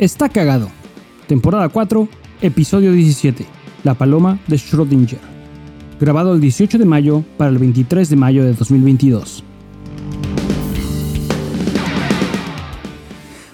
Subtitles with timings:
[0.00, 0.70] Está cagado.
[1.28, 2.08] Temporada 4,
[2.40, 3.44] episodio 17.
[3.84, 5.18] La paloma de Schrödinger.
[6.00, 9.44] Grabado el 18 de mayo para el 23 de mayo de 2022.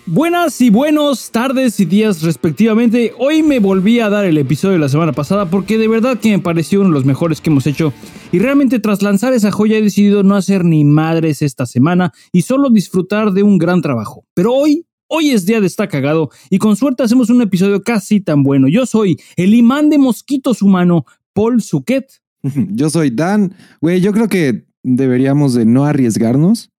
[0.06, 3.12] Buenas y buenos tardes y días respectivamente.
[3.18, 6.30] Hoy me volví a dar el episodio de la semana pasada porque de verdad que
[6.30, 7.92] me pareció uno de los mejores que hemos hecho
[8.30, 12.42] y realmente tras lanzar esa joya he decidido no hacer ni madres esta semana y
[12.42, 14.24] solo disfrutar de un gran trabajo.
[14.32, 18.20] Pero hoy, hoy es día de estar cagado y con suerte hacemos un episodio casi
[18.20, 18.68] tan bueno.
[18.68, 22.06] Yo soy el imán de mosquitos humano, Paul Suquet.
[22.70, 23.54] Yo soy Dan.
[23.80, 26.70] Güey, yo creo que deberíamos de no arriesgarnos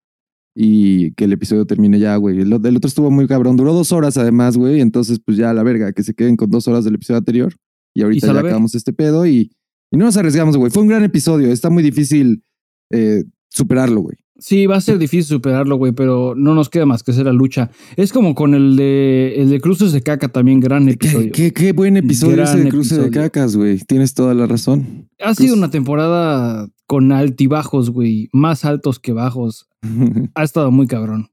[0.55, 2.40] y que el episodio termine ya, güey.
[2.40, 3.58] El, el otro estuvo muy cabrón.
[3.58, 4.81] Duró dos horas además, güey.
[4.81, 7.53] Entonces, pues ya la verga, que se queden con dos horas del episodio anterior.
[7.94, 9.52] Y ahorita ya acabamos este pedo y,
[9.91, 10.72] y no nos arriesgamos, güey.
[10.72, 11.52] Fue un gran episodio.
[11.52, 12.44] Está muy difícil
[12.91, 14.17] eh, superarlo, güey.
[14.39, 17.33] Sí, va a ser difícil superarlo, güey, pero no nos queda más que hacer la
[17.33, 17.71] lucha.
[17.95, 21.31] Es como con el de, el de Cruces de Caca también, gran episodio.
[21.31, 23.23] Qué, qué, qué buen episodio Gran ese de cruce de episodio.
[23.23, 23.79] cacas, güey.
[23.79, 25.09] Tienes toda la razón.
[25.19, 29.67] Ha sido una temporada con altibajos, güey, más altos que bajos.
[30.35, 31.29] Ha estado muy cabrón.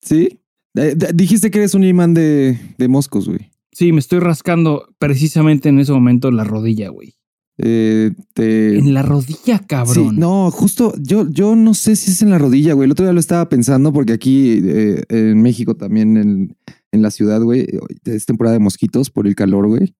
[0.00, 0.40] ¿Sí?
[0.74, 3.50] Eh, dijiste que eres un imán de, de moscos, güey.
[3.72, 7.14] Sí, me estoy rascando precisamente en ese momento la rodilla, güey.
[7.62, 8.78] Eh, te...
[8.78, 10.16] En la rodilla, Sí, cabrón.
[10.18, 12.86] no, justo yo, yo no sé si es en la rodilla, güey.
[12.86, 16.56] El otro día lo estaba pensando porque aquí eh, en México también, en,
[16.92, 17.66] en la ciudad, güey,
[18.04, 19.94] es temporada de mosquitos por el calor, güey.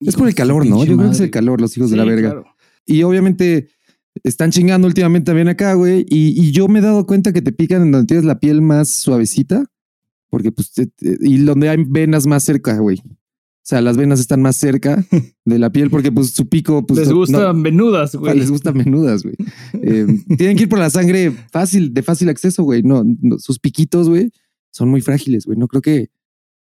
[0.00, 0.84] Es por el calor, ¿no?
[0.84, 2.42] Yo creo que es el calor, los hijos de la verga.
[2.86, 3.68] Y obviamente
[4.22, 6.06] están chingando últimamente también acá, güey.
[6.08, 8.62] Y, y yo me he dado cuenta que te pican en donde tienes la piel
[8.62, 9.64] más suavecita,
[10.30, 13.02] porque pues, te- te- y donde hay venas más cerca, güey.
[13.70, 15.04] O sea, las venas están más cerca
[15.44, 18.36] de la piel porque pues su pico, pues Les no- gustan menudas, güey.
[18.36, 19.36] les gustan menudas, güey.
[19.74, 22.82] Eh, tienen que ir por la sangre fácil, de fácil acceso, güey.
[22.82, 24.32] No, no, sus piquitos, güey,
[24.72, 25.56] son muy frágiles, güey.
[25.56, 26.08] No creo que,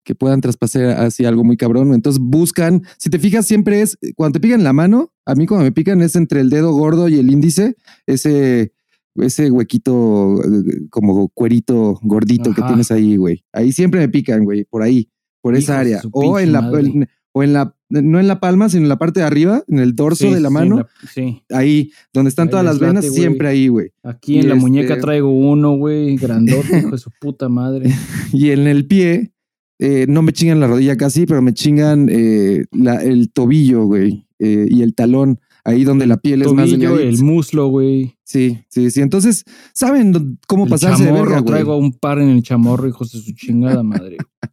[0.05, 1.93] que puedan traspasar así algo muy cabrón.
[1.93, 5.13] Entonces buscan, si te fijas, siempre es cuando te pican la mano.
[5.27, 7.75] A mí, cuando me pican, es entre el dedo gordo y el índice,
[8.07, 8.75] ese,
[9.17, 13.45] ese huequito eh, como cuerito gordito que tienes ahí, güey.
[13.53, 15.09] Ahí siempre me pican, güey, por ahí,
[15.43, 16.01] por esa área.
[16.13, 19.21] O en la, en- o en la, no en la palma, sino en la parte
[19.21, 20.77] de arriba, en el dorso Sí, de la mano.
[20.79, 21.43] la- sí.
[21.51, 23.91] Ahí, donde están Ahí todas las venas, late, siempre ahí, güey.
[24.03, 27.87] Aquí Y en la este- muñeca traigo uno, güey, grandote, hijo de su puta madre.
[28.35, 29.33] Y en el pie,
[29.79, 34.27] eh, no me chingan la rodilla casi, pero me chingan eh, la- el tobillo, güey,
[34.39, 37.03] eh, y el talón, ahí donde la piel es más delgadita.
[37.03, 38.15] el muslo, güey.
[38.25, 39.01] Sí, sí, sí.
[39.01, 41.45] Entonces, ¿saben cómo El pasarse de verga, güey?
[41.47, 44.19] traigo un par en el chamorro, hijos de su chingada madre.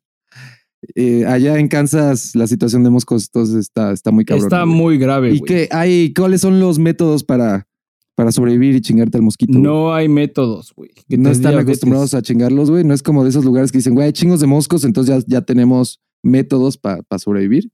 [0.95, 4.45] Eh, allá en Kansas, la situación de moscos entonces está, está muy cabrón.
[4.45, 4.75] Está güey.
[4.75, 6.13] muy grave, ¿Y qué hay?
[6.13, 7.67] ¿Cuáles son los métodos para,
[8.15, 9.51] para sobrevivir y chingarte al mosquito?
[9.53, 9.63] güey?
[9.63, 10.91] No hay métodos, güey.
[11.09, 11.69] Que no están diabetes.
[11.77, 12.83] acostumbrados a chingarlos, güey.
[12.85, 15.39] No es como de esos lugares que dicen, güey, hay chingos de moscos, entonces ya,
[15.39, 17.69] ya tenemos métodos para sobrevivir.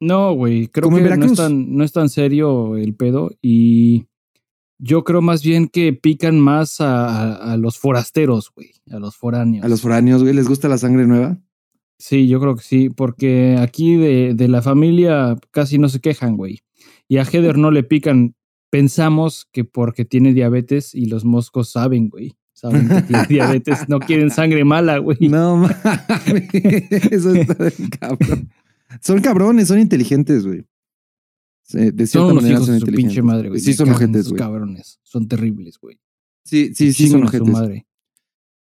[0.00, 0.68] No, güey.
[0.68, 3.30] Creo que no es, tan, no es tan serio el pedo.
[3.40, 4.06] Y
[4.78, 8.70] yo creo más bien que pican más a, a- a los forasteros, güey.
[8.90, 9.64] A los foráneos.
[9.64, 11.38] A los foráneos, güey, ¿les gusta la sangre nueva?
[12.04, 12.90] Sí, yo creo que sí.
[12.90, 16.58] Porque aquí de, de la familia casi no se quejan, güey.
[17.06, 18.34] Y a Heather no le pican.
[18.70, 22.34] Pensamos que porque tiene diabetes y los moscos saben, güey.
[22.54, 23.88] Saben que tiene diabetes.
[23.88, 25.16] No quieren sangre mala, güey.
[25.20, 25.76] No mames,
[27.12, 28.50] eso está del cabrón.
[29.00, 30.64] Son cabrones, son inteligentes, güey.
[31.70, 33.14] De cierta Son manera hijos son de su inteligentes.
[33.14, 33.60] pinche madre, güey.
[33.60, 34.38] Sí, son ojetes, güey.
[34.38, 34.98] cabrones.
[35.04, 36.00] Son terribles, güey.
[36.44, 37.48] Sí, sí, sí, son ojetes.
[37.48, 37.86] madre.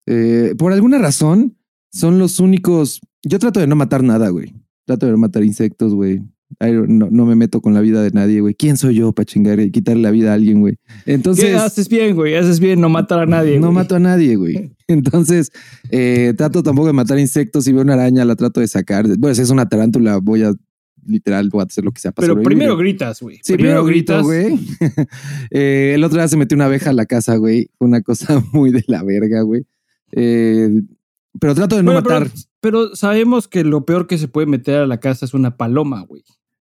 [0.07, 1.57] Eh, por alguna razón,
[1.91, 3.01] son los únicos.
[3.25, 4.55] Yo trato de no matar nada, güey.
[4.85, 6.23] Trato de no matar insectos, güey.
[6.61, 8.55] No, no me meto con la vida de nadie, güey.
[8.55, 10.77] ¿Quién soy yo para chingar y quitarle la vida a alguien, güey?
[11.05, 11.47] Entonces.
[11.47, 12.37] ¿Qué haces bien, güey?
[12.37, 13.59] Haces bien no matar a nadie.
[13.59, 13.75] No güey.
[13.75, 14.73] mato a nadie, güey.
[14.87, 15.51] Entonces,
[15.91, 17.65] eh, trato tampoco de matar insectos.
[17.65, 19.07] Si veo una araña, la trato de sacar.
[19.19, 20.53] Bueno, si es una tarántula, voy a
[21.07, 23.41] literal, voy a hacer lo que sea para Pero primero gritas, güey.
[23.43, 24.59] Sí, primero grito, güey.
[25.51, 27.71] Eh, el otro día se metió una abeja a la casa, güey.
[27.79, 29.67] Una cosa muy de la verga, güey.
[30.13, 30.83] Eh,
[31.41, 32.31] pero trato de no Bueno, matar.
[32.31, 32.43] Pero,
[32.95, 36.23] sabemos que lo peor que se puede meter a la casa es una paloma, güey.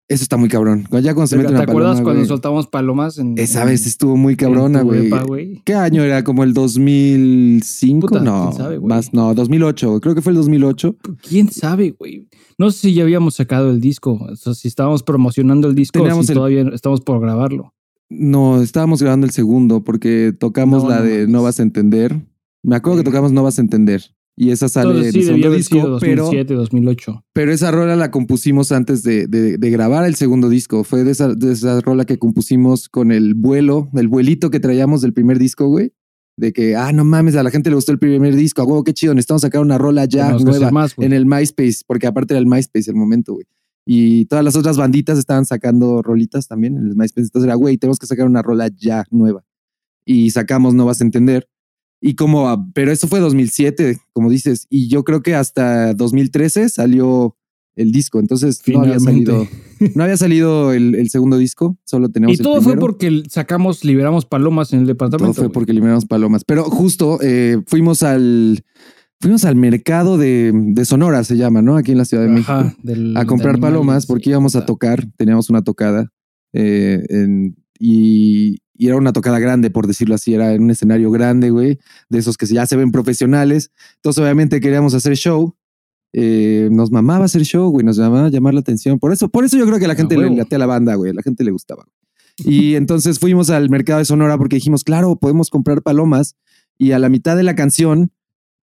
[0.07, 0.83] Eso está muy cabrón.
[1.01, 2.27] Ya cuando se ¿Te mete una acuerdas paloma, cuando güey.
[2.27, 3.33] soltamos palomas en.
[3.39, 5.09] Esa en- vez estuvo muy cabrona, güey.
[5.65, 6.23] ¿Qué año era?
[6.23, 8.07] ¿Como el 2005?
[8.07, 8.87] Puta, no, quién sabe, güey.
[8.89, 9.99] más, no, 2008.
[10.01, 10.95] Creo que fue el 2008.
[11.27, 12.27] ¿Quién sabe, güey?
[12.57, 16.01] No sé si ya habíamos sacado el disco, o sea, si estábamos promocionando el disco
[16.03, 17.73] o si el- todavía estamos por grabarlo.
[18.09, 21.27] No, estábamos grabando el segundo porque tocamos No, la no de.
[21.27, 22.21] No vas a entender.
[22.61, 24.03] Me acuerdo que tocamos No vas a entender.
[24.37, 27.23] Y esa sale Entonces en el segundo sido disco, pero, 2007, 2008.
[27.33, 30.83] pero esa rola la compusimos antes de, de- de grabar el segundo disco.
[30.83, 35.01] Fue de esa, de esa rola que compusimos con el vuelo, el vuelito que traíamos
[35.01, 35.93] del primer disco, güey.
[36.37, 38.83] De que, ah, no mames, a la gente le gustó el primer disco, a huevo,
[38.83, 42.39] qué chido, necesitamos sacar una rola ya nueva más, en el MySpace, porque aparte era
[42.39, 43.45] el MySpace el momento, güey.
[43.87, 47.27] Y todas las otras banditas estaban sacando rolitas también en el MySpace.
[47.27, 49.45] Entonces era, güey, tenemos que sacar una rola ya nueva.
[50.05, 51.47] Y sacamos No Vas a Entender.
[52.01, 54.67] Y como, pero eso fue 2007, como dices.
[54.69, 57.35] Y yo creo que hasta 2013 salió
[57.75, 58.19] el disco.
[58.19, 59.47] Entonces no había salido,
[59.95, 63.83] no había salido el, el segundo disco, solo teníamos Y el todo fue porque sacamos,
[63.83, 65.33] liberamos palomas en el Todo departamento.
[65.33, 65.53] fue güey.
[65.53, 66.43] porque eliminamos palomas.
[66.45, 68.63] Pero justo eh, fuimos al
[69.19, 71.77] fuimos al mercado de, de Sonora, se llama, ¿no?
[71.77, 72.51] Aquí en la Ciudad de México.
[72.51, 76.11] Ajá, del- A comprar animales, palomas porque íbamos a tocar, teníamos una tocada
[76.53, 81.09] eh, en- y, y era una tocada grande, por decirlo así, era en un escenario
[81.11, 81.79] grande, güey,
[82.09, 83.71] de esos que ya se ven profesionales.
[83.95, 85.55] Entonces, obviamente queríamos hacer show.
[86.13, 88.99] Eh, nos mamaba hacer show, güey, nos llamaba llamar la atención.
[88.99, 90.35] Por eso, por eso yo creo que la gente le huevo.
[90.35, 91.85] latea la banda, güey, la gente le gustaba.
[92.37, 96.35] Y entonces fuimos al mercado de Sonora porque dijimos, claro, podemos comprar palomas.
[96.77, 98.11] Y a la mitad de la canción,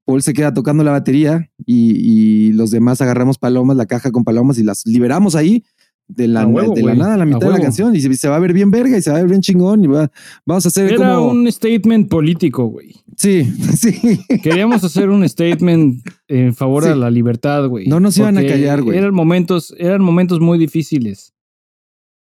[0.05, 4.25] Paul se queda tocando la batería y, y los demás agarramos palomas, la caja con
[4.25, 5.65] palomas y las liberamos ahí
[6.09, 8.01] de la, A huevo, de la nada a la a mitad de la canción y
[8.01, 9.87] se, se va a ver bien verga y se va a ver bien chingón y
[9.87, 10.11] va,
[10.45, 11.29] vamos a hacer Era como...
[11.31, 12.95] un statement político, güey.
[13.17, 13.45] Sí,
[13.77, 14.21] sí.
[14.43, 16.91] Queríamos hacer un statement en favor Sí.
[16.91, 17.87] de la libertad, güey.
[17.87, 18.99] No nos iban a callar, güey.
[18.99, 21.35] Eran momentos, eran momentos muy difíciles.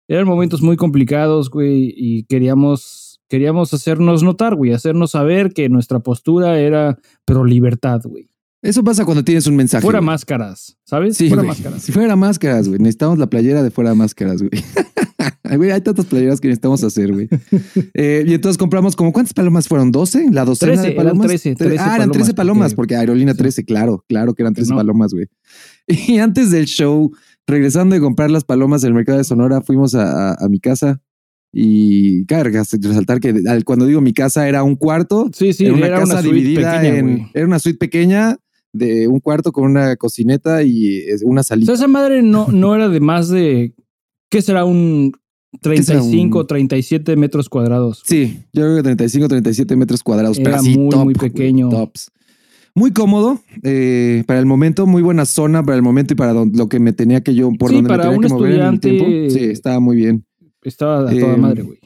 [0.08, 6.00] Eran momentos muy complicados, güey, y queríamos, queríamos hacernos notar, güey, hacernos saber que nuestra
[6.00, 8.28] postura era pro libertad, güey.
[8.62, 9.82] Eso pasa cuando tienes un mensaje.
[9.82, 10.06] Fuera güey.
[10.06, 11.16] máscaras, ¿sabes?
[11.16, 11.48] Sí, Fuera güey.
[11.48, 11.82] máscaras.
[11.82, 12.78] Si fuera máscaras, güey.
[12.78, 14.50] Necesitamos la playera de fuera máscaras, güey.
[15.56, 17.28] Güey, hay tantas playeras que necesitamos hacer, güey.
[17.94, 19.92] Eh, y entonces compramos como, ¿cuántas palomas fueron?
[19.92, 20.30] ¿12?
[20.32, 21.26] ¿La docena 13, de palomas?
[21.26, 23.38] 13, Tre- 13 ah, eran 13 palomas, porque- porque Aerolínea Sí.
[23.38, 24.76] 13, claro, claro que eran 13 no.
[24.78, 25.26] palomas, güey.
[26.08, 27.10] Y antes del show,
[27.46, 31.02] regresando de comprar las palomas del mercado de Sonora, fuimos a, a- a mi casa.
[31.52, 33.34] Y cabe resaltar que
[33.66, 36.80] cuando digo mi casa era un cuarto, Sí, sí, era una era casa una dividida
[36.80, 37.28] pequeña, en.
[37.34, 38.38] Era una suite pequeña
[38.72, 41.66] de un cuarto con una cocineta y eh, una O salita.
[41.66, 43.74] sea, esa madre no, no era de más de,
[44.30, 44.64] ¿qué será?
[44.64, 45.12] Un
[45.52, 45.60] será
[46.00, 48.02] 35, un- 37 metros cuadrados.
[48.06, 51.68] Sí, yo creo que 35, 37 metros cuadrados, pero Era así muy, top, muy pequeño.
[51.68, 52.10] tops.
[52.74, 56.52] Muy cómodo eh, para el momento, muy buena zona para el momento y para don-
[56.54, 58.52] lo que me tenía que yo, por Sí, donde para me tenía un que mover
[58.54, 59.04] en el tiempo.
[59.38, 60.24] Sí, estaba muy bien.
[60.62, 61.78] Estaba a toda Eh, madre, güey.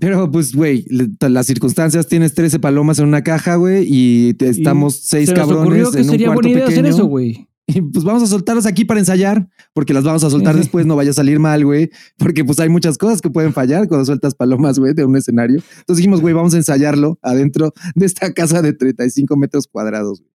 [0.00, 0.84] Pero pues, güey,
[1.20, 5.90] las circunstancias, tienes 13 palomas en una caja, güey, y te- estamos seis Se cabrones
[5.90, 6.80] que en un sería cuarto buena idea pequeño.
[6.88, 7.48] hacer eso, güey.
[7.66, 10.60] Y pues vamos a soltarlos aquí para ensayar, porque las vamos a soltar Sí.
[10.60, 11.88] después, no vaya a salir mal, güey.
[12.18, 15.62] Porque pues hay muchas cosas que pueden fallar cuando sueltas palomas, güey, de un escenario.
[15.78, 20.30] Entonces dijimos, güey, vamos a ensayarlo adentro de esta casa de 35 metros cuadrados, güey.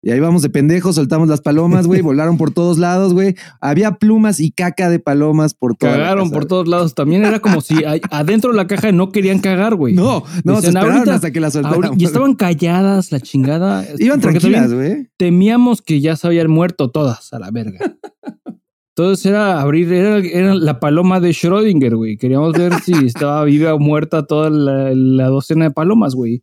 [0.00, 3.34] Y ahí vamos de pendejos, soltamos las palomas, güey, volaron por todos lados, güey.
[3.60, 6.94] Había plumas y caca de palomas por toda la Cagaron por todos lados.
[6.94, 7.74] También era como si
[8.12, 9.94] adentro de la caja no querían cagar, güey.
[9.94, 12.00] No, no, Dicen, ahorita- hasta que las Ahori- soltáramos.
[12.00, 13.84] y estaban calladas, la chingada.
[13.98, 15.08] Iban tranquilas, güey.
[15.16, 17.96] Temíamos que ya se habían muerto todas a la verga.
[18.96, 22.16] Entonces era abrir, era, era la paloma de Schrödinger, güey.
[22.16, 26.42] Queríamos ver si estaba viva o muerta toda la, la docena de palomas, güey.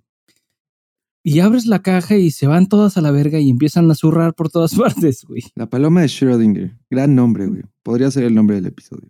[1.27, 4.35] Y abres la caja y se van todas a la verga y empiezan a zurrar
[4.35, 5.41] por todas partes, güey.
[5.55, 6.77] La paloma de Schrödinger.
[6.91, 7.63] Gran nombre, güey.
[7.81, 9.09] Podría ser el nombre del episodio.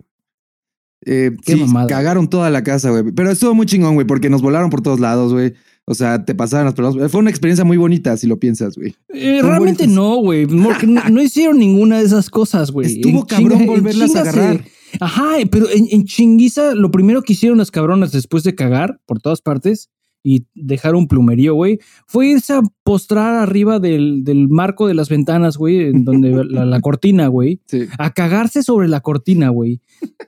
[1.06, 1.88] Eh, Qué sí, mamada.
[1.88, 3.12] cagaron toda la casa, güey.
[3.14, 5.56] Pero estuvo muy chingón, güey, porque nos volaron por todos lados, güey.
[5.84, 7.12] O sea, te pasaban las palomas.
[7.12, 8.96] Fue una experiencia muy bonita, si lo piensas, güey.
[9.10, 9.88] Eh, realmente bonitas.
[9.90, 10.46] no, güey.
[10.46, 10.70] No,
[11.12, 12.88] no hicieron ninguna de esas cosas, güey.
[12.96, 14.64] Estuvo En cabrón volverlas a agarrar.
[15.02, 19.20] Ajá, pero en, en chinguiza, lo primero que hicieron las cabronas después de cagar por
[19.20, 19.90] todas partes
[20.28, 21.78] y dejar un plumerío, güey,
[22.08, 26.66] fue irse a postrar arriba del, del marco de las ventanas, güey, en donde la,
[26.66, 27.82] la cortina, güey, Sí.
[28.00, 29.82] a cagarse sobre la cortina, güey,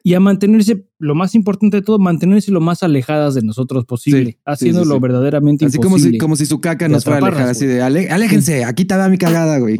[0.03, 4.33] y a mantenerse, lo más importante de todo, mantenerse lo más alejadas de nosotros posible,
[4.33, 5.01] Sí, haciéndolo sí, sí.
[5.01, 6.11] verdaderamente Así como imposible.
[6.15, 8.85] si, como si su caca nos fuera a alejar, atraparlas, así de "Ale- aléjense, aquí
[8.85, 9.79] te da mi cagada, güey.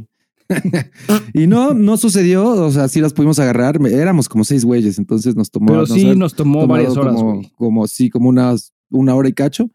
[1.34, 2.46] y no, no sucedió.
[2.48, 3.80] O sea, sí las pudimos agarrar.
[3.88, 5.68] Éramos como seis güeyes, entonces nos tomó.
[5.68, 7.52] Pero sí nos tomó varias horas, como, güey.
[7.58, 9.70] como sí, como unas una hora y cacho.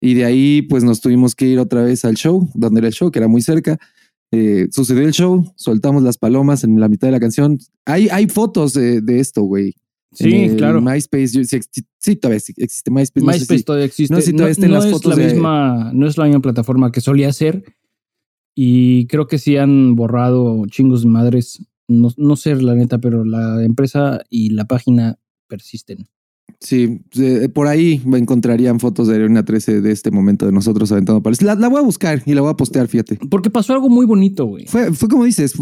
[0.00, 2.94] Y de ahí, pues nos tuvimos que ir otra vez al show, donde era el
[2.94, 3.78] show, que era muy cerca.
[4.32, 7.58] Eh, sucedió el show, soltamos las palomas en la mitad de la canción.
[7.84, 9.74] Hay, hay fotos de, de esto, güey.
[10.12, 10.80] Sí, En claro.
[10.80, 11.60] MySpace, yo- sí,
[11.98, 13.24] sí, todavía existe MySpace.
[13.24, 14.14] no sé MySpace si- todavía existe.
[14.14, 16.40] no sé si todavía estén las es fotos la de- misma, no es la misma
[16.40, 17.64] plataforma que solía ser.
[18.54, 21.62] Y creo que sí han borrado chingos de madres.
[21.88, 26.08] No, no sé la neta, pero la empresa y la página persisten.
[26.58, 30.90] Sí, eh, por ahí me encontrarían fotos de Aerolínea 13 de este momento de nosotros
[30.90, 31.42] aventando palos.
[31.42, 33.18] La, la voy a buscar y la voy a postear, fíjate.
[33.30, 34.66] Porque pasó algo muy bonito, güey.
[34.66, 35.52] Fue, fue como dices,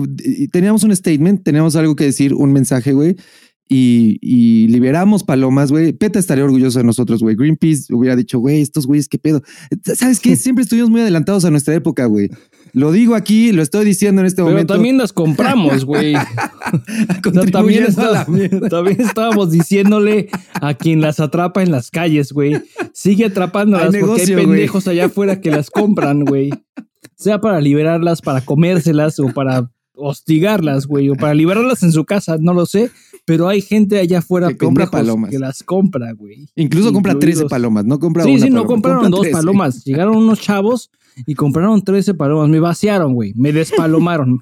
[0.52, 3.16] teníamos un statement, teníamos algo que decir, un mensaje, güey.
[3.68, 5.92] y, y liberamos palomas, güey.
[5.94, 7.34] PETA estaría orgulloso de nosotros, güey.
[7.34, 9.42] Greenpeace hubiera dicho, güey, estos güeyes, qué pedo.
[9.96, 10.36] ¿Sabes qué?
[10.44, 12.30] Siempre estuvimos muy adelantados a nuestra época, güey.
[12.74, 14.74] Lo digo aquí, lo estoy diciendo en este Pero momento.
[14.74, 16.14] también las compramos, güey.
[16.16, 18.26] O sea, también, está-
[18.98, 20.28] estábamos diciéndole
[20.60, 22.60] a quien las atrapa en las calles, güey.
[22.92, 26.50] Sigue atrapándolas Hay porque hay pendejos allá afuera que las compran, güey.
[27.16, 32.36] Sea para liberarlas, para comérselas o para hostigarlas, güey, o para liberarlas en su casa,
[32.40, 32.90] no lo sé.
[33.26, 35.30] Pero hay gente allá afuera Que compra palomas.
[35.30, 36.46] que las compra, güey.
[36.56, 37.38] Incluso compra Incluidos.
[37.42, 39.32] 13 palomas, no compra Sí, una sí, no paloma, compraron compra dos 13.
[39.36, 39.84] palomas.
[39.84, 40.90] Llegaron unos chavos
[41.26, 42.48] y compraron 13 palomas.
[42.48, 43.32] Me vaciaron, güey.
[43.36, 44.40] Me despalomaron.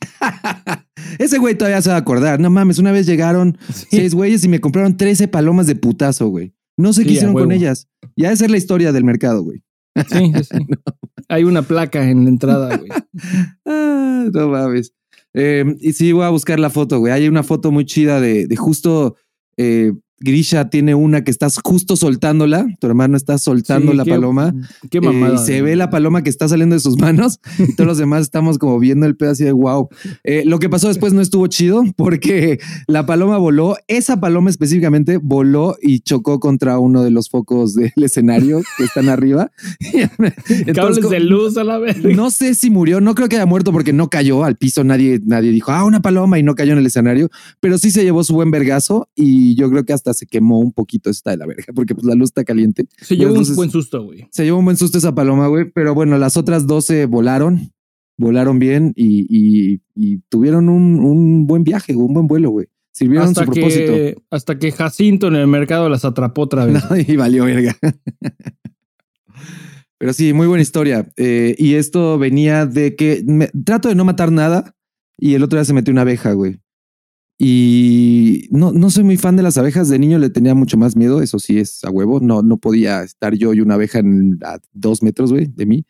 [1.18, 2.40] Ese güey todavía se va a acordar.
[2.40, 3.56] No mames, una vez llegaron
[3.90, 6.54] seis güeyes y me compraron 13 palomas de putazo, güey.
[6.76, 7.88] No sé Sí, qué hicieron con ellas.
[8.16, 9.62] Ya esa es la historia del mercado, güey.
[10.10, 10.66] Sí, sí, sí.
[11.28, 12.90] Hay una placa en la entrada, güey.
[13.66, 14.92] Ah, no mames.
[15.34, 17.12] Eh, y sí, voy a buscar la foto, güey.
[17.12, 19.16] Hay una foto muy chida de, de justo.
[19.56, 22.66] eh, Grisha tiene una que estás justo soltándola.
[22.80, 24.54] Tu hermano está soltando Sí, la qué- paloma.
[24.90, 25.34] Qué eh, mamada.
[25.34, 28.22] y se ve la paloma que está saliendo de sus manos y todos los demás
[28.22, 29.88] estamos como viendo el pedazo de wow.
[30.24, 33.76] Eh, lo que pasó después no estuvo chido porque la paloma voló.
[33.88, 39.08] Esa paloma específicamente voló y chocó contra uno de los focos del escenario que están
[39.08, 39.50] arriba.
[39.92, 42.08] Entonces, Cables de luz a la verga.
[42.14, 45.20] no sé si murió, no creo que haya muerto porque no cayó al piso, nadie,
[45.24, 47.30] nadie dijo, ah, una paloma y no cayó en el escenario,
[47.60, 50.72] pero sí se llevó su buen vergazo y yo creo que hasta se quemó un
[50.72, 52.86] poquito esta de la verga porque pues la luz está caliente.
[52.98, 54.26] Se llevó un buen susto, güey.
[54.30, 57.72] Se llevó un buen susto esa paloma, güey, pero bueno, las otras 12 volaron,
[58.18, 62.66] volaron bien y, y- y tuvieron un, un buen viaje, un buen vuelo, güey.
[62.92, 64.22] Sirvieron Hasta su propósito.
[64.30, 66.82] hasta que Jacinto en el mercado las atrapó otra vez.
[66.90, 67.76] No, y valió verga.
[69.98, 71.08] Pero sí, muy buena historia.
[71.16, 74.74] Eh, y esto venía de que me- trato de no matar nada
[75.18, 76.60] y el otro día se metió una abeja, güey.
[77.38, 79.88] Y no, no soy muy fan de las abejas.
[79.88, 81.22] De niño le tenía mucho más miedo.
[81.22, 82.20] Eso sí es a huevo.
[82.20, 85.84] No, no podía estar yo y una abeja en, a dos metros, de mí.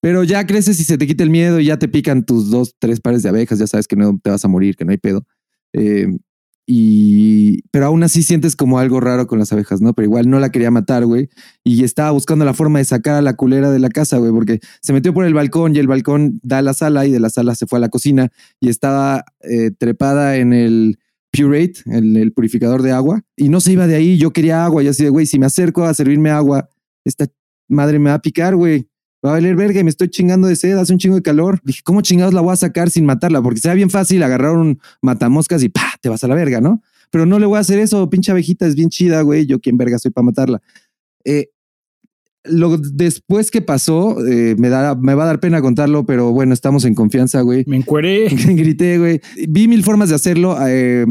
[0.00, 2.74] Pero ya creces y se te quita el miedo y ya te pican tus dos,
[2.78, 3.58] tres pares de abejas.
[3.58, 5.26] Ya sabes que no te vas a morir, que no hay pedo.
[5.72, 6.06] Eh,
[6.70, 9.94] y, pero aún así sientes como algo raro con las abejas, ¿no?
[9.94, 11.30] Pero igual no la quería matar, güey.
[11.64, 14.60] Y estaba buscando la forma de sacar a la culera de la casa, güey, porque
[14.82, 17.30] se metió por el balcón y el balcón da a la sala y de la
[17.30, 18.28] sala se fue a la cocina
[18.60, 20.98] y estaba eh, trepada en el
[21.32, 24.18] Purate, el, el purificador de agua, y no se iba de ahí.
[24.18, 26.68] Yo quería agua y así de, güey, si me acerco a servirme agua,
[27.02, 27.28] esta
[27.66, 28.90] madre me va a picar, güey.
[29.24, 31.60] Va a valer verga y me estoy chingando de sed, hace un chingo de calor.
[31.64, 33.42] Dije, ¿cómo chingados la voy a sacar sin matarla?
[33.42, 35.94] Porque sea bien fácil agarrar un matamoscas y ¡pa!
[36.00, 36.82] te vas a la verga, ¿no?
[37.10, 39.46] Pero no le voy a hacer eso, pinche abejita es bien chida, güey.
[39.46, 40.62] Yo quién verga soy para matarla.
[41.24, 41.48] Eh,
[42.44, 46.54] lo después que pasó, eh, me, da, me va a dar pena contarlo, pero bueno,
[46.54, 47.64] estamos en confianza, güey.
[47.66, 48.28] Me encueré.
[48.28, 49.20] Grité, güey.
[49.48, 50.56] Vi mil formas de hacerlo.
[50.68, 51.06] eh,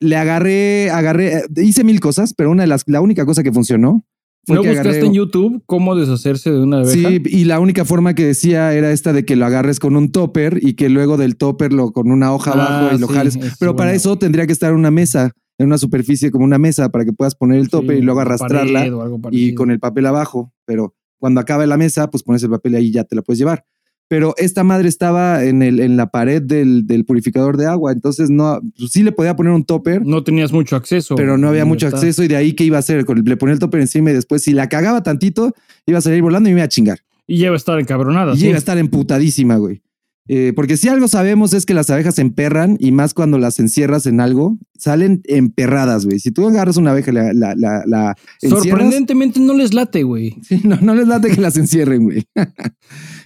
[0.00, 4.04] le agarré, agarré, hice mil cosas, pero una de las, la única cosa que funcionó
[4.44, 5.06] fue ¿No buscaste agarré.
[5.06, 6.92] en YouTube cómo deshacerse de una abeja?
[7.10, 10.10] Sí, y la única forma que decía era esta de que lo agarres con un
[10.10, 13.12] topper y que luego del topper lo con una hoja Ah, abajo y lo sí,
[13.14, 13.36] jales.
[13.36, 16.58] es Pero para eso tendría que estar en una mesa, en una superficie como una
[16.58, 18.86] mesa para que puedas poner el topper Sí, y luego arrastrarla
[19.30, 20.52] y con el papel abajo.
[20.64, 23.38] Pero cuando acabe la mesa, pues pones el papel ahí y ya te la puedes
[23.38, 23.64] llevar.
[24.12, 28.28] Pero esta madre estaba en, el, en la pared del, del purificador de agua, entonces
[28.28, 31.14] no, pues sí le podía poner un topper, No tenías mucho acceso.
[31.16, 33.58] pero no había mucho acceso y de ahí qué iba a hacer, le ponía el
[33.58, 35.54] topper encima y después si la cagaba tantito,
[35.86, 36.98] iba a salir volando y me iba a chingar.
[37.26, 38.34] Y ya iba a estar encabronada.
[38.34, 38.42] Y sí.
[38.42, 39.80] llega a estar emputadísima, güey.
[40.28, 43.58] Eh, porque si algo sabemos es que las abejas se emperran y más cuando las
[43.58, 46.20] encierras en algo, salen emperradas, güey.
[46.20, 50.36] Si tú agarras una abeja la, la, la, Sorprendentemente no les late, güey.
[50.42, 52.24] sí, no, no les late que las encierren, güey.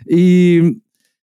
[0.08, 0.82] y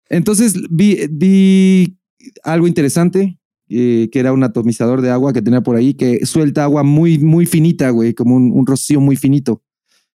[0.08, 1.96] entonces vi, vi
[2.42, 6.64] algo interesante, eh, que era un atomizador de agua que tenía por ahí, que suelta
[6.64, 9.62] agua muy, muy finita, güey, como un, un rocío muy finito.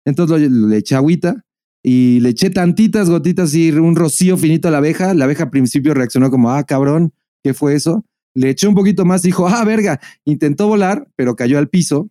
[0.04, 1.45] Entonces le eché agüita
[1.83, 5.14] y le eché tantitas gotitas y un rocío finito a la abeja.
[5.14, 8.04] La abeja al principio reaccionó como, ah, cabrón, ¿qué fue eso?
[8.35, 10.00] Le eché un poquito más dijo, ah, verga.
[10.25, 12.09] Intentó volar, pero cayó al piso.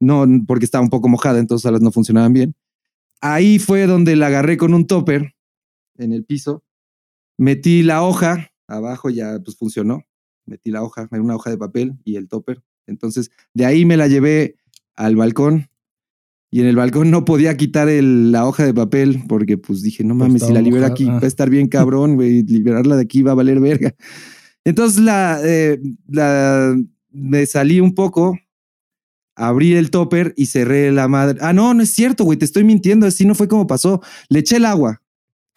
[0.00, 2.54] No, porque estaba un poco mojada, entonces las no funcionaban bien.
[3.20, 5.34] Ahí fue donde la agarré con un topper
[5.98, 6.64] en el piso.
[7.38, 10.02] Metí la hoja, abajo ya pues funcionó.
[10.46, 12.62] Metí la hoja, una hoja de papel y el topper.
[12.86, 14.56] Entonces, de ahí me la llevé
[14.96, 15.68] al balcón
[16.50, 20.02] y en el balcón no podía quitar el- la hoja de papel porque pues dije,
[20.04, 20.94] no Pues mames, si la libero mojada.
[20.94, 23.94] aquí va a estar bien cabrón, güey, liberarla de aquí va a valer verga.
[24.64, 25.78] Entonces la, eh,
[26.08, 26.74] la
[27.10, 28.38] me salí un poco,
[29.36, 31.38] abrí el topper y cerré la madre.
[31.42, 34.00] Ah, no, no es cierto, güey, te estoy mintiendo, así no fue como pasó.
[34.28, 35.02] Le eché el agua,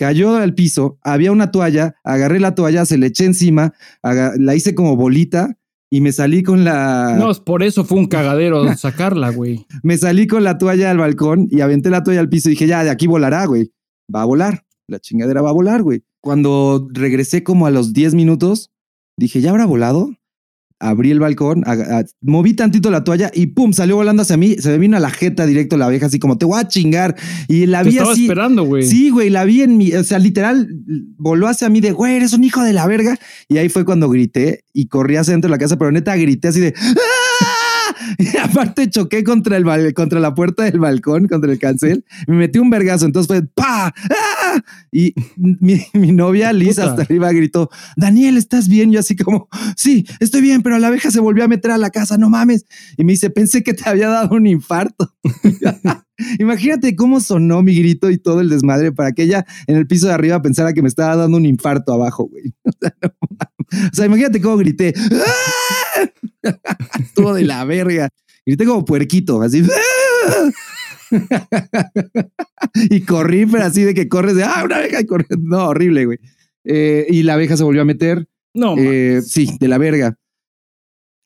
[0.01, 4.73] cayó al piso, había una toalla, agarré la toalla, se le eché encima, la hice
[4.73, 5.59] como bolita
[5.91, 7.15] y me salí con la.
[7.19, 9.67] No, por eso fue un cagadero sacarla, güey.
[9.83, 12.65] me salí con la toalla al balcón y aventé la toalla al piso y dije,
[12.65, 13.73] ya, de aquí volará, güey.
[14.13, 14.65] Va a volar.
[14.87, 16.03] La chingadera va a volar, güey.
[16.19, 18.71] Cuando regresé como a los 10 minutos,
[19.17, 20.09] dije, ¿ya habrá volado?
[20.83, 24.55] Abrí el balcón, a- a- moví tantito la toalla y pum, salió volando hacia mí.
[24.59, 27.15] Se me vino a la jeta directo la abeja, así como te voy a chingar.
[27.47, 28.23] Y la Te vi estaba así.
[28.23, 28.83] esperando, güey.
[28.83, 30.67] Sí, güey, la vi en mi, o sea, literal,
[31.17, 33.17] voló hacia mí de, güey, eres un hijo de la verga.
[33.47, 36.47] Y ahí fue cuando grité y corrí hacia dentro de la casa, pero neta grité
[36.47, 36.95] así de, ¡Ah!
[38.17, 42.05] Y aparte choqué contra, el, contra la puerta del balcón, contra el cancel.
[42.27, 43.87] Me metí un vergazo, entonces fue, ¡pa!
[43.87, 44.61] ¡Ah!
[44.91, 46.89] Y mi, mi novia Liz Puta.
[46.89, 48.91] hasta arriba gritó, Daniel, ¿estás bien?
[48.91, 51.89] Yo así como, sí, estoy bien, pero la abeja se volvió a meter a la
[51.89, 52.65] casa, no mames.
[52.97, 55.13] Y me dice, pensé que te había dado un infarto.
[56.39, 60.07] Imagínate cómo sonó mi grito y todo el desmadre para que ella en el piso
[60.07, 62.53] de arriba pensara que me estaba dando un infarto abajo, güey.
[62.63, 63.31] O sea, no.
[63.71, 64.93] O sea, imagínate cómo grité.
[64.97, 65.90] ¡Ah!
[66.99, 68.09] Estuvo de la verga.
[68.45, 69.63] Grité como puerquito, así.
[72.89, 75.27] Y corrí, pero así de que corres de, ah, una abeja y corres.
[75.39, 76.19] No, horrible, güey.
[76.63, 78.27] Eh, y la abeja se volvió a meter.
[78.53, 80.17] No, Eh, sí, de la verga.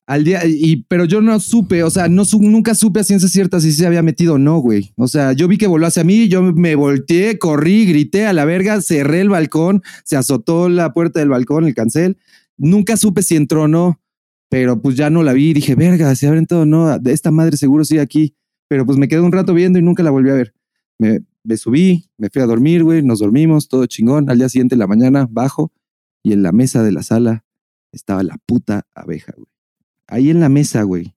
[0.08, 3.28] Al día, y, pero yo no supe, o sea, no su- nunca supe a ciencia
[3.28, 4.92] cierta si se había metido o no, güey.
[4.98, 8.46] O sea, yo vi que voló hacia mí, yo me volteé, corrí, grité a la
[8.46, 12.18] verga, cerré el balcón, se azotó la puerta del balcón, el cancel.
[12.56, 14.00] Nunca supe si entró o no,
[14.50, 15.54] pero pues ya no la vi.
[15.54, 18.36] Dije, verga, se abren todo, no, esta madre seguro sigue aquí.
[18.68, 20.54] Pero pues me quedé un rato viendo y nunca la volví a ver.
[20.98, 24.30] Me, me subí, me fui a dormir, güey, nos dormimos, todo chingón.
[24.30, 25.72] Al día siguiente, en la mañana, bajo
[26.24, 27.46] y en la mesa de la sala
[27.92, 29.48] estaba la puta abeja, güey.
[30.08, 31.15] Ahí en la mesa, güey.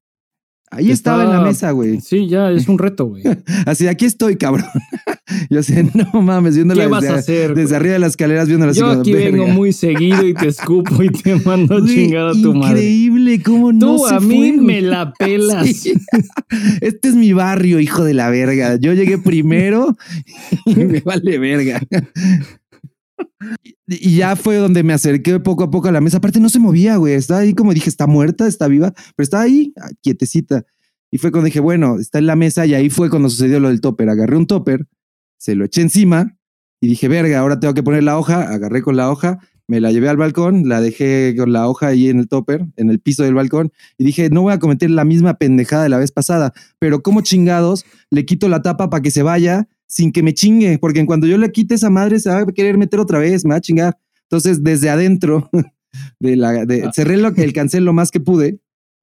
[0.71, 2.01] Ahí estaba en la mesa, güey.
[2.01, 3.23] Sí, ya es un reto, güey.
[3.67, 4.67] Así, aquí estoy, cabrón.
[5.51, 5.75] Yo así,
[6.13, 7.49] no mames, viéndola ¿Qué vas desde, a hacer?
[7.55, 7.77] desde güey?
[7.77, 11.37] arriba de las escaleras, viéndola Yo aquí vengo muy seguido y te escupo y te
[11.37, 12.81] mando a Güey, chingar a tu madre.
[12.81, 15.67] Increíble, cómo no Tú se a mí fue, me la pelas.
[15.67, 15.93] Sí.
[16.81, 18.77] Este es mi barrio, hijo de la verga.
[18.77, 19.97] Yo llegué primero
[20.65, 21.81] y me vale verga.
[23.87, 26.19] Y ya fue donde me acerqué poco a poco a la mesa.
[26.19, 27.15] Aparte, no se movía, güey.
[27.15, 30.65] Estaba ahí, como dije, está muerta, está viva, pero estaba ahí, ah, quietecita.
[31.11, 32.67] Y fue cuando dije, bueno, está en la mesa.
[32.67, 34.11] Y ahí fue cuando sucedió lo del topper.
[34.11, 34.87] Agarré un topper,
[35.39, 36.37] se lo eché encima
[36.81, 38.43] y dije, verga, ahora tengo que poner la hoja.
[38.43, 42.09] Agarré con la hoja, me la llevé al balcón, la dejé con la hoja ahí
[42.09, 43.73] en el topper, en el piso del balcón.
[43.97, 47.23] Y dije, no voy a cometer la misma pendejada de la vez pasada, pero como
[47.23, 51.07] chingados le quito la tapa para que se vaya sin que me chingue, porque en
[51.07, 53.57] cuanto yo le quite esa madre se va a querer meter otra vez, me va
[53.57, 53.99] a chingar.
[54.25, 55.51] Entonces, desde adentro
[56.21, 56.93] de la, de, Ah.
[56.95, 58.61] cerré lo, el cancel lo más que pude.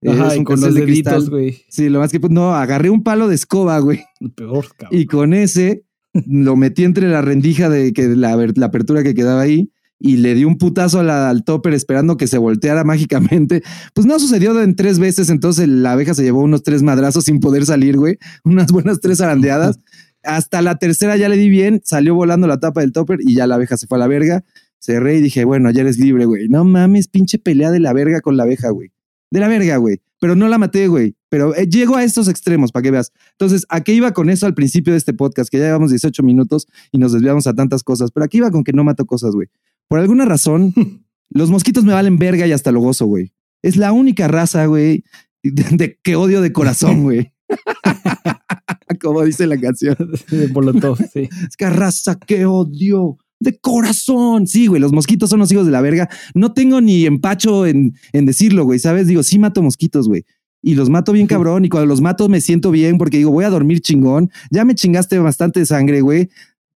[0.08, 1.64] Ajá, Es un con los de deditos, güey.
[1.68, 2.34] Sí, lo más que pude.
[2.34, 4.04] No, agarré un palo de escoba, güey.
[4.36, 5.00] Peor, cabrón.
[5.00, 5.84] Y con ese
[6.28, 10.44] lo metí entre la rendija de que la, apertura que quedaba ahí y le di
[10.46, 13.64] un putazo a la- al topper esperando que se volteara mágicamente.
[13.96, 17.40] Pues no sucedió en tres veces, entonces la abeja se llevó unos tres madrazos sin
[17.40, 18.18] poder salir, güey.
[18.44, 19.80] Unas buenas tres arandeadas.
[20.26, 23.48] Hasta la tercera ya le di bien, salió volando la tapa del topper y ya
[23.48, 24.44] la abeja se fue a la verga.
[24.80, 26.48] Cerré y dije, bueno, ya eres libre, güey.
[26.50, 28.92] No mames, pinche pelea de la verga con la abeja, güey.
[29.32, 30.02] De la verga, güey.
[30.20, 31.16] Pero no la maté, güey.
[31.30, 33.12] Pero eh, llego a estos extremos para que veas.
[33.32, 35.50] Entonces, ¿a qué iba con eso al principio de este podcast?
[35.50, 38.12] Que ya llevamos 18 minutos y nos desviamos a tantas cosas.
[38.12, 39.48] Pero aquí iba con que no mato cosas, güey.
[39.88, 40.74] Por alguna razón,
[41.30, 43.34] los mosquitos me valen verga y hasta lo gozo, güey.
[43.62, 45.04] Es la única raza, güey,
[45.44, 47.32] de, de- que odio de corazón, güey.
[49.02, 49.96] Como dice la canción.
[50.30, 51.30] De Molotov, sí.
[51.48, 54.48] Es que raza que odio de corazón.
[54.48, 56.10] Sí, güey, los mosquitos son los hijos de la verga.
[56.34, 59.08] No tengo ni empacho en, en decirlo, güey, ¿sabes?
[59.08, 60.26] Digo, sí mato mosquitos, güey.
[60.62, 61.64] Y los mato bien cabrón.
[61.66, 64.32] Y cuando los mato me siento bien porque digo, voy a dormir chingón.
[64.50, 66.30] Ya me chingaste bastante de sangre, güey.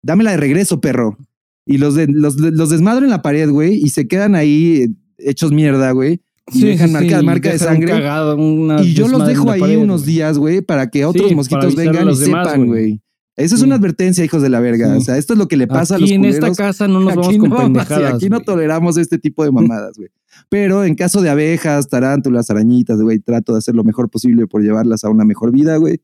[0.02, 1.16] Dámela de regreso, perro.
[1.64, 4.88] Y los, de, los, los desmadro en la pared, güey, y se quedan ahí eh,
[5.18, 6.20] hechos mierda, güey.
[6.52, 7.88] Y dejan marca, y marca de un sangre.
[7.92, 11.34] cagado, una Y yo los dejo ahí pared, unos días, güey, para que otros Sí,
[11.34, 13.00] mosquitos vengan y sepan, güey.
[13.36, 13.66] Esa es Sí.
[13.66, 14.90] una advertencia, hijos de la verga.
[14.92, 14.96] Sí.
[14.98, 16.56] O sea, esto es lo que le pasa a los Aquí en esta culeros.
[16.58, 18.14] casa no nos vamos aquí con no, sí, pendejadas.
[18.14, 20.08] aquí no toleramos este tipo de mamadas, güey.
[20.48, 24.62] Pero en caso de abejas, tarántulas, arañitas, güey, trato de hacer lo mejor posible por
[24.62, 26.00] llevarlas a una mejor vida, güey.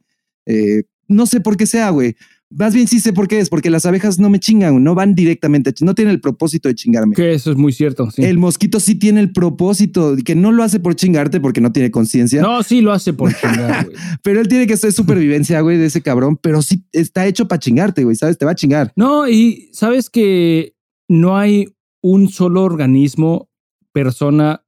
[0.47, 2.15] Eh, no sé por qué sea, güey.
[2.57, 5.15] Más bien sí sé por qué es, porque las abejas no me chingan, no van
[5.15, 7.15] directamente, a no tienen el propósito de chingarme.
[7.17, 8.11] Que eso es muy cierto.
[8.11, 8.23] sí.
[8.23, 11.91] El mosquito sí tiene el propósito, que no lo hace por chingarte porque no tiene
[11.91, 12.43] conciencia.
[12.43, 13.97] No, sí lo hace por chingar, güey.
[14.23, 17.59] Pero él tiene que ser supervivencia, güey, de ese cabrón, pero sí está hecho para
[17.59, 18.39] chingarte, güey, ¿sabes?
[18.39, 18.93] Te va a chingar.
[18.97, 20.75] No, y sabes que
[21.09, 23.49] no hay un solo organismo,
[23.93, 24.65] persona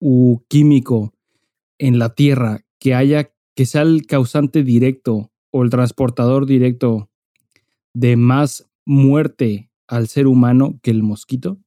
[0.00, 1.14] u químico
[1.78, 7.09] en la Tierra que haya, que sea el causante directo o el transportador directo
[7.94, 11.58] de más muerte al ser humano que el mosquito.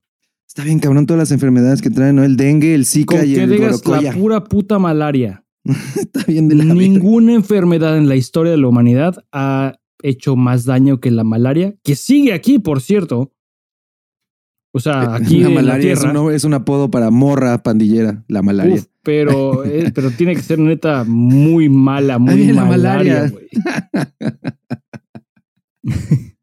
[0.47, 2.23] Está bien cabrón todas las enfermedades que traen, ¿no?
[2.23, 5.43] El dengue, el zika Con y que el digas la pura puta malaria.
[5.95, 6.65] Está bien de la.
[6.65, 11.75] Ninguna enfermedad en la historia de la humanidad ha hecho más daño que la malaria,
[11.83, 13.31] que sigue aquí, por cierto.
[14.75, 16.21] O sea, aquí la en malaria la es, Tierra.
[16.21, 18.75] un, es un apodo para morra pandillera, la malaria.
[18.75, 23.29] Uf, pero, eh, pero tiene que ser neta muy mala, muy malaria, malaria.
[23.29, 23.47] güey.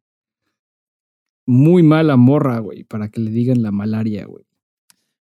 [1.46, 4.44] muy mala morra, güey, para que le digan la malaria, güey.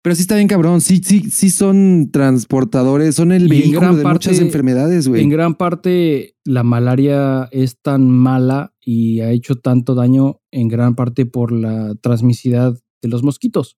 [0.03, 4.29] Pero sí está bien cabrón, sí, sí, sí son transportadores, son el vehículo de parte-
[4.29, 5.21] muchas enfermedades, güey.
[5.21, 10.95] En gran parte, la malaria es tan mala y ha hecho tanto daño en gran
[10.95, 13.77] parte por la transmisidad de los mosquitos.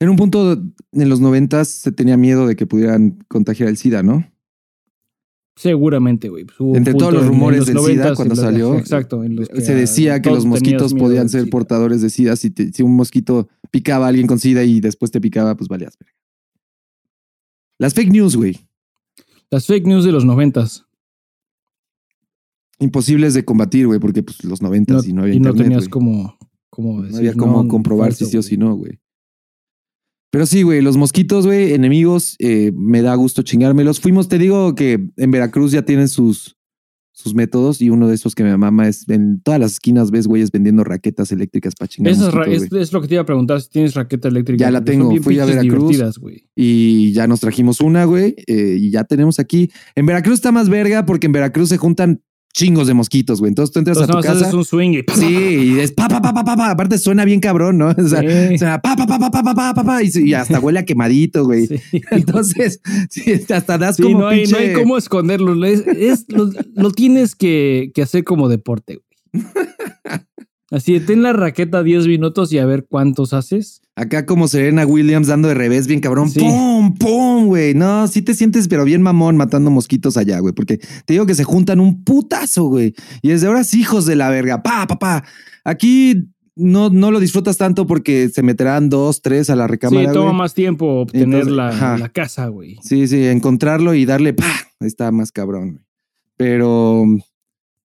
[0.00, 0.52] En un punto
[0.92, 4.24] en los noventas se tenía miedo de que pudieran contagiar el SIDA, ¿no?
[5.58, 6.44] Seguramente, güey.
[6.44, 9.24] Pues Entre todos los rumores del 90s SIDA cuando salió, Exacto.
[9.24, 12.36] en los que, se ah, decía que los mosquitos podían ser portadores de SIDA.
[12.36, 15.66] Si, te- si un mosquito picaba a alguien con SIDA y después te picaba, pues
[15.68, 15.98] valías.
[17.76, 18.56] Las fake news, güey.
[19.50, 20.84] Las fake news de los noventas.
[22.78, 25.64] Imposibles de combatir, güey, porque pues los noventas No- y no había y no internet,
[25.64, 25.90] tenías güey.
[25.90, 26.38] como,
[26.70, 29.00] como No decir, había cómo comprobar si sí o si no, güey.
[30.30, 34.00] Pero sí, güey, los mosquitos, güey, enemigos, eh, me da gusto chingármelos.
[34.00, 36.58] Fuimos, te digo que en Veracruz ya tienen sus,
[37.12, 40.26] sus métodos y uno de esos que me mama es en todas las esquinas ves
[40.26, 43.70] güeyes vendiendo raquetas eléctricas para chingar mosquitos, es, lo que te iba a preguntar si
[43.70, 44.64] tienes raqueta eléctrica.
[44.64, 45.98] Ya la tengo, fui a Veracruz.
[46.54, 49.70] Y ya nos trajimos una, güey, eh, y ya tenemos aquí.
[49.96, 52.22] En Veracruz está más verga porque en Veracruz se juntan
[52.58, 53.50] chingos de mosquitos, güey.
[53.50, 54.56] Entonces tú entras Entonces, a tu casa.
[54.56, 56.70] un swing y Sí, y es pa, pa, pa, pa, pa, pa.
[56.70, 57.88] Aparte suena bien cabrón, ¿no?
[57.96, 58.58] O sea, Sí.
[58.58, 61.66] pa, pa, pa, pa, pa, pa, pa, pa, pa, y, hasta huele a quemadito, güey.
[61.68, 61.76] Sí.
[62.10, 64.52] Entonces, sí, hasta das como no, hay, pinche...
[64.52, 65.64] no hay cómo esconderlo.
[65.64, 69.00] Es, es- lo, lo tienes que, que hacer como deporte,
[69.32, 69.44] güey.
[70.70, 73.80] Así, de, ten la raqueta 10 minutos y a ver cuántos haces.
[73.96, 76.30] Acá como Serena Williams dando de revés bien cabrón.
[76.30, 76.40] Sí.
[76.40, 76.94] ¡Pum!
[76.94, 77.46] ¡Pum!
[77.46, 77.74] Güey.
[77.74, 80.52] No, sí te sientes pero bien mamón matando mosquitos allá, güey.
[80.54, 82.94] Porque te digo que se juntan un putazo, güey.
[83.22, 84.62] Y desde ahora sí, hijos de la verga.
[84.62, 85.24] Pa, pa, pa.
[85.64, 90.12] Aquí no, no lo disfrutas tanto porque se meterán dos, tres a la Sí, recámara,
[90.12, 90.38] toma güey.
[90.38, 92.76] más tiempo obtener Entonces, la, casa, güey.
[92.82, 94.52] Sí, sí, encontrarlo y darle pa.
[94.80, 95.84] Está más cabrón, güey.
[96.36, 97.04] Pero,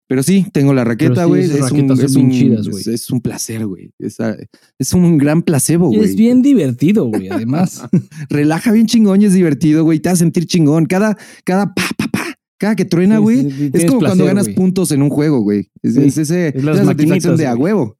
[0.07, 1.43] pero sí, tengo la raqueta, sí, güey.
[1.43, 2.81] es, es, un- chidas, güey.
[2.81, 3.91] es- es un placer, güey.
[3.99, 6.01] Es, un gran placebo, güey.
[6.03, 7.81] Es bien divertido, güey, además.
[8.29, 9.99] relaja bien chingón y es divertido, güey.
[9.99, 10.85] Te hace sentir chingón.
[10.85, 12.25] Cada, cada pa, pa, pa,
[12.57, 13.43] cada que truena, güey.
[13.43, 15.69] sí, sí, es como cuando ganas puntos en un juego, güey.
[15.81, 17.97] Es, ese, es esa satisfacción de a huevo.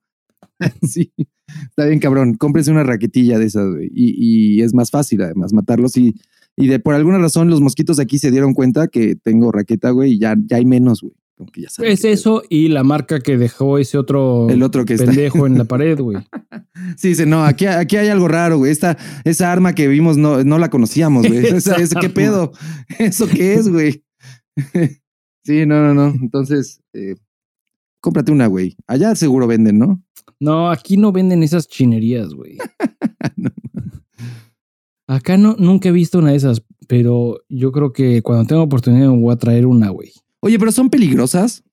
[0.83, 1.11] sí,
[1.69, 2.35] está bien cabrón.
[2.35, 3.89] Cómprense una raquetilla de esas, güey.
[3.93, 5.97] Y, y es más fácil, además, matarlos.
[5.97, 6.15] Y,
[6.55, 10.13] y de por alguna razón, los mosquitos aquí se dieron cuenta que tengo raqueta, güey,
[10.13, 11.13] y ya, ya hay menos, güey.
[11.55, 15.07] Ya Es eso y la marca que dejó ese otro, El otro que está.
[15.07, 16.17] pendejo en la pared, güey.
[16.95, 18.71] Sí, dice, no, aquí, aquí hay algo raro, güey.
[18.71, 21.39] Esta, esa arma que vimos no, no la conocíamos, güey.
[21.47, 22.51] Esa Esa- ese, ¿Qué pedo?
[22.99, 24.03] ¿Eso qué es, güey?
[25.43, 26.13] sí, no, no, no.
[26.21, 27.15] Entonces, eh,
[27.99, 28.75] cómprate una, güey.
[28.87, 30.03] Allá seguro venden, ¿no?
[30.39, 32.57] No, aquí no venden esas chinerías, güey.
[33.35, 33.49] No.
[35.07, 39.09] Acá no, nunca he visto una de esas, pero yo creo que cuando tenga oportunidad
[39.09, 40.11] me voy a traer una, güey.
[40.43, 41.63] Oye, pero son peligrosas.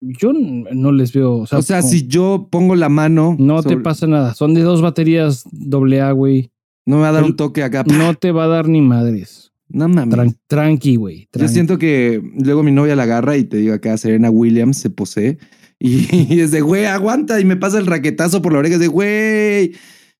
[0.00, 3.36] Yo no les veo, o sea, O sea, como- si yo pongo la mano.
[3.38, 4.34] no te pasa nada.
[4.34, 6.50] Son de dos baterías AA, güey.
[6.86, 7.84] No me va a dar el- un toque acá.
[7.86, 9.52] No te va a dar ni madres.
[9.68, 10.14] No mames.
[10.14, 11.28] Tran- tranqui, güey.
[11.34, 14.90] Yo siento que luego mi novia la agarra y te digo acá, Serena Williams se
[14.90, 15.38] posee
[15.80, 18.80] y, y es de, güey, aguanta y me pasa el raquetazo por la oreja, es
[18.80, 19.72] de, güey.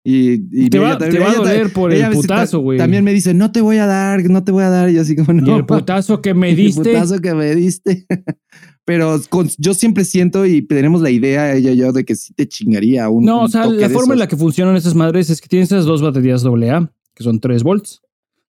[0.06, 2.76] Y, y Te va- ella te va a doler por el putazo, ta- güey.
[2.78, 4.90] También me dice, no te voy a dar, no te voy a dar.
[4.90, 5.46] Y yo así como, no.
[5.46, 6.92] Y el putazo que me el diste.
[6.92, 8.06] putazo que me diste.
[8.84, 12.34] Pero con- yo siempre siento y tenemos la idea, ella y yo, de que sí
[12.34, 13.24] te chingaría un.
[13.24, 15.86] No, o sea, la forma en la que funcionan esas madres es que tienes esas
[15.86, 18.02] dos baterías AA, que son 3 volts.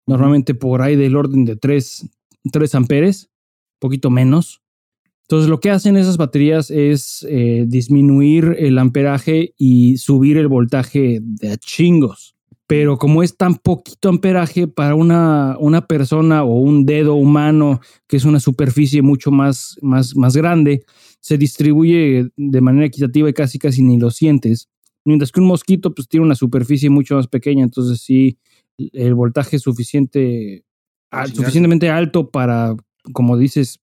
[0.08, 2.10] Normalmente por ahí del orden de 3,
[2.52, 3.30] 3 amperes,
[3.78, 4.63] poquito menos.
[5.24, 11.20] Entonces lo que hacen esas baterías es eh, disminuir el amperaje y subir el voltaje
[11.22, 12.36] de a chingos.
[12.68, 18.18] Pero como es tan poquito amperaje para una, una persona o un dedo humano, que
[18.18, 20.84] es una superficie mucho más, más, más grande,
[21.20, 24.70] se distribuye de manera equitativa y casi casi ni lo sientes.
[25.06, 28.38] Mientras que un mosquito pues tiene una superficie mucho más pequeña, entonces sí
[28.78, 30.64] el voltaje es suficiente,
[31.12, 32.76] al- suficientemente alto para,
[33.12, 33.80] como dices,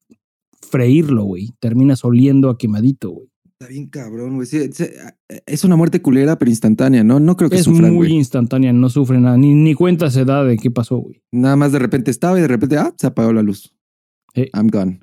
[0.69, 1.51] freírlo, güey.
[1.61, 3.29] Terminas oliendo a quemadito, güey.
[3.59, 4.47] Está bien cabrón, güey.
[4.47, 4.85] Sí, sí,
[5.47, 7.21] es una muerte culera, pero instantánea, ¿no?
[7.21, 10.43] No creo que Es sufran, muy instantánea, no sufre nada, ni, ni cuenta se da
[10.45, 11.23] de qué pasó, güey.
[11.31, 13.75] Nada más de repente estaba y de repente, ah, se apagó la luz.
[14.35, 14.47] Sí.
[14.55, 15.01] I'm gone.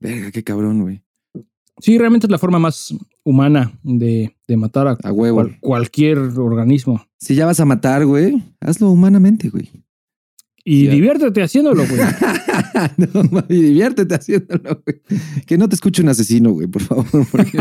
[0.00, 1.02] Verga, qué cabrón, güey.
[1.78, 2.92] Sí, realmente es la forma más,
[3.24, 5.36] humana de, de matar a, A huevo.
[5.36, 7.04] cual- cualquier organismo.
[7.18, 9.70] Si ya vas a matar, güey, hazlo humanamente, güey.
[10.64, 12.00] Y diviértete haciéndolo, güey.
[13.32, 15.00] no, diviértete haciéndolo, güey.
[15.44, 17.06] Que no te escuche un asesino, güey, por favor.
[17.32, 17.58] porque-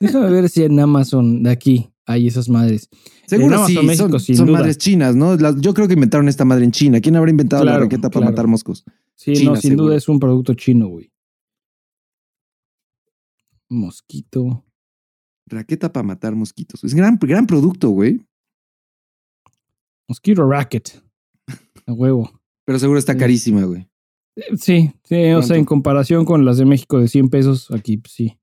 [0.00, 2.88] Déjame ver si en Amazon de aquí hay esas madres.
[3.26, 4.58] Seguro Amazon sí, México, son, sin son duda.
[4.58, 5.34] madres chinas, ¿no?
[5.36, 7.00] Las- yo creo que inventaron esta madre en China.
[7.00, 8.32] ¿Quién habrá inventado la raqueta para claro.
[8.32, 8.84] matar moscos?
[9.14, 9.86] Sí, China, no, sin seguro.
[9.86, 11.10] duda es un producto chino, güey.
[13.68, 14.64] Mosquito.
[15.46, 16.84] Raqueta para matar mosquitos.
[16.84, 18.20] Es gran, gran producto, güey.
[20.08, 21.02] Mosquito racket.
[21.86, 22.30] A huevo.
[22.64, 23.18] Pero seguro está Sí.
[23.18, 23.86] carísima, güey.
[24.36, 27.96] Eh, Sí, sí, o sea, en comparación con las de México de 100 pesos, aquí
[27.98, 28.38] pues, sí.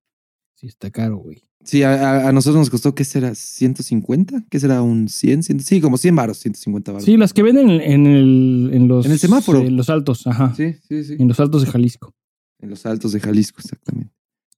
[0.56, 1.42] Sí, está caro, güey.
[1.64, 3.32] Sí, a, a- nosotros nos costó, ¿qué será?
[3.34, 4.46] ¿150?
[4.50, 4.82] ¿Qué será?
[4.84, 5.42] ¿Un 100?
[5.44, 5.60] 100?
[5.62, 7.06] Sí, como 100 baros, 150 baros.
[7.06, 9.06] Sí, las que venden en, en el, en los.
[9.06, 9.62] En el semáforo.
[9.62, 10.54] En los altos, ajá.
[10.56, 11.04] sí, sí.
[11.04, 11.16] sí.
[11.20, 12.14] En los altos de Jalisco.
[12.60, 14.14] En los altos de Jalisco, exactamente.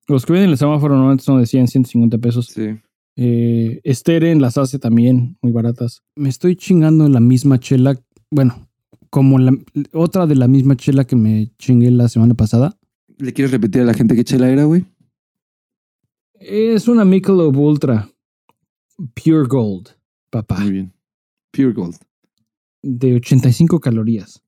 [0.08, 2.48] Los que venden en el semáforo normalmente son de 100, 150 pesos.
[2.48, 2.78] Sí.
[3.20, 6.04] Eh, Steren las hace también muy baratas.
[6.16, 8.00] Me estoy chingando en la misma chela.
[8.30, 8.68] Bueno,
[9.10, 9.58] como la
[9.94, 12.78] otra de la misma chela que me chingué la semana pasada.
[13.18, 14.86] ¿Le quieres repetir a la gente qué chela era, güey?
[16.40, 18.08] Es una Michelob Ultra
[19.16, 19.90] Pure Gold,
[20.30, 20.94] papá, Muy bien.
[21.52, 21.96] Pure Gold.
[22.84, 24.44] de 85 calorías.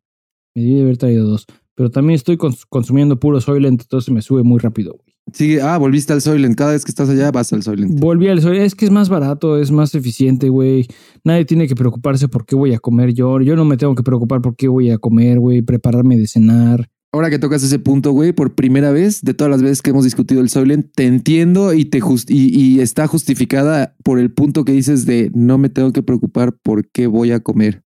[0.53, 1.45] Me debí de haber traído dos.
[1.75, 4.93] Pero también estoy cons- consumiendo puro Soylent, entonces me sube muy rápido.
[4.93, 5.08] güey.
[5.33, 6.55] Sigue, ah, volviste al Soylent.
[6.55, 7.99] Cada vez que estás allá vas al Soylent.
[7.99, 8.65] Volví al Soylent.
[8.65, 10.87] Es que es más barato, es más eficiente, güey.
[11.23, 13.39] Nadie tiene que preocuparse por qué voy a comer yo.
[13.41, 15.61] Yo no me tengo que preocupar por qué voy a comer, güey.
[15.61, 16.89] Prepararme de cenar.
[17.11, 20.03] Ahora que tocas ese punto, güey, por primera vez de todas las veces que hemos
[20.03, 24.63] discutido el Soylent, te entiendo y te just- y, y está justificada por el punto
[24.63, 27.81] que dices de no me tengo que preocupar por qué voy a comer.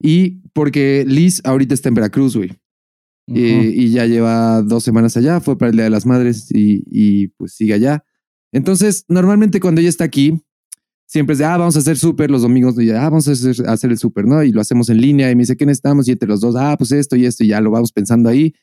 [0.00, 2.50] Y porque Liz ahorita está en Veracruz, güey.
[3.34, 6.84] Eh, y ya lleva dos semanas allá, fue para el Día de las Madres y,
[6.86, 8.04] y, pues sigue allá.
[8.52, 10.40] Entonces, normalmente cuando ella está aquí,
[11.06, 13.66] siempre es de, ah, vamos a hacer súper los domingos, y, ah, vamos a hacer,
[13.66, 14.42] a hacer el súper, ¿no?
[14.44, 16.06] Y lo hacemos en línea y me dice, ¿qué necesitamos?
[16.08, 18.54] Y entre los dos, ah, pues esto y esto, y ya lo vamos pensando ahí.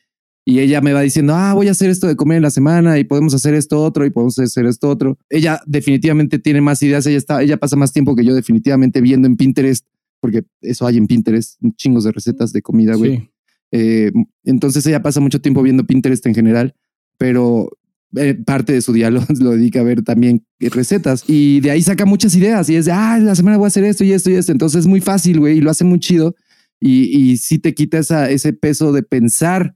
[0.46, 2.98] Y ella me va diciendo, ah, voy a hacer esto de comer en la semana
[2.98, 5.18] y podemos hacer esto otro y podemos hacer esto otro.
[5.30, 9.26] Ella definitivamente tiene más ideas, ella, está, ella pasa más tiempo que yo definitivamente viendo
[9.26, 9.86] en Pinterest,
[10.20, 13.16] porque eso hay en Pinterest, chingos de recetas de comida, güey.
[13.16, 13.30] Sí.
[13.76, 14.12] Eh,
[14.44, 16.76] entonces ella pasa mucho tiempo viendo Pinterest en general,
[17.18, 17.68] pero
[18.16, 22.04] eh, parte de su día lo, dedica a ver también recetas y de ahí saca
[22.06, 24.34] muchas ideas y es de, ah, la semana voy a hacer esto y esto y
[24.34, 24.52] esto.
[24.52, 26.36] Entonces es muy fácil, güey, y lo hace muy chido
[26.78, 29.74] y, y sí te quita esa, ese peso de pensar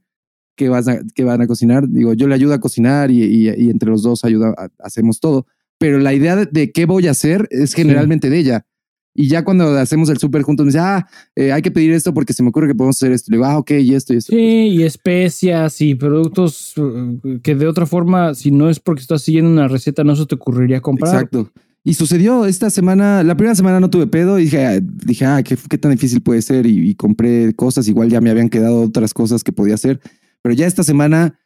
[0.55, 1.89] que, vas a, que van a cocinar.
[1.89, 5.19] Digo, yo le ayudo a cocinar y, y- y entre los dos ayuda, a- hacemos
[5.19, 5.45] todo,
[5.77, 8.65] pero la idea de, de qué voy a hacer es generalmente de ella.
[9.13, 12.13] Y ya cuando hacemos el súper juntos me dice, ah, eh, hay que pedir esto
[12.13, 13.31] porque se me ocurre que podemos hacer esto.
[13.31, 14.31] Le digo, ah, ok, y esto y esto.
[14.31, 19.23] Sí, y especias y productos eh, que de otra forma, si no es porque estás
[19.23, 21.13] siguiendo una receta, no se te ocurriría comprar.
[21.13, 21.51] Exacto.
[21.83, 25.41] Y sucedió esta semana, la primera semana no tuve pedo y dije, ah, dije, ah,
[25.43, 26.65] qué, qué tan difícil puede ser.
[26.65, 29.99] Y, y compré cosas, igual ya me habían quedado otras cosas que podía hacer.
[30.41, 31.39] Pero ya esta semana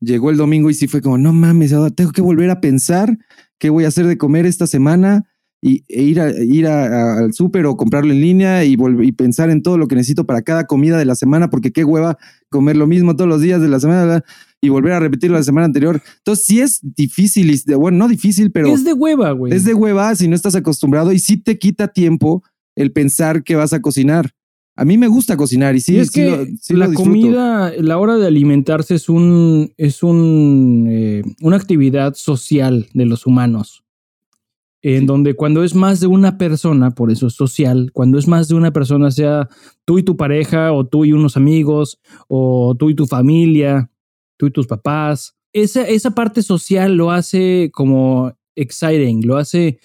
[0.00, 3.18] llegó el domingo y sí fue como, no mames, ahora tengo que volver a pensar
[3.58, 5.29] qué voy a hacer de comer esta semana
[5.62, 9.12] y e ir, a, ir a- a- al súper o comprarlo en línea y, y
[9.12, 12.16] pensar en todo lo que necesito para cada comida de la semana, porque qué hueva
[12.48, 14.24] comer lo mismo todos los días de la semana ¿verdad?
[14.62, 16.00] y volver a repetirlo la semana anterior.
[16.18, 18.72] Entonces sí es difícil, y, bueno, no difícil, pero...
[18.72, 19.52] es de hueva, güey.
[19.52, 22.42] Es de hueva si no estás acostumbrado y sí te quita tiempo
[22.74, 24.30] el pensar que vas a cocinar.
[24.76, 27.70] A mí me gusta cocinar y sí, y es sí que lo, sí la comida,
[27.76, 33.84] la hora de alimentarse es un es un eh, una actividad social de los humanos.
[34.82, 38.48] En donde cuando es más de una persona, por eso es social, cuando es más
[38.48, 39.48] de una persona, sea
[39.84, 43.90] tú y tu pareja, o tú y unos amigos, o tú y tu familia,
[44.38, 49.78] tú y tus papás, esa, esa parte social lo hace como exciting, lo hace,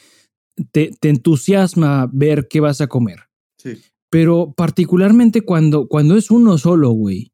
[0.71, 3.19] te, te entusiasma ver qué vas a comer.
[3.58, 3.77] Sí.
[4.10, 7.34] Pero particularmente cuando, cuando es uno solo, güey,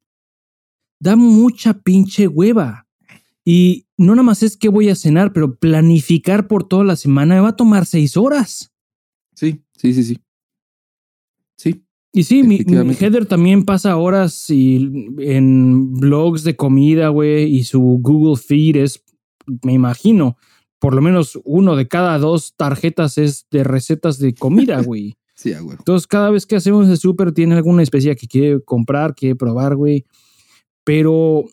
[0.99, 2.87] da mucha pinche hueva.
[3.43, 7.35] Y no nada más es que voy a cenar, pero planificar por toda la semana
[7.35, 8.71] me va a tomar seis horas.
[9.35, 10.17] Sí, sí, sí, sí.
[11.57, 12.95] Sí, Y sí, mi, mi.
[12.95, 19.03] Heather también pasa horas y, en blogs de comida, güey, y su Google Feed es,
[19.63, 20.37] me imagino,
[20.79, 25.15] por lo menos uno de cada dos tarjetas es de recetas de comida, güey.
[25.35, 25.73] sí, huevo.
[25.73, 29.75] Entonces, cada vez que hacemos el súper, tiene alguna especie que quiere comprar, quiere probar,
[29.75, 30.05] güey.
[30.83, 31.45] Pero,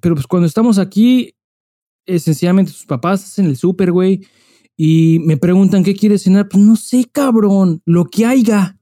[0.00, 1.34] pero pues cuando estamos aquí,
[2.06, 4.26] esencialmente sus papás hacen el súper, güey,
[4.76, 6.48] y me preguntan qué quieres cenar.
[6.48, 8.78] Pues no sé, cabrón, lo que haya.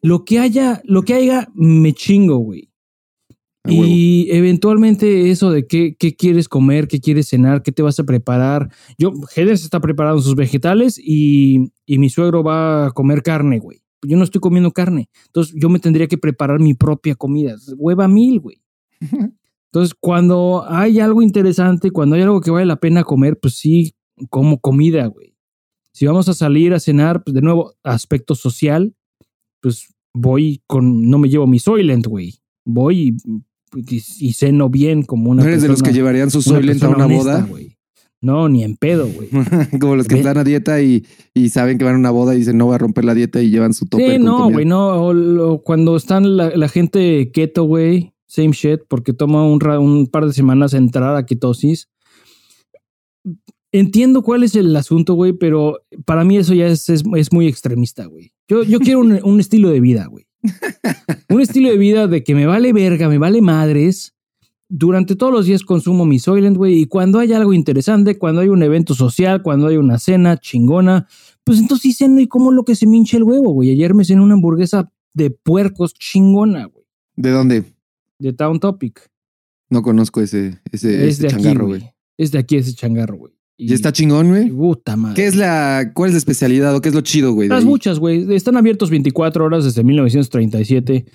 [0.00, 2.70] Lo que haya, lo que haya, me chingo, güey.
[3.70, 8.04] Y eventualmente eso de qué, qué quieres comer, qué quieres cenar, qué te vas a
[8.04, 8.70] preparar.
[8.96, 13.82] Yo, se está preparando sus vegetales y, y mi suegro va a comer carne, güey.
[14.02, 15.10] Yo no estoy comiendo carne.
[15.26, 17.56] Entonces yo me tendría que preparar mi propia comida.
[17.76, 18.62] Hueva mil, güey.
[19.72, 23.94] Entonces cuando hay algo interesante, cuando hay algo que vale la pena comer, pues sí,
[24.30, 25.34] como comida, güey.
[25.92, 28.94] Si vamos a salir a cenar, pues de nuevo, aspecto social,
[29.60, 32.34] pues voy con, no me llevo mi Soylent, güey.
[32.64, 33.16] Voy
[33.76, 36.82] y, y- y ceno bien como una ¿No eres de los que llevarían su Soylent
[36.84, 37.46] a una honesta, boda?
[37.48, 37.76] güey.
[38.20, 39.28] No, ni en pedo, güey.
[39.80, 41.04] Como los que Ve- están a dieta y,
[41.34, 43.40] y saben que van a una boda y dicen no voy a romper la dieta
[43.40, 44.88] y llevan su topper Sí, no, güey, no.
[45.08, 50.32] o cuando están la, la gente keto, güey, same shit, porque toma un, par de
[50.32, 51.88] semanas entrar a ketosis.
[53.72, 57.46] Entiendo cuál es el asunto, güey, pero para mí eso ya es, es, es muy
[57.48, 58.32] extremista, güey.
[58.48, 60.26] Yo, yo quiero un, un estilo de vida, güey.
[61.28, 64.14] Un estilo de vida de que me vale verga, me vale madres.
[64.70, 68.48] Durante todos los días consumo mi Soylent, güey, y cuando hay algo interesante, cuando hay
[68.48, 71.08] un evento social, cuando hay una cena chingona,
[71.42, 73.70] pues entonces sí ceno y como lo que se me hinche el huevo, güey.
[73.70, 76.84] Ayer me cené una hamburguesa de puercos chingona, güey,
[77.16, 77.64] ¿De dónde?
[78.18, 79.08] De Town Topic.
[79.70, 81.90] No conozco ese, ese, es ese de changarro, güey.
[82.16, 83.32] Es de aquí ese changarro, güey.
[83.60, 84.50] ¿Y está chingón, güey?
[84.50, 85.16] Puta madre.
[85.16, 87.48] ¿Qué es la, cuál es la especialidad o qué es lo chido, güey?
[87.48, 88.32] Las muchas, güey.
[88.34, 91.06] Están abiertos 24 horas desde 1937.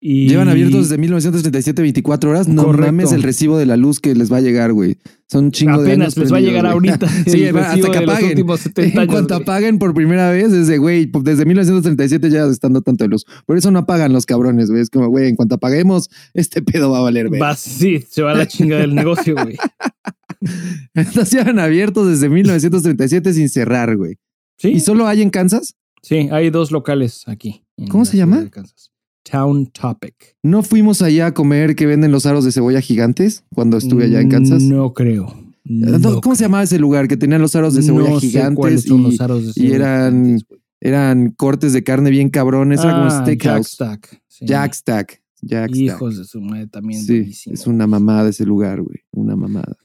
[0.00, 2.46] Y Llevan abiertos desde 1937, 24 horas.
[2.46, 2.86] No Correcto.
[2.92, 4.96] mames el recibo de la luz que les va a llegar, güey.
[5.26, 6.72] Son chingo de Apenas años les va a llegar güey.
[6.72, 7.08] ahorita.
[7.26, 8.28] sí, hasta que apaguen.
[8.30, 12.44] últimos 70 En cuanto apaguen por primera vez, es de, güey, pues, desde 1937 ya
[12.46, 13.24] estando tanto de luz.
[13.44, 14.82] Por eso no apagan los cabrones, güey.
[14.82, 17.40] Es como, güey, en cuanto apaguemos, este pedo va a valer, güey.
[17.40, 19.56] Va, sí, se va a la chinga del negocio, güey.
[20.94, 24.16] Entonces llevan abiertos desde 1937 sin cerrar, güey.
[24.58, 25.74] Sí, ¿Y solo hay en Kansas?
[26.02, 27.64] sí, hay dos locales aquí.
[27.90, 28.48] ¿Cómo se llama?
[28.50, 28.92] Kansas.
[29.30, 30.14] Town Topic.
[30.42, 34.20] ¿No fuimos allá a comer que venden los aros de cebolla gigantes cuando estuve allá
[34.20, 34.62] en Kansas?
[34.62, 35.34] No creo.
[35.64, 37.08] No, ¿Cómo se llamaba ese lugar?
[37.08, 39.52] Que tenían los aros de cebolla no sé gigantes son y, los aros de y
[39.54, 40.60] cebolla eran- gigantes, güey.
[40.80, 42.80] eran cortes de carne bien cabrones.
[42.80, 43.76] Era como Ah, steakhouse.
[43.76, 44.22] Jack Stack.
[44.28, 44.46] sí.
[44.46, 45.22] Jack Stack.
[45.42, 45.76] Jack Stack.
[45.76, 47.02] Hijos de su madre también.
[47.02, 48.98] Sí, es una mamada ese lugar, güey.
[49.12, 49.76] Una mamada.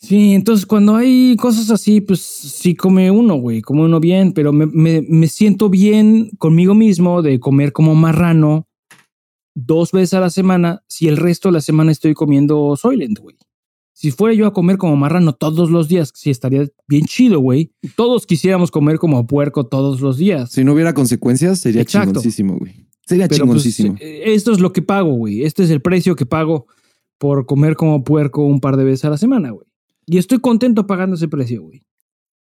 [0.00, 4.52] Sí, entonces cuando hay cosas así, pues sí come uno, güey, come uno bien, pero
[4.52, 8.67] me, me- me siento bien conmigo mismo de comer como marrano
[9.58, 13.36] dos veces a la semana si el resto de la semana estoy comiendo Soylent, güey.
[13.92, 17.72] Si fuera yo a comer como marrano todos los días, sí estaría bien chido, güey.
[17.96, 20.52] Todos quisiéramos comer como puerco todos los días.
[20.52, 22.86] Si no hubiera consecuencias, sería chingoncísimo, güey.
[23.04, 23.96] Sería Pero pues, chingoncísimo.
[24.00, 25.42] eh, esto es lo que pago, güey.
[25.42, 26.66] Este es el precio que pago
[27.18, 29.66] por comer como puerco un par de veces a la semana, güey.
[30.06, 31.82] Y estoy contento pagando ese precio, güey.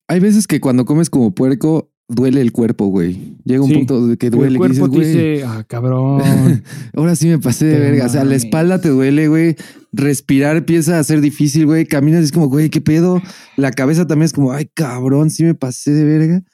[0.09, 3.37] Hay veces que cuando comes como puerco, duele el cuerpo, güey.
[3.45, 3.75] Llega un Sí.
[3.77, 4.53] punto de que duele.
[4.53, 6.21] el cuerpo te dices, dice, ah, cabrón.
[6.95, 8.07] Ahora sí me pasé de verga.
[8.07, 9.57] O sea, la espalda te duele, güey.
[9.93, 11.87] Respirar empieza a ser difícil, güey.
[11.87, 13.23] Caminas y es como, güey, ¿qué pedo?
[13.57, 16.45] La cabeza también es como, ay, cabrón, sí me pasé de verga.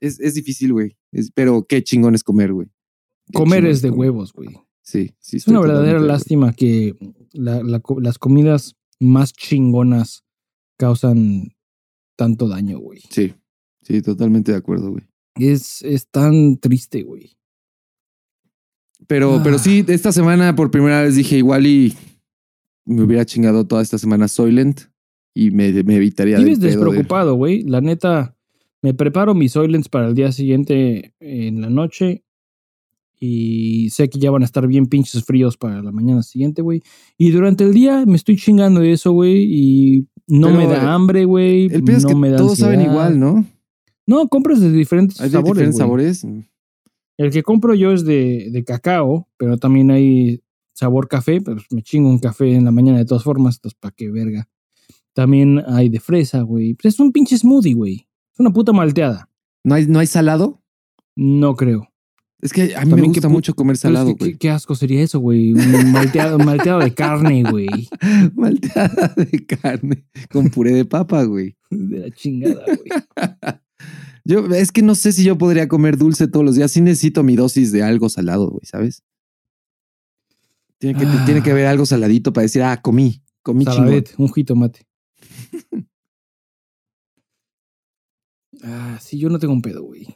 [0.00, 0.96] Es, es difícil, güey.
[1.12, 2.68] Es- pero qué chingón es comer, güey.
[3.26, 4.10] Qué Comer es de comer.
[4.10, 4.50] huevos, güey.
[4.82, 5.38] Sí, sí.
[5.38, 6.94] Es una verdadera lástima que
[7.32, 10.24] la- la co- las comidas más chingonas
[10.78, 11.48] causan
[12.16, 13.00] tanto daño, güey.
[13.10, 13.34] Sí,
[13.86, 15.04] sí, totalmente de acuerdo, güey.
[15.36, 17.36] Es, es tan triste, güey.
[19.06, 19.40] Pero, Ah.
[19.44, 21.94] pero sí, esta semana por primera vez dije igual y
[22.84, 24.80] me hubiera chingado toda esta semana Soylent
[25.34, 27.62] y me, me evitaría Vives de- despreocupado, güey.
[27.64, 28.36] La neta,
[28.82, 32.22] me preparo mis Soylents para el día siguiente en la noche.
[33.18, 36.82] Y sé que ya van a estar bien pinches fríos para la mañana siguiente, güey.
[37.16, 39.42] Y durante el día me estoy chingando de eso, güey.
[39.48, 41.64] Y no Pero, me da hambre, güey.
[41.66, 43.44] El pedo es no que me da todos saben igual, ¿no?
[44.06, 45.52] No, compras de diferentes Hay de sabores.
[45.54, 46.12] diferentes güey.
[46.14, 46.26] sabores.
[47.18, 50.42] El que compro yo es de, de cacao, pero también hay
[50.74, 53.90] sabor café, pues me chingo un café en la mañana de todas formas, entonces pa'
[53.90, 54.48] qué verga.
[55.14, 56.74] También hay de fresa, güey.
[56.74, 58.06] Pues es un pinche smoothie, güey.
[58.34, 59.30] Es una puta malteada.
[59.64, 60.62] ¿No hay, ¿No hay salado?
[61.16, 61.88] No creo.
[62.42, 64.32] Es que a mí me gusta mucho comer Pero es salado, que güey.
[64.32, 65.54] ¿qué, qué asco sería eso, güey.
[65.54, 67.66] Un malteado, malteado de carne, güey.
[68.34, 71.56] Malteada de carne con puré de papa, güey.
[71.70, 73.56] De la chingada, güey.
[74.28, 76.72] Yo, es que no sé si yo podría comer dulce todos los días.
[76.72, 79.04] Sí necesito mi dosis de algo salado, güey, ¿sabes?
[80.78, 81.22] Tiene que, Ah.
[81.24, 84.04] tiene que haber algo saladito para decir, ah, comí, comí chingón.
[84.18, 84.86] Un jitomate.
[88.62, 90.06] Ah, sí, yo no tengo un pedo, güey.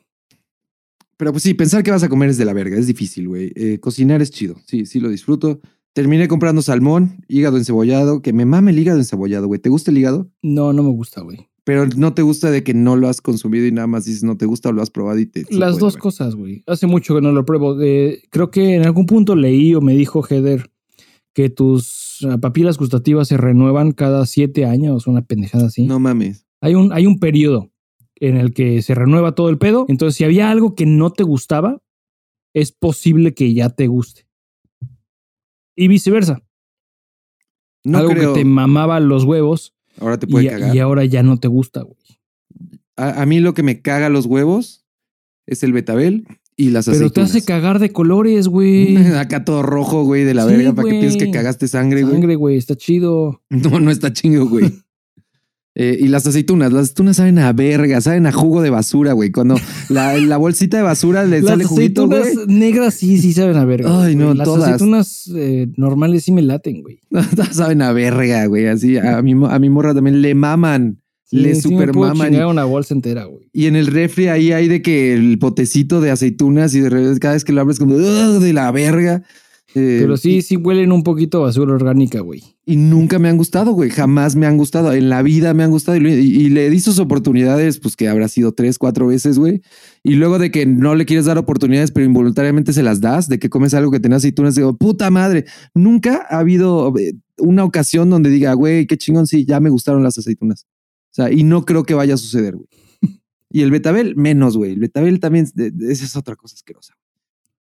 [1.19, 3.53] Pero pues sí, pensar que vas a comer es de la verga, es difícil, güey.
[3.55, 5.61] Eh, cocinar es chido, sí, sí lo disfruto.
[5.93, 9.61] Terminé comprando salmón, hígado encebollado, que me mame el hígado encebollado, güey.
[9.61, 10.31] ¿Te gusta el hígado?
[10.41, 11.50] No, no me gusta, güey.
[11.71, 14.37] Pero no te gusta de que no lo has consumido y nada más dices no
[14.37, 15.45] te gusta o lo has probado y te...
[15.51, 16.65] Las dos cosas, güey.
[16.67, 17.81] Hace mucho que no lo pruebo.
[17.81, 20.69] Eh, creo que en algún punto leí o me dijo Heather
[21.33, 25.87] que tus ah, papilas gustativas se renuevan cada siete años, una pendejada así.
[25.87, 26.45] No mames.
[26.61, 27.71] Hay un, hay un periodo
[28.17, 29.87] en el que se renueva todo el pedo.
[29.87, 31.81] Entonces, si había algo que no te gustaba,
[32.53, 34.27] es posible que ya te guste.
[35.77, 36.43] Y viceversa.
[37.85, 38.35] No algo creo.
[38.35, 40.75] que te mamaba los huevos Ahora te y, puede cagar.
[40.75, 41.97] y ahora ya no te gusta, güey.
[42.97, 44.85] A, a mí lo que me caga los huevos
[45.47, 46.27] es el betabel
[46.57, 47.31] y las Pero te aceitunas.
[47.31, 48.97] hace cagar de colores, güey.
[49.17, 52.15] Acá todo rojo, güey, de la Sí, verga, para que pienses que cagaste sangre, güey.
[52.15, 53.43] Sangre, güey, está chido.
[53.51, 54.71] No, no está chingo, güey.
[55.83, 59.31] Eh, y las aceitunas, las aceitunas saben a verga, saben a jugo de basura, güey.
[59.31, 59.55] Cuando
[59.89, 62.47] la, la bolsita de basura le Las sale juguito, aceitunas güey.
[62.59, 63.89] negras sí, sí saben a verga.
[64.05, 64.27] Ay, güey.
[64.27, 64.69] no, Las todas.
[64.69, 67.01] aceitunas eh, normales sí me laten, güey.
[67.53, 68.67] Saben a verga, güey.
[68.67, 72.29] Así a mi, a mi morra también le maman, Sí, le sí super maman.
[72.31, 73.49] chingar una bolsa entera, güey.
[73.53, 77.21] Y en el refri ahí hay de que el potecito de aceitunas y de repente
[77.21, 79.23] cada vez que lo abres como "Ugh, de la verga.
[79.75, 82.43] Eh, Pero sí, sí huelen un poquito a basura orgánica, güey.
[82.67, 83.89] Y nunca me han gustado, güey.
[83.91, 84.93] Jamás me han gustado.
[84.93, 85.97] En la vida me han gustado.
[85.97, 89.63] Y, y- y le di sus oportunidades, pues que habrá sido tres, cuatro veces, güey.
[90.03, 93.39] Y luego de que no le quieres dar oportunidades, pero involuntariamente se las das, de
[93.39, 95.45] que comes algo que tenga aceitunas, digo, puta madre.
[95.75, 100.03] Nunca ha habido eh, una ocasión donde diga, güey, qué chingón, sí, ya me gustaron
[100.03, 100.67] las aceitunas.
[101.13, 102.69] O sea, y no creo que vaya a suceder, güey.
[103.53, 104.73] Y el betabel, menos, güey.
[104.73, 105.45] El betabel también,
[105.89, 106.95] esa es otra cosa asquerosa.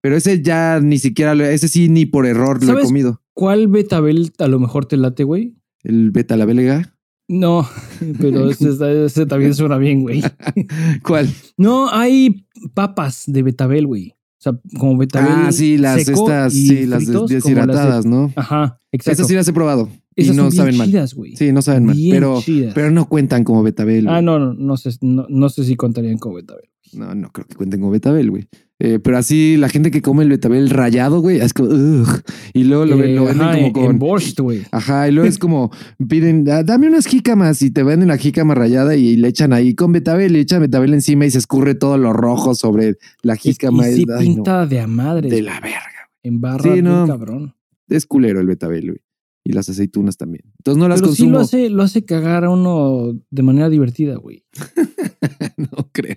[0.02, 3.22] Pero ese ya ni siquiera, lo- ese sí ni por error lo he comido.
[3.34, 5.56] ¿Cuál betabel a lo mejor te late, güey?
[5.82, 6.96] El beta la belga.
[7.28, 7.66] No,
[8.20, 10.22] pero ese, ese también suena bien, güey.
[11.04, 11.28] ¿Cuál?
[11.56, 14.10] No, hay papas de betabel, güey.
[14.10, 15.30] O sea, como betabel.
[15.32, 18.32] Ah, sí, las seco estas, sí, las fritos, des- como las de- deshidratadas, ¿no?
[18.34, 19.12] Ajá, exacto.
[19.12, 20.88] Esas sí las he probado y Esas no son bien saben mal.
[20.88, 21.16] chidas.
[21.38, 22.72] Sí, no saben mal, Bien pero, chidas.
[22.74, 24.08] pero no cuentan como betabel.
[24.08, 26.64] Ah, no, no, no sé, no, no sé si contarían como betabel.
[26.94, 28.48] no, no creo que cuenten como betabel, güey.
[28.84, 32.08] Eh, pero así la gente que come el betabel rayado, güey, es como, ugh.
[32.52, 33.84] y luego lo, Eh, lo venden ajá, como con...
[33.84, 34.62] en borscht, güey.
[34.72, 35.70] Ajá, y luego es como,
[36.08, 39.74] piden, "Ah, dame unas jícamas y te venden la jícama rayada y le echan ahí
[39.76, 43.38] con betabel, le echan betabel encima y se escurre todo lo rojo sobre la Y,
[43.38, 43.88] jícama.
[43.88, 45.30] y sí no, pinta de a madre.
[45.30, 46.10] de la verga.
[46.24, 47.06] En barra, Sí, no.
[47.06, 47.54] cabrón.
[47.88, 48.98] Es culero el betabel, güey.
[49.44, 50.44] Y las aceitunas también.
[50.58, 51.38] Entonces no las Pero sí consumo.
[51.38, 54.44] lo hace, lo hace cagar a uno de manera divertida, güey.
[55.56, 56.16] no creo.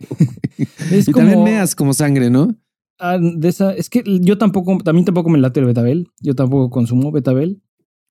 [0.91, 2.55] Es y como, también meas como sangre, ¿no?
[2.99, 6.07] ah, de esa, es que yo tampoco, también tampoco me late el betabel.
[6.21, 7.61] Yo tampoco consumo betabel.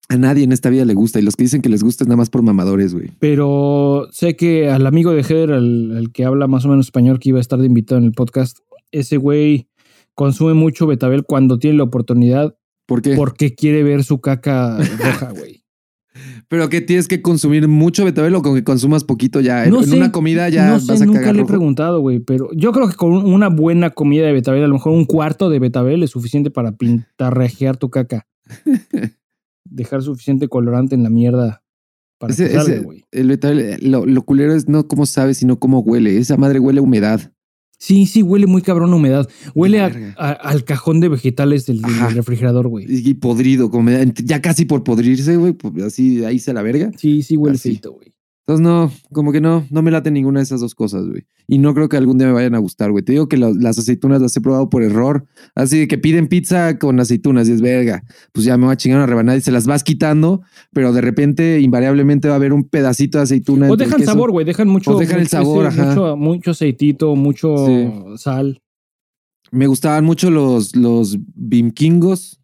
[0.09, 1.19] A nadie en esta vida le gusta.
[1.19, 3.11] Y los que dicen que les gusta es nada más por mamadores, güey.
[3.21, 7.19] Pero sé que al amigo de Heather, al, al que habla más o menos español,
[7.19, 8.59] que iba a estar de invitado en el podcast,
[8.91, 9.69] ese güey
[10.15, 12.57] consume mucho betabel cuando tiene la oportunidad
[12.87, 13.14] ¿Por qué?
[13.14, 15.62] porque quiere ver su caca roja, güey.
[16.49, 19.66] Pero que tienes que consumir mucho betabel o con que consumas poquito ya.
[19.66, 22.01] No en sé, una comida ya no vas sé, a nunca cagar le he preguntado,
[22.01, 25.07] güey, pero yo creo que con una buena comida de betabel, a lo mejor un
[25.07, 28.26] cuarto de betabel es suficiente para pintarrejear tu caca.
[29.64, 31.62] Dejar suficiente colorante en la mierda
[32.18, 33.05] para Ese- ese- güey.
[33.11, 36.18] el betabel, eh, lo, lo culero es no cómo sabe, sino cómo huele.
[36.18, 37.32] Esa madre huele a humedad.
[37.79, 39.29] Sí, sí, huele muy cabrón a humedad.
[39.55, 41.83] Huele a- al cajón de vegetales del,
[42.14, 42.87] refrigerador, güey.
[42.89, 43.91] Y, podrido, como
[44.25, 45.53] ya casi por podrirse, güey.
[45.53, 46.91] pues, Así ahí se la verga.
[46.97, 48.14] Sí, sí, huele feito, güey.
[48.47, 51.25] Entonces, no, como que no, no me late ninguna de esas dos cosas, güey.
[51.49, 53.03] Y no creo que algún día me vayan a gustar, güey.
[53.03, 55.25] Te digo que las aceitunas las he probado por error.
[55.55, 58.03] Así de que piden pizza con aceitunas y es verga.
[58.33, 60.43] Pues ya me voy a chingar una rebanada y se las vas quitando,
[60.75, 63.71] pero de repente, invariablemente, va a haber un pedacito de aceituna.
[63.71, 64.45] O dejan sabor, güey.
[64.45, 64.91] Dejan mucho.
[64.95, 65.91] O dejan el mucho sabor, ese- ajá.
[65.95, 67.91] Mucho, mucho aceitito, mucho Sí.
[68.19, 68.61] sal.
[69.53, 72.41] Me gustaban mucho los, los bimkingos.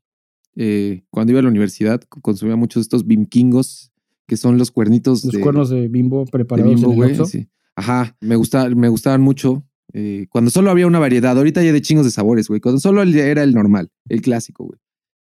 [0.57, 3.90] Eh, cuando iba a la universidad, consumía muchos de estos bimkingos,
[4.31, 7.11] que son los cuernitos Los de, cuernos de bimbo de preparados Bimbo, en el güey.
[7.11, 7.27] Oxxo.
[7.27, 7.49] sí.
[7.75, 9.67] Ajá, me, gusta, me gustaban mucho.
[9.93, 12.61] eh, cuando solo había una variedad, ahorita ya de chingos de sabores, güey.
[12.61, 14.79] Cuando solo era el normal, el clásico, güey.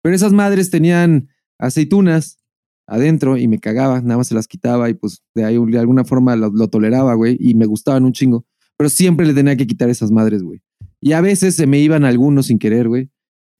[0.01, 1.27] Pero esas madres tenían
[1.59, 2.37] aceitunas
[2.87, 6.05] adentro y me cagaba, nada más se las quitaba y pues de ahí de alguna
[6.05, 8.45] forma lo, lo toleraba, güey, y me gustaban un chingo.
[8.77, 10.61] Pero siempre le tenía que quitar esas madres, güey.
[11.01, 13.09] Y a veces se me iban algunos sin querer, güey.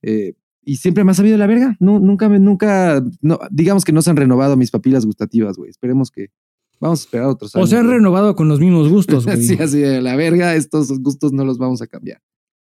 [0.02, 0.32] Eh,
[0.64, 1.76] y siempre me ha sabido la verga.
[1.80, 5.70] No, nunca nunca, no, digamos que no se han renovado mis papilas gustativas, güey.
[5.70, 6.28] Esperemos que,
[6.80, 7.70] vamos a esperar otros O años.
[7.70, 7.96] se han güey.
[7.98, 9.42] renovado con los mismos gustos, güey.
[9.42, 12.20] Sí, así de la verga, estos gustos no los vamos a cambiar.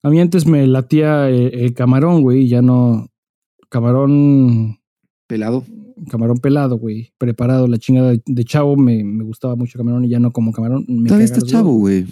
[0.03, 3.07] A mí antes me latía el, el camarón, güey, y ya no.
[3.69, 4.79] Camarón.
[5.27, 5.63] Pelado.
[6.09, 7.11] Camarón pelado, güey.
[7.17, 8.77] Preparado, la chingada de, chavo.
[8.77, 10.85] Me, me gustaba mucho camarón y ya no como camarón.
[10.87, 12.05] Me Todavía los chavo, güey.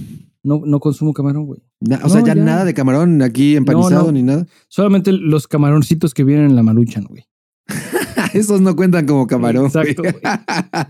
[0.46, 1.62] No, no consumo camarón, güey.
[1.80, 2.43] Na- O sea, No, ya, ya.
[2.43, 4.12] nada de camarón aquí empanizado no.
[4.12, 4.46] ni nada.
[4.68, 7.26] Solamente los camaroncitos que vienen en la maruchan, güey.
[8.34, 9.66] Esos no cuentan como camarón.
[9.66, 10.16] Exacto, güey.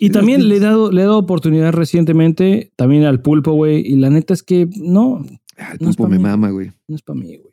[0.00, 3.80] Y también le he dado, le he dado oportunidad recientemente también al pulpo, güey.
[3.84, 5.24] Y la neta es que no,
[5.56, 6.22] es pulpo me mí.
[6.22, 6.70] mama, güey.
[6.86, 7.47] no es para mí, güey.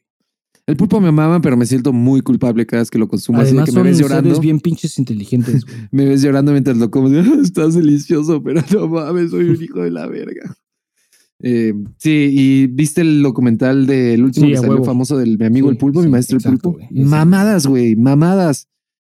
[0.68, 3.39] El pulpo me mama, pero me siento muy culpable cada vez que lo consumo.
[3.39, 4.39] Además, así que me ves llorando.
[4.39, 5.78] bien pinches inteligentes, güey.
[5.91, 7.07] Me ves llorando mientras lo como.
[7.09, 10.55] Estás delicioso, pero no mames, soy un hijo de la verga.
[11.41, 14.86] Eh, sí, y viste el documental del último Sí, que a salió huevo.
[14.86, 16.88] famoso del mi amigo Sí, el pulpo, sí, mi maestro exacto, el pulpo.
[16.91, 17.05] güey.
[17.05, 18.68] Mamadas, güey, mamadas.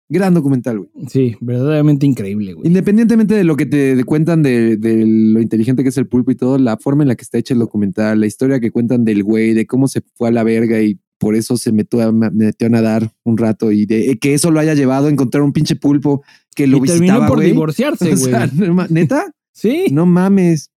[0.09, 0.89] Gran documental, güey.
[1.07, 2.67] Sí, verdaderamente increíble, güey.
[2.67, 6.35] Independientemente de lo que te cuentan de, de lo inteligente que es el pulpo y
[6.35, 9.23] todo, la forma en la que está hecho el documental, la historia que cuentan del
[9.23, 12.67] güey, de cómo se fue a la verga y por eso se metió a, metió
[12.67, 15.75] a nadar un rato y de que eso lo haya llevado a encontrar un pinche
[15.75, 16.23] pulpo
[16.55, 17.51] que lo y terminó visitaba, por güey.
[17.51, 18.31] divorciarse, O güey.
[18.31, 18.49] sea,
[18.89, 19.85] neta, sí.
[19.91, 20.69] no mames.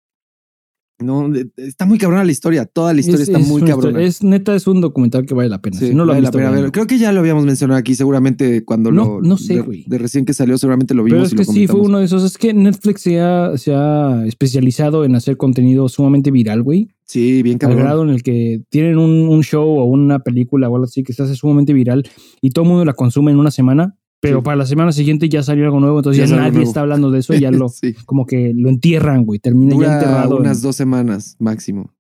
[0.98, 2.66] No, está muy cabrona la historia.
[2.66, 3.90] Toda la historia Es- está es muy cabrona.
[4.02, 5.78] historia- Es neta, es un documental que vale la pena.
[5.78, 6.72] Sí, si no lo vale la pena verlo.
[6.72, 9.22] Creo que ya lo habíamos mencionado aquí, seguramente cuando No, lo.
[9.22, 9.84] no sé, de- güey.
[9.88, 11.18] De, recién que salió, seguramente lo vimos.
[11.18, 12.24] Pero es y que lo sí, fue uno de esos.
[12.24, 16.88] Es que Netflix se ha, se ha especializado en hacer contenido sumamente viral, güey.
[17.08, 17.80] Sí, bien Al cabrón.
[17.80, 21.14] grado en el que tienen un, un show o una película o algo así que
[21.14, 22.04] se hace sumamente viral
[22.42, 24.44] y todo el mundo la consume en una semana, pero Sí.
[24.46, 27.34] para la semana siguiente ya salió algo nuevo, entonces Ya nadie está hablando de eso
[27.36, 27.94] y ya lo, Sí.
[28.06, 29.40] como que lo entierran, güey.
[29.40, 30.36] Termina ya enterrado.
[30.38, 31.94] en- unas dos semanas máximo.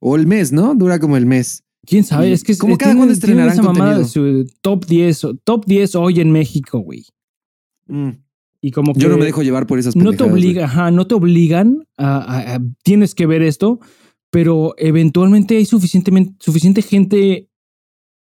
[0.00, 0.74] O el mes, ¿no?
[0.74, 1.62] Dura como el mes.
[1.86, 2.32] ¿Quién sabe?
[2.32, 5.34] Es que ¿cómo eh, cada cuándo tienen estrenarán esa mamada de su top 10, o-
[5.36, 7.04] top 10 hoy en México, güey.
[7.86, 8.10] Mm.
[8.60, 11.06] Y como que Yo no me dejo llevar por esas no te obliga, ajá, no
[11.06, 13.78] te obligan a, a- a- tienes que ver esto,
[14.34, 17.48] pero eventualmente hay suficientemente, suficiente gente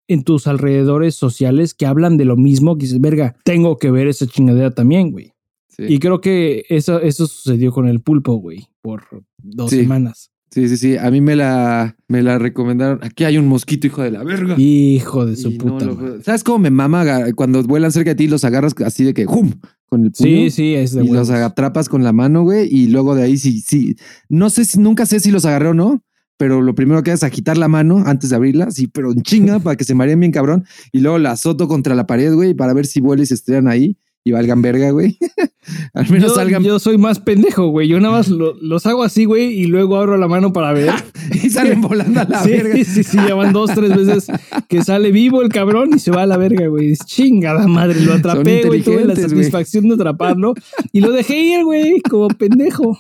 [0.09, 4.09] en tus alrededores sociales que hablan de lo mismo, que dices, verga, tengo que ver
[4.09, 5.33] esa chingadera también, güey.
[5.69, 5.85] Sí.
[5.89, 9.05] Y creo que eso, eso sucedió con el pulpo, güey, por
[9.39, 9.81] dos Sí.
[9.81, 10.31] semanas.
[10.51, 10.97] sí, sí, sí.
[10.99, 12.99] A mí me la, me la recomendaron.
[13.03, 14.55] Aquí hay un mosquito, hijo de la verga.
[14.59, 16.23] Hijo de su Y no puta lo-.
[16.23, 19.51] ¿Sabes cómo me mama cuando vuelan cerca de ti los agarras así de que ¡jum!
[19.93, 20.31] Con el puño?
[20.31, 23.37] Sí, sí, es de y los atrapas con la mano, güey, y luego de ahí
[23.37, 23.95] sí, sí.
[24.31, 26.03] No sé si, nunca sé si los agarré o no,
[26.39, 29.21] pero lo primero que haces es agitar la mano antes de abrirla, sí, pero en
[29.21, 32.55] chinga para que se mareen bien cabrón, y luego la azoto contra la pared, güey,
[32.55, 35.19] para ver si vuelan y se estrellan ahí y valgan verga, güey.
[35.95, 37.89] Al menos yo, salgan yo soy más pendejo, güey.
[37.89, 40.93] Yo nada más lo- los hago así, güey, y luego abro la mano para ver.
[41.43, 42.75] y salen volando a la sí, verga.
[42.85, 44.27] sí, sí, ya van dos, tres veces
[44.69, 46.93] que sale vivo el cabrón y se va a la verga, güey.
[46.93, 48.83] Es chingada madre, lo atrapé, güey.
[48.83, 49.29] Tuve la güey.
[49.29, 50.55] satisfacción de atraparlo
[50.93, 52.99] y lo dejé ir, güey, como pendejo.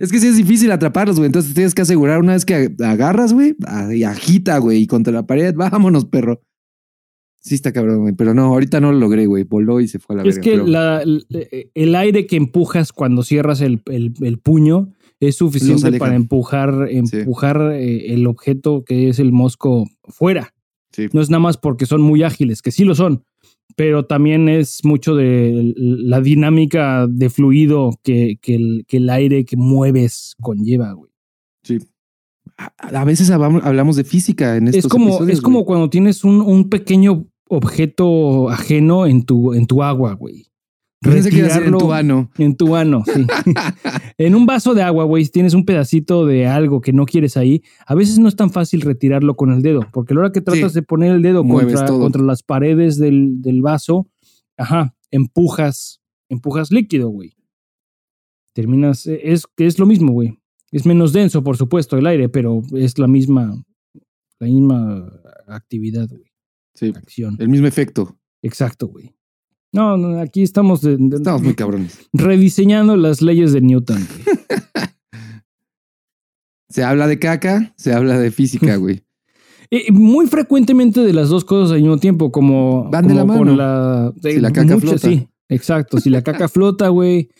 [0.00, 1.26] Es que sí es difícil atraparlos, güey.
[1.26, 5.12] Entonces tienes que asegurar una vez que agarras, güey, a- y agita, güey, y contra
[5.12, 6.42] la pared, vámonos, perro.
[7.46, 8.14] Sí está cabrón, güey.
[8.14, 9.44] Pero no, ahorita no lo logré, güey.
[9.44, 10.42] Voló y se fue a la es verga.
[10.42, 11.02] que pero- la-
[11.74, 17.72] el, aire que empujas cuando cierras el, el- el puño es suficiente para empujar, empujar
[17.74, 20.52] eh, el objeto que es el mosco fuera.
[20.90, 21.06] Sí.
[21.12, 23.22] No es nada más porque son muy ágiles, que sí lo son,
[23.76, 29.44] pero también es mucho de la dinámica de fluido que, que el, que el aire
[29.44, 31.12] que mueves conlleva, güey.
[31.62, 31.78] Sí.
[32.58, 35.66] A, a veces hablamos, hablamos de física en estos Es como, episodios, es como güey.
[35.66, 40.46] cuando tienes un, un pequeño objeto ajeno en tu, en tu agua, güey.
[41.02, 42.30] Ser en Retirarlo- tu ano.
[42.38, 43.26] En tu ano, sí.
[44.18, 47.36] en un vaso de agua, güey, si tienes un pedacito de algo que no quieres
[47.36, 50.32] ahí, a veces no es tan fácil retirarlo con el dedo, porque a la hora
[50.32, 50.80] que tratas Sí.
[50.80, 54.08] de poner el dedo contra, contra las paredes del, del vaso,
[54.56, 57.34] ajá, empujas, empujas líquido, güey.
[58.54, 60.38] Terminas, eh, es, es lo mismo, güey.
[60.72, 63.62] Es menos denso, por supuesto, el aire, pero es la misma,
[64.40, 65.12] la misma
[65.46, 66.25] actividad, güey.
[66.76, 66.92] Sí.
[66.94, 67.36] Acción.
[67.40, 68.16] El mismo efecto.
[68.42, 69.12] Exacto, güey.
[69.72, 71.98] No, no, aquí estamos, de- de- Estamos muy cabrones.
[72.12, 73.98] rediseñando las leyes de Newton.
[74.06, 74.36] güey.
[76.68, 79.02] Se habla de caca, se habla de física, güey.
[79.70, 83.24] Eh, muy frecuentemente de las dos cosas al mismo tiempo, como, Van de como la
[83.24, 83.38] mano.
[83.38, 84.98] con la, Si la caca flota.
[85.08, 85.98] Sí, exacto.
[85.98, 87.30] Si la caca flota, güey.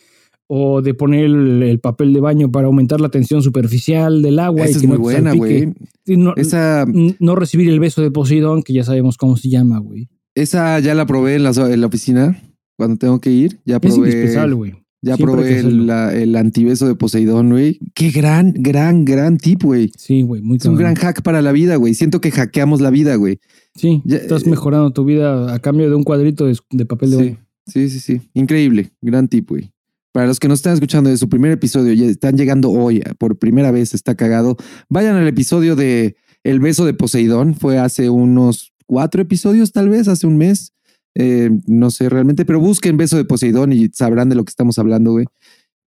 [0.49, 4.67] O de poner el, el papel de baño para aumentar la tensión superficial del agua.
[4.67, 5.75] y Esa es muy no buena, güey.
[6.07, 6.87] No, Esa,
[7.19, 10.09] no recibir el beso de Poseidón, que ya sabemos cómo se llama, güey.
[10.37, 12.41] esa ya la probé en la, en la oficina
[12.77, 13.59] cuando tengo que ir.
[13.65, 13.97] Ya Es probé.
[14.11, 14.75] indispensable, güey.
[15.03, 17.79] Ya Siempre probé el, la- el antibeso de Poseidón, güey.
[17.95, 19.91] Qué gran, gran, gran tip, güey.
[19.97, 21.95] Sí, güey, muy Es un gran hack para la vida, güey.
[21.95, 23.39] Siento que hackeamos la vida, güey.
[23.75, 27.11] Sí, Ya, estás eh, mejorando tu vida a cambio de un cuadrito de, de papel
[27.11, 27.39] de Sí, baño.
[27.67, 28.21] sí, sí, sí.
[28.35, 28.91] Increíble.
[29.03, 29.71] Gran tip, güey.
[30.17, 33.39] Para los que no están escuchando de su primer episodio y están llegando hoy por
[33.39, 34.57] primera vez, está cagado.
[34.89, 37.55] Vayan al episodio de El beso de Poseidón.
[37.55, 40.73] Fue hace unos cuatro episodios, tal vez, hace un mes.
[41.15, 44.79] Eh, no sé realmente, pero busquen beso de Poseidón y sabrán de lo que estamos
[44.79, 45.27] hablando, güey.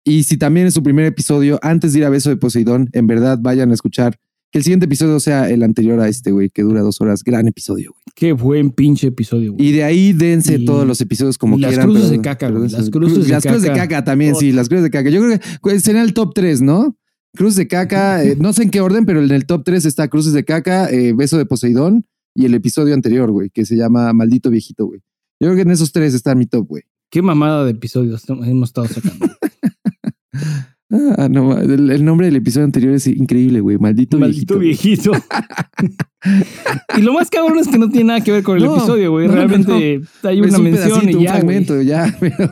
[0.03, 3.07] Y si también es su primer episodio, antes de ir a beso de Poseidón, en
[3.07, 4.19] verdad vayan a escuchar
[4.51, 7.23] que el siguiente episodio sea el anterior a este, güey, que dura dos horas.
[7.23, 8.03] Gran episodio, güey.
[8.15, 9.67] Qué buen pinche episodio, güey.
[9.67, 11.87] Y de ahí dense Y- todos los episodios como las quieran.
[11.89, 13.81] cruces pero- caca, pero las cruces de las cruces de caca.
[13.87, 15.09] caca también, sí, las cruces de caca.
[15.09, 16.97] Yo creo que pues, será el top 3, ¿no?
[17.35, 20.07] Cruces de caca, eh, no sé en qué orden, pero en el top 3 está
[20.07, 24.11] cruces de caca, eh, beso de Poseidón y el episodio anterior, güey, que se llama
[24.13, 25.01] Maldito Viejito, güey.
[25.39, 26.83] Yo creo que en esos tres está mi top, güey.
[27.11, 29.27] Qué mamada de episodios hemos estado sacando.
[30.89, 33.77] Ah, no, el, el nombre del episodio anterior es increíble, güey.
[33.77, 35.11] Maldito, Maldito viejito.
[35.11, 35.25] viejito.
[36.97, 39.11] y lo más cabrón es que no tiene nada que ver con el No, episodio,
[39.11, 39.27] güey.
[39.27, 41.41] no, Realmente hay Es una un mención y un ya, güey.
[41.41, 42.17] fragmento, ya.
[42.21, 42.49] Pero,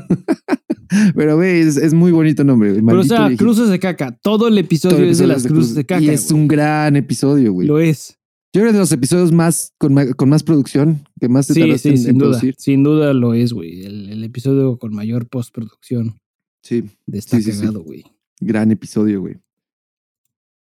[1.15, 2.85] pero, güey, es, es muy bonito nombre, güey.
[2.85, 3.43] Pero o sea, viejito.
[3.43, 4.17] cruces de caca.
[4.21, 6.01] Todo el episodio Todo el es de las de cruces de caca.
[6.01, 6.41] Y es güey.
[6.41, 7.67] un gran episodio, güey.
[7.67, 8.17] Lo es.
[8.53, 11.61] Yo creo que de los episodios más con, con más producción, que más te Sí,
[11.79, 12.27] sí, en, sin en duda.
[12.29, 12.55] producir.
[12.57, 13.83] Sin duda lo es, güey.
[13.83, 16.19] El, el episodio con mayor postproducción
[16.63, 17.59] Sí, de esta Sí, sí, sí.
[17.61, 18.03] cagado, güey.
[18.39, 19.35] Gran episodio, güey.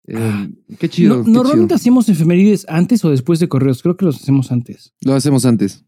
[0.06, 0.48] Eh, Ah.
[0.78, 1.18] qué chido.
[1.18, 1.76] No- qué normalmente chido.
[1.76, 3.82] hacemos efemérides antes o después de correos.
[3.82, 4.92] Creo que los hacemos antes.
[5.00, 5.84] Lo hacemos antes.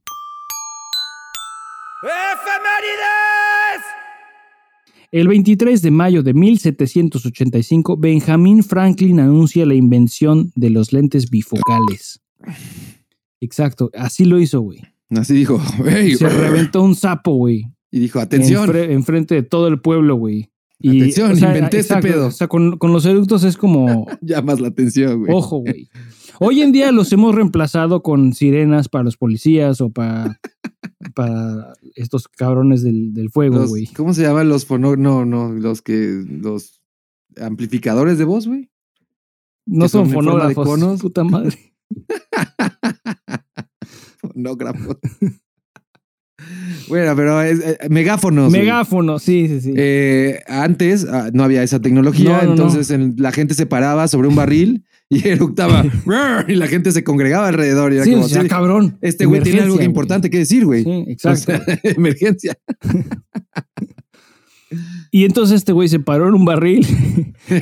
[5.13, 12.21] El 23 de mayo de 1785, Benjamin Franklin anuncia la invención de los lentes bifocales.
[13.41, 14.81] Exacto, así lo hizo, güey.
[15.11, 17.67] Así dijo, "Ey", Se reventó un sapo, güey.
[17.91, 18.69] y dijo, atención.
[18.69, 20.51] Enfre- enfrente de todo el pueblo, güey.
[20.79, 22.27] Y, Atención, inventé este pedo.
[22.27, 25.33] O sea, con, con los eructos es como, Llamas la atención, güey.
[25.35, 25.89] ojo, güey.
[26.39, 30.39] Hoy en día los hemos reemplazado con sirenas para los policías o para,
[31.15, 33.87] para estos cabrones del, del fuego, güey.
[33.87, 34.97] ¿Cómo se llaman los fono?
[34.97, 36.23] No, no, los que.
[36.29, 36.83] Los
[37.41, 38.71] amplificadores de voz, güey.
[39.67, 41.01] No son son forma de fonógrafos, conos.
[41.01, 41.75] puta madre.
[44.21, 44.99] Fonógrafo.
[46.89, 48.51] bueno, pero es eh, megáfonos.
[48.51, 48.63] güey.
[48.63, 49.73] Megáfono, sí, sí, sí.
[49.77, 54.09] Eh, antes ah, no había esa tecnología, No, no, entonces en- la gente se paraba
[54.09, 55.85] sobre un barril y eructaba
[56.49, 57.93] y la gente se congregaba alrededor.
[57.93, 58.99] Y era sí, como, o sea, "Sí, cabrón.
[59.03, 60.85] este güey tiene algo importante que decir, güey.
[60.85, 61.53] Sí, O exacto.
[61.53, 62.57] sea, emergencia.
[65.13, 66.85] Y entonces este güey se paró en un barril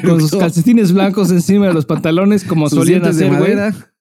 [0.06, 3.54] con sus calcetines blancos encima de los pantalones, como Sus solían dientes de hacer, güey.
[3.54, 3.94] madera.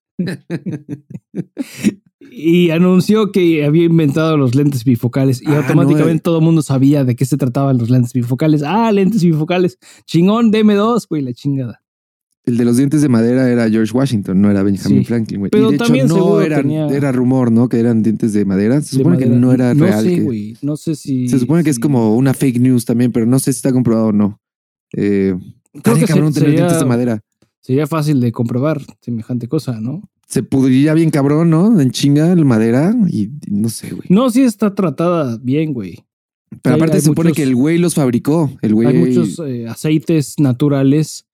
[2.36, 5.42] Y anunció que había inventado los lentes bifocales.
[5.42, 8.64] Y Ah, automáticamente no, todo el mundo sabía de qué se trataban los lentes bifocales.
[8.64, 9.78] Ah, lentes bifocales.
[10.06, 11.82] Chingón, deme dos, güey, la chingada.
[12.46, 15.06] El de los dientes de madera era George Washington, no era Benjamin Sí.
[15.06, 15.50] Franklin, güey.
[15.52, 17.70] Pero y de hecho también no seguro eran, tenía- era rumor, ¿no?
[17.70, 18.82] Que eran dientes de madera.
[18.82, 20.04] Se supone que no era no real.
[20.04, 20.58] sé, que- güey.
[20.62, 21.30] No sé si.
[21.30, 24.08] se supone que es como una fake news también, pero no sé si está comprobado
[24.08, 24.42] o no.
[24.96, 25.36] Eh,
[25.84, 27.22] Creo que cabrón se- tener sería- dientes de madera.
[27.62, 30.02] Sería fácil de comprobar semejante cosa, ¿no?
[30.34, 31.80] Se pudriría bien cabrón, ¿no?
[31.80, 34.08] En chinga la madera y no sé, güey.
[34.10, 36.04] No, sí está tratada bien, güey.
[36.62, 38.50] Pero hay- aparte hay se supone muchos- que el güey los fabricó.
[38.62, 38.88] El güey.
[38.88, 41.28] Hay muchos eh, aceites naturales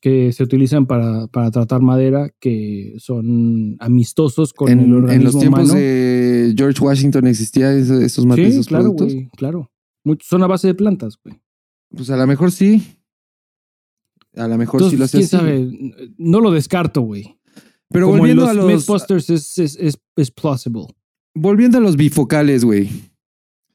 [0.00, 5.24] que se utilizan para, para tratar madera que son amistosos con el en, organismo en
[5.24, 5.74] los tiempos humano.
[5.78, 9.12] de George Washington existían esos, esos, sí, esos claro, productos.
[9.12, 9.70] güey, claro.
[10.04, 11.38] Muchos son a base de plantas, güey.
[11.94, 12.82] Pues a lo mejor sí.
[14.36, 15.36] A lo mejor sí lo hacía quién así.
[15.36, 17.36] sabe, no lo descarto, güey.
[17.90, 20.86] Pero Como volviendo los a los Mythbusters es, es, es, es plausible.
[21.34, 22.88] volviendo a los bifocales, güey.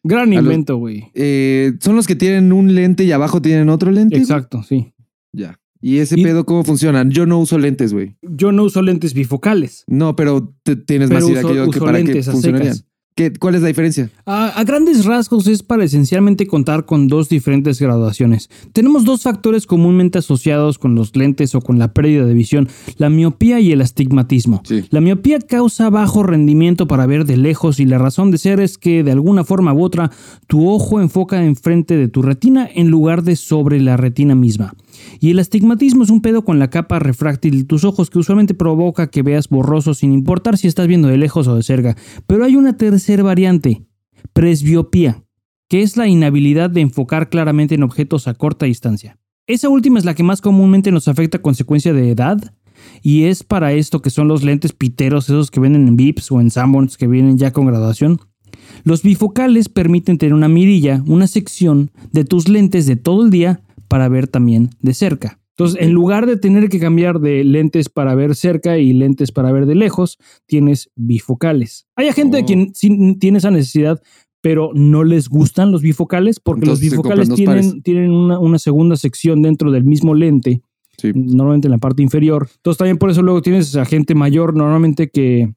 [0.03, 1.09] Gran invento, güey.
[1.15, 4.17] Eh, son los que tienen un lente y abajo tienen otro lente.
[4.17, 4.93] Exacto, sí.
[5.33, 5.59] Ya.
[5.81, 7.03] ¿Y ese Y- pedo cómo funciona?
[7.09, 8.15] Yo no uso lentes, güey.
[8.21, 11.69] Yo no uso lentes bifocales, No, pero te- tienes pero más idea uso, que yo
[11.71, 12.75] que para lentes a funcionarían.
[12.75, 12.89] secas.
[13.15, 14.09] ¿Qué, ¿Cuál es la diferencia?
[14.25, 18.49] A, a grandes rasgos es para esencialmente contar con dos diferentes graduaciones.
[18.73, 23.09] Tenemos dos factores comúnmente asociados con los lentes o con la pérdida de visión, la
[23.09, 24.61] miopía y el astigmatismo.
[24.65, 24.83] Sí.
[24.89, 28.77] La miopía causa bajo rendimiento para ver de lejos y la razón de ser es
[28.77, 30.11] que de alguna forma u otra
[30.47, 34.73] tu ojo enfoca enfrente de tu retina en lugar de sobre la retina misma.
[35.19, 38.53] Y el astigmatismo es un pedo con la capa refráctil de tus ojos que usualmente
[38.53, 41.95] provoca que veas borroso sin importar si estás viendo de lejos o de cerca.
[42.27, 43.85] Pero hay una tercera variante,
[44.33, 45.23] presbiopía,
[45.69, 49.17] que es la inhabilidad de enfocar claramente en objetos a corta distancia.
[49.47, 52.53] Esa última es la que más comúnmente nos afecta a consecuencia de edad
[53.01, 56.41] y es para esto que son los lentes piteros, esos que venden en Vips o
[56.41, 58.19] en Sanborns que vienen ya con graduación.
[58.83, 63.61] Los bifocales permiten tener una mirilla, una sección de tus lentes de todo el día
[63.95, 65.39] para ver también de cerca.
[65.51, 69.53] Entonces, en lugar de tener que cambiar de lentes para ver cerca y lentes para
[69.53, 70.17] ver de lejos,
[70.47, 71.87] tienes bifocales.
[71.95, 72.45] Hay gente Oh.
[72.45, 74.01] quien sí tiene esa necesidad,
[74.41, 78.97] pero no les gustan los bifocales porque Entonces los bifocales tienen, tienen una, una segunda
[78.97, 80.61] sección dentro del mismo lente
[80.97, 81.11] Sí.
[81.15, 82.49] normalmente en la parte inferior.
[82.57, 85.53] Entonces también por eso luego tienes a gente mayor normalmente que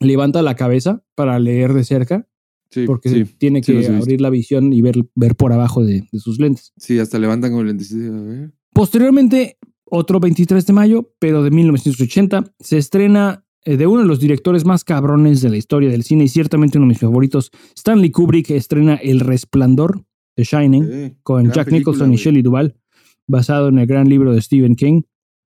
[0.00, 2.26] levanta la cabeza para leer de cerca,
[2.70, 6.18] Sí, porque sí, tiene que abrir la visión y ver, ver por abajo de, de
[6.18, 6.72] sus lentes.
[6.76, 8.14] Sí, hasta levantan con el lentecito.
[8.14, 8.52] A ver.
[8.72, 14.20] Posteriormente, otro 23 de mayo, pero de 1980, se estrena eh, de uno de los
[14.20, 18.10] directores más cabrones de la historia del cine y ciertamente uno de mis favoritos, Stanley
[18.10, 20.04] Kubrick, estrena El Resplandor,
[20.34, 22.16] The Shining, Sí, con Jack película, Nicholson y.
[22.16, 22.76] Shelley Duvall,
[23.26, 25.02] basado en el gran libro de Stephen King.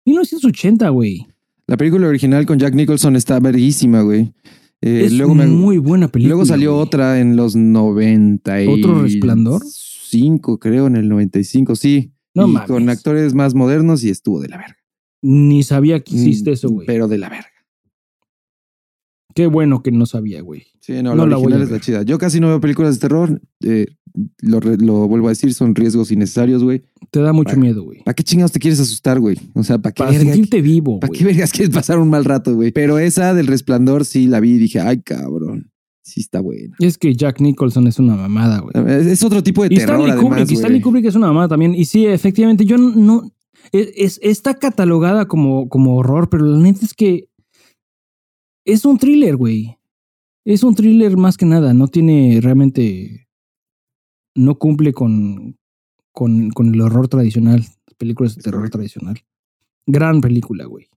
[0.06, 1.28] 1980, güey.
[1.68, 4.34] La película original con Jack Nicholson está verguísima, güey.
[4.82, 6.30] Eh, es luego me- muy buena película.
[6.36, 6.84] Luego salió güey.
[6.86, 9.64] otra en los 90 y ¿Otro Resplandor?
[9.66, 12.14] 5, creo, en el 95, sí.
[12.36, 12.68] No y mames.
[12.68, 14.78] con actores más modernos y estuvo de la verga.
[15.24, 16.86] Ni sabía que hiciste eso, güey.
[16.86, 17.48] Mm, Pero de la verga.
[19.36, 20.64] Qué bueno que no sabía, güey.
[20.80, 22.02] Sí, no, No la la voy original a es la chida.
[22.04, 23.42] Yo casi no veo películas de terror.
[23.64, 23.88] eh,
[24.42, 26.84] lo, vuelvo a decir, son riesgos innecesarios, güey.
[27.12, 28.04] Te da mucho Para- miedo, güey.
[28.04, 29.38] ¿Para qué chingados te quieres asustar, güey?
[29.54, 32.26] O sea, ¿para qué Para verga- sentirte vivo, ¿Para qué vergas quieres pasar un mal
[32.26, 32.72] rato, güey?
[32.72, 35.72] Pero esa del resplandor sí la vi y dije, ay, cabrón.
[36.04, 36.74] Sí está buena.
[36.80, 38.74] Es que Jack Nicholson es una mamada, güey.
[39.00, 40.82] Es es otro tipo de Y terror, Stanley además, Kubrick, y Stanley.
[40.82, 41.76] Kubrick es una mamada también.
[41.76, 42.92] Y sí, efectivamente, yo no.
[42.96, 43.32] no-
[43.74, 47.28] es, es- está catalogada como, como horror, pero la neta es que
[48.66, 49.78] es un thriller, güey.
[50.46, 51.74] Es un thriller más que nada.
[51.74, 53.27] No tiene realmente.
[54.38, 55.58] No cumple con,
[56.12, 57.66] con, con el horror tradicional.
[57.98, 59.20] Películas de terror tradicional.
[59.86, 60.88] Gran película, güey.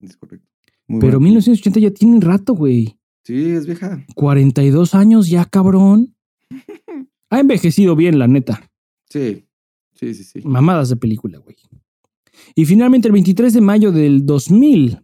[0.00, 0.48] Es correcto.
[0.86, 1.30] Muy Pero buena.
[1.30, 2.98] 1980 ya tiene rato, güey.
[3.22, 4.04] Sí, es vieja.
[4.14, 6.14] 42 años ya, cabrón.
[7.30, 8.70] Ha envejecido bien, la neta.
[9.08, 9.44] Sí.
[9.94, 10.40] Sí, sí, sí.
[10.44, 11.56] Mamadas de película, güey.
[12.54, 15.00] Y finalmente, el 23 de mayo del 2000,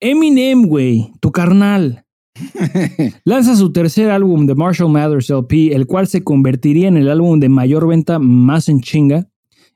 [0.00, 2.04] Eminem, güey, tu carnal,
[3.24, 7.40] lanza su tercer álbum, The Marshall Mathers LP, el cual se convertiría en el álbum
[7.40, 9.28] de mayor venta más en chinga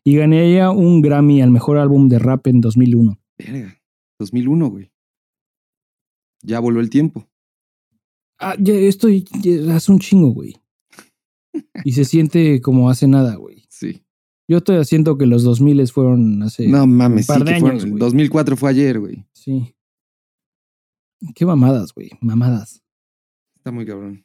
[0.05, 3.19] y ganaría un Grammy al mejor álbum de rap en 2001.
[3.39, 3.77] Verga.
[4.19, 4.91] 2001, güey.
[6.43, 7.29] Ya volvió el tiempo.
[8.39, 10.57] Ah, ya esto ya hace un chingo, güey.
[11.85, 13.65] Y se siente como hace nada, güey.
[13.69, 14.03] Sí.
[14.49, 16.67] Yo estoy siento que los 2000 fueron hace...
[16.67, 17.99] No mames, un par sí de que fueron- años, güey.
[18.01, 19.25] 2004 fue ayer, güey.
[19.33, 19.75] Sí.
[21.35, 22.11] Qué mamadas, güey.
[22.20, 22.83] Mamadas.
[23.57, 24.25] Está muy cabrón.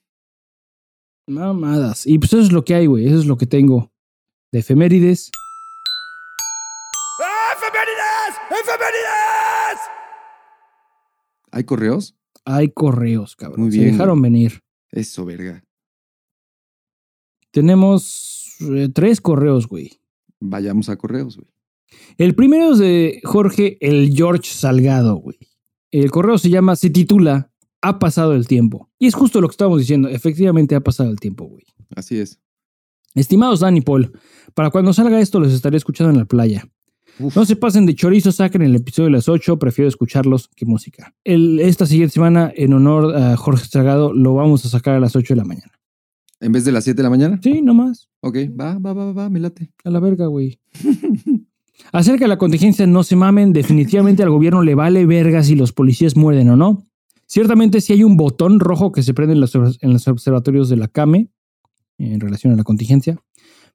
[1.27, 2.07] Mamadas.
[2.07, 3.07] Y pues eso es lo que hay, güey.
[3.07, 3.91] Eso es lo que tengo
[4.51, 5.29] de efemérides.
[11.51, 12.15] ¿Hay correos?
[12.45, 13.61] Hay correos, cabrón.
[13.61, 14.61] Muy Se bien, dejaron venir.
[14.91, 15.63] Eso, verga.
[17.51, 19.99] Tenemos eh, tres correos, güey.
[20.39, 21.49] Vayamos a correos, güey.
[22.17, 25.37] El primero es de Jorge el George Salgado, güey.
[25.91, 28.89] El correo se llama, se titula Ha pasado el tiempo.
[28.99, 30.09] Y es justo lo que estábamos diciendo.
[30.09, 31.63] Efectivamente ha pasado el tiempo, güey.
[31.95, 32.39] Así es.
[33.15, 34.11] Estimados Dan y Paul,
[34.53, 36.67] para cuando salga esto los estaré escuchando en la playa.
[37.19, 37.35] Uf.
[37.35, 41.15] No se pasen de chorizo, saquen el episodio de las 8, prefiero escucharlos que música.
[41.23, 45.15] El- esta siguiente semana, en honor a Jorge Salgado, lo vamos a sacar a las
[45.15, 45.71] 8 de la mañana.
[46.39, 47.39] ¿En vez de las 7 de la mañana?
[47.41, 48.07] Sí, nomás.
[48.21, 49.71] Ok, va, va, va, va, va, me late.
[49.83, 50.59] A la verga, güey.
[51.91, 53.53] Acerca de la contingencia, no se mamen.
[53.53, 56.85] Definitivamente al gobierno le vale verga si los policías muerden o no.
[57.25, 60.77] Ciertamente, si hay un botón rojo que se prende en los, en los observatorios de
[60.77, 61.29] la CAME
[61.97, 63.17] en relación a la contingencia.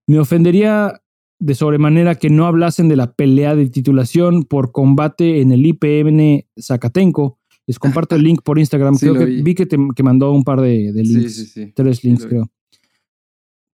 [0.06, 1.00] Me ofendería
[1.38, 6.44] de sobremanera que no hablasen de la pelea de titulación por combate en el IPN
[6.60, 7.38] Zacatenco.
[7.66, 8.94] Les comparto el link por Instagram.
[8.98, 9.42] Sí, Creo que vi.
[9.42, 11.72] vi que, te, que mandó un par de, de Sí, links sí, sí.
[11.74, 12.28] tres links, vi.
[12.30, 12.50] creo.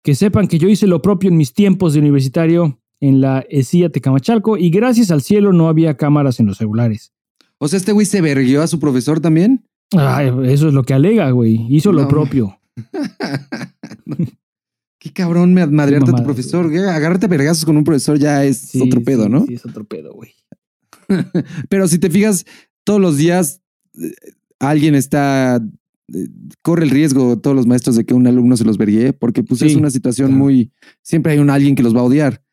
[0.03, 3.89] Que sepan que yo hice lo propio en mis tiempos de universitario en la ESIA
[3.89, 7.13] Tecamachalco y gracias al cielo no había cámaras en los celulares.
[7.59, 9.65] O sea, este güey se verguió a su profesor también.
[9.95, 11.65] Ay, eso es lo que alega, güey.
[11.69, 12.59] Hizo lo propio.
[14.99, 16.69] Qué cabrón me madrearte a tu profesor.
[16.69, 16.79] güey.
[16.83, 19.45] Agárrate a vergazos con un profesor ya es Sí, otro pedo, sí, ¿no?
[19.45, 20.33] Sí, es otro pedo, güey.
[21.69, 22.45] Pero si te fijas,
[22.83, 23.61] todos los días
[24.01, 24.11] eh,
[24.59, 25.57] alguien está.
[25.57, 26.27] eh,
[26.63, 29.61] corre el riesgo, todos los maestros, de que un alumno se los verguee, porque pues
[29.61, 30.43] es una situación claro.
[30.43, 30.71] muy.
[31.03, 32.43] Siempre hay un alguien que los va a odiar.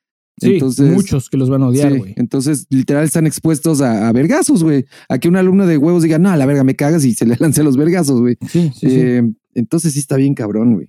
[0.41, 2.13] Sí, Entonces- muchos que los van a odiar, Sí, güey.
[2.17, 4.85] entonces, literal, están expuestos a, a vergazos, güey.
[5.09, 7.25] A que un alumno de huevos diga, no, a la verga, me cagas y se
[7.25, 8.37] le lance los vergazos, güey.
[8.49, 8.97] Sí, sí, sí.
[9.01, 9.23] Eh,
[9.55, 10.89] Entonces sí está bien cabrón, güey.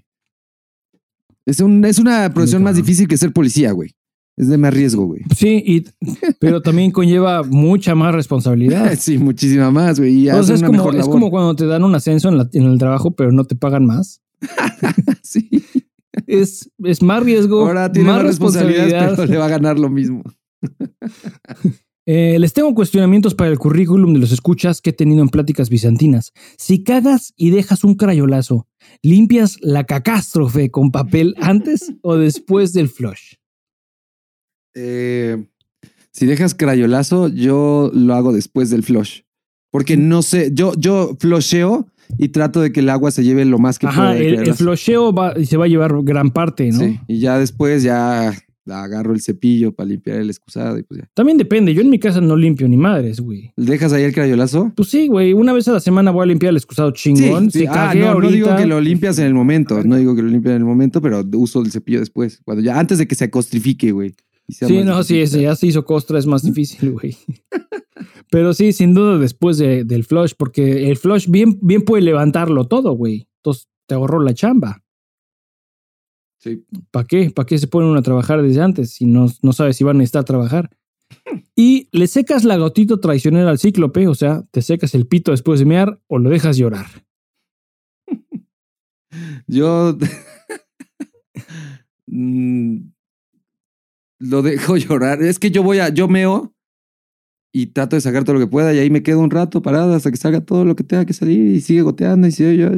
[1.46, 3.92] Es, un, es una profesión más difícil que ser policía, güey.
[4.38, 5.22] Es de más riesgo, güey.
[5.38, 5.86] Sí, y-
[6.40, 8.92] pero también conlleva mucha más responsabilidad.
[9.00, 10.28] Sí, muchísima más, güey.
[10.28, 13.12] Entonces es como, es como cuando te dan un ascenso en, la- en el trabajo,
[13.12, 14.22] pero no te pagan más.
[15.22, 15.50] Sí.
[16.28, 19.16] Es, es más riesgo, Ahora tiene más más responsabilidad, responsabilidad.
[19.18, 20.24] pero le va a ganar lo mismo.
[22.08, 25.72] Eh, les tengo cuestionamientos para el currículum de los escuchas que he tenido en pláticas
[25.72, 26.34] bizantinas.
[26.56, 28.68] Si cagas y dejas un crayolazo,
[29.02, 33.38] ¿limpias la cacástrofe con papel antes o después del flush?
[34.76, 35.48] Eh,
[36.12, 39.22] si dejas crayolazo, yo lo hago después del flush.
[39.72, 41.88] Porque no sé, yo, yo flusheo
[42.18, 44.12] y trato de que el agua se lleve lo más que pueda.
[44.12, 46.80] Ajá, el, el flusheo va, se va a llevar gran parte, ¿no?
[46.80, 48.34] Sí, y ya después ya
[48.68, 51.10] agarro el cepillo para limpiar el excusado y pues ya.
[51.14, 51.74] También depende.
[51.74, 53.54] Yo en mi casa no limpio ni madres, güey.
[53.56, 54.72] ¿Dejas ahí el crayolazo?
[54.76, 55.34] Pues sí, güey.
[55.34, 57.52] Una vez a la semana voy a limpiar el excusado chingón.
[57.52, 57.60] sí.
[57.60, 60.56] Si Ah, no, digo que lo limpias en el momento, no digo que lo limpias
[60.56, 63.92] en el momento, pero uso el cepillo después, cuando ya antes de que se acostrifique,
[63.92, 64.16] güey.
[64.48, 67.18] Sí, no, sí, ese ya se hizo costra, es más difícil, güey.
[68.30, 72.66] Pero sí, sin duda después de- del flush, porque el flush bien, bien puede levantarlo
[72.68, 73.28] todo, güey.
[73.38, 74.84] Entonces te ahorró la chamba.
[76.40, 76.64] Sí.
[76.92, 77.32] ¿Para qué?
[77.32, 79.96] ¿Para qué se ponen uno a trabajar desde antes si no, no sabes si van
[79.96, 80.70] a necesitar trabajar?
[81.56, 85.60] Y le secas la gotito traicionera al cíclope, o sea, te secas el pito después
[85.60, 86.86] de mear o lo dejas llorar.
[89.48, 89.98] Yo
[92.08, 92.92] Mm,
[94.20, 95.22] lo dejo llorar.
[95.22, 96.54] Es que yo voy a, yo meo
[97.54, 99.94] y trato de sacar todo lo que pueda y ahí me quedo un rato parado
[99.94, 102.70] hasta que salga todo lo que tenga que salir y sigue goteando y sigue yo,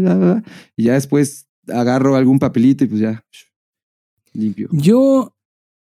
[0.76, 3.26] y ya después agarro algún papelito y pues ya
[4.34, 4.70] limpio.
[4.72, 5.36] Yo,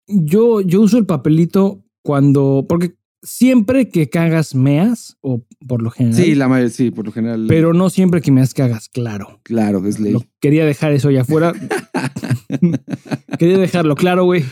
[0.08, 6.16] yo, yo uso el papelito cuando, porque siempre que cagas meas, o por lo general,
[6.24, 7.46] Sí, la mayoría, sí, por lo general.
[7.50, 9.42] pero no siempre que meas cagas, claro.
[9.44, 10.14] claro, es ley.
[10.14, 11.52] Lo- quería dejar eso allá afuera.
[13.38, 14.46] quería dejarlo claro, güey.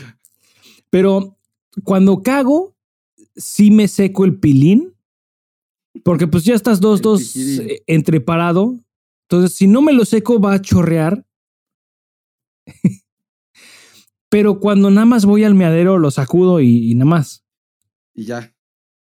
[0.90, 1.38] Pero
[1.84, 2.76] cuando cago,
[3.36, 4.94] sí me seco el pilín.
[6.04, 7.70] Porque pues ya estás dos, El dos piquirín.
[7.70, 8.78] eh, entreparado.
[9.28, 11.26] Entonces, si no me lo seco, va a chorrear.
[14.28, 17.44] Pero cuando nada más voy al meadero, lo sacudo y, y nada más.
[18.14, 18.54] Y ya.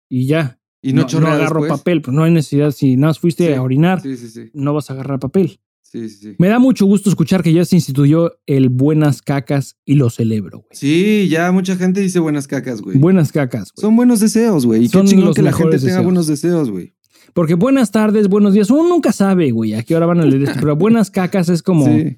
[0.09, 0.59] Y ya.
[0.81, 1.79] Y no, chorrea agarro después.
[1.81, 2.71] papel, pues no hay necesidad.
[2.71, 4.51] Si nada más fuiste Sí, a orinar, Sí, sí, sí.
[4.53, 5.59] no vas a agarrar papel.
[5.89, 6.35] Sí, sí, sí.
[6.39, 10.59] Me da mucho gusto escuchar que ya se instituyó el buenas cacas y lo celebro,
[10.59, 10.69] güey.
[10.71, 12.97] Sí, ya mucha gente dice buenas cacas, güey.
[12.97, 13.81] Buenas cacas, güey.
[13.81, 14.85] Son buenos deseos, güey.
[14.85, 16.03] Y qué Son chingón los que la gente mejores tenga deseos.
[16.05, 16.93] buenos deseos, güey.
[17.33, 20.43] Porque buenas tardes, buenos días, uno nunca sabe, güey, a qué hora van a leer
[20.43, 22.17] esto, pero buenas cacas es como Sí.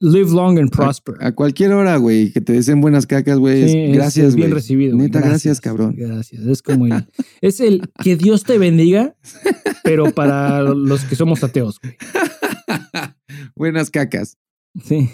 [0.00, 1.14] Live long and prosper.
[1.20, 3.68] A cualquier hora, güey, que te deseen buenas cacas, güey.
[3.68, 4.96] Sí, gracias, es bien recibido.
[4.96, 5.94] Neta, gracias, cabrón.
[5.96, 6.44] Gracias.
[6.46, 7.06] Es como el,
[7.40, 9.14] es el que Dios te bendiga,
[9.84, 11.96] pero para los que somos ateos, güey.
[13.54, 14.38] buenas cacas.
[14.84, 15.10] Sí.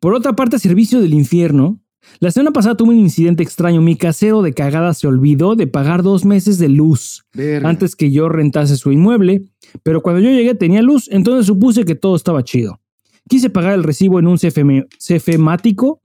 [0.00, 1.80] Por otra parte, servicio del infierno.
[2.20, 3.82] La semana pasada tuve un incidente extraño.
[3.82, 7.68] Mi casero de cagada se olvidó de pagar dos meses de luz Verga.
[7.68, 9.44] antes que yo rentase su inmueble,
[9.82, 12.80] pero cuando yo llegué tenía luz, entonces supuse que todo estaba chido.
[13.28, 16.00] Quise pagar el recibo en un CFM CFMático,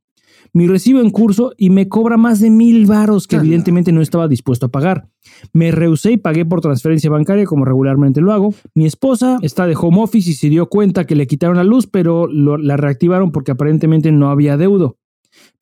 [0.53, 3.45] mi recibo en curso y me cobra más de mil varos que Ala.
[3.45, 5.07] evidentemente no estaba dispuesto a pagar.
[5.53, 8.53] Me rehusé y pagué por transferencia bancaria como regularmente lo hago.
[8.75, 11.87] Mi esposa está de home office y se dio cuenta que le quitaron la luz,
[11.87, 14.97] pero lo- la reactivaron porque aparentemente no había deudo.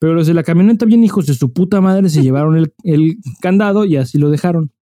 [0.00, 3.18] Pero los de la camioneta, bien hijos de su puta madre, se llevaron el, el
[3.40, 4.72] candado y así lo dejaron.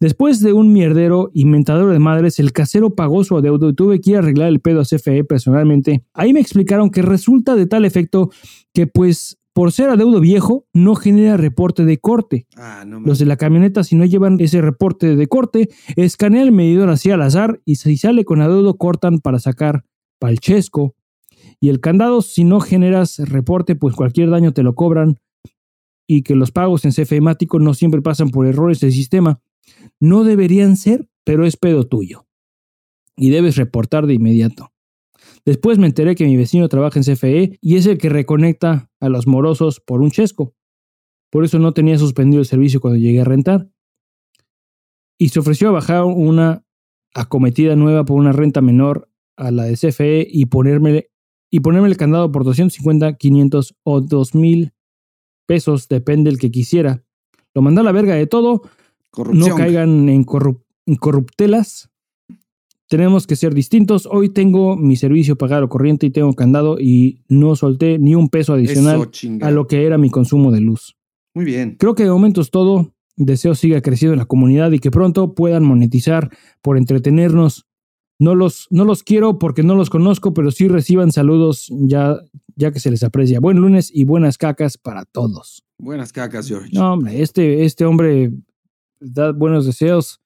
[0.00, 4.10] Después de un mierdero inventador de madres, el casero pagó su adeudo y tuve que
[4.10, 6.04] ir a arreglar el pedo a CFE personalmente.
[6.12, 8.30] Ahí me explicaron que resulta de tal efecto
[8.72, 12.46] que, pues, por ser adeudo viejo, no genera reporte de corte.
[12.56, 13.08] Ah, no me.
[13.08, 17.10] Los de la camioneta, si no llevan ese reporte de corte, escanean el medidor así
[17.10, 19.84] al azar y si sale con adeudo, cortan para sacar
[20.20, 20.94] palchesco.
[21.58, 25.18] Y el candado, si no generas reporte, pues cualquier daño te lo cobran.
[26.06, 29.40] Y que los pagos en CFEmático no siempre pasan por errores del sistema.
[30.00, 32.26] No deberían ser, pero es pedo tuyo.
[33.16, 34.72] Y debes reportar de inmediato.
[35.44, 39.08] Después me enteré que mi vecino trabaja en CFE y es el que reconecta a
[39.08, 40.54] los morosos por un chesco.
[41.30, 43.70] Por eso no tenía suspendido el servicio cuando llegué a rentar.
[45.18, 46.64] Y se ofreció a bajar una
[47.14, 51.08] acometida nueva por una renta menor a la de CFE y ponerme,
[51.50, 54.72] y ponerme el candado por 250, 500 o 2000
[55.46, 57.04] pesos, depende el que quisiera.
[57.54, 58.62] Lo mandó a la verga de todo.
[59.18, 59.48] Corrupción.
[59.48, 61.90] No caigan en, corrup- en corruptelas.
[62.88, 64.06] Tenemos que ser distintos.
[64.10, 68.54] Hoy tengo mi servicio pagado corriente y tengo candado y no solté ni un peso
[68.54, 70.96] adicional Eso, a lo que era mi consumo de luz.
[71.34, 71.74] Muy bien.
[71.80, 72.94] Creo que de momento es todo.
[73.16, 76.30] Deseo siga creciendo en la comunidad y que pronto puedan monetizar
[76.62, 77.66] por entretenernos.
[78.20, 82.16] No los, no los quiero porque no los conozco, pero sí reciban saludos ya,
[82.54, 83.40] ya que se les aprecia.
[83.40, 85.64] Buen lunes y buenas cacas para todos.
[85.78, 86.70] Buenas cacas, George.
[86.72, 88.32] No, hombre, este, este hombre
[89.00, 90.20] da buenos deseos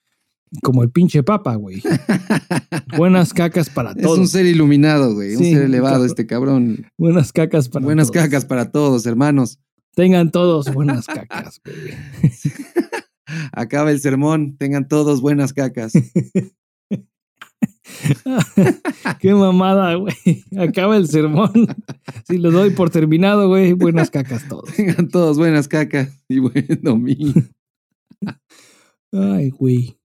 [0.63, 1.83] como el pinche papa, güey.
[2.97, 4.19] buenas cacas para es todos.
[4.19, 5.35] un ser iluminado, güey.
[5.37, 6.11] un ser elevado, cabrón.
[6.11, 6.87] este cabrón.
[6.99, 8.23] Buenas cacas para Buenas todos.
[8.25, 9.59] cacas para todos, hermanos.
[9.95, 11.95] Tengan todos buenas cacas, güey.
[13.53, 14.57] Acaba el sermón.
[14.59, 15.93] Tengan todos buenas cacas.
[19.21, 20.15] Qué mamada, güey.
[20.59, 21.53] Acaba el sermón.
[22.27, 24.73] Si lo doy por terminado, güey, buenas cacas todos.
[24.75, 27.41] Tengan todos buenas cacas y buen domingo.
[29.13, 29.97] Ay, güey.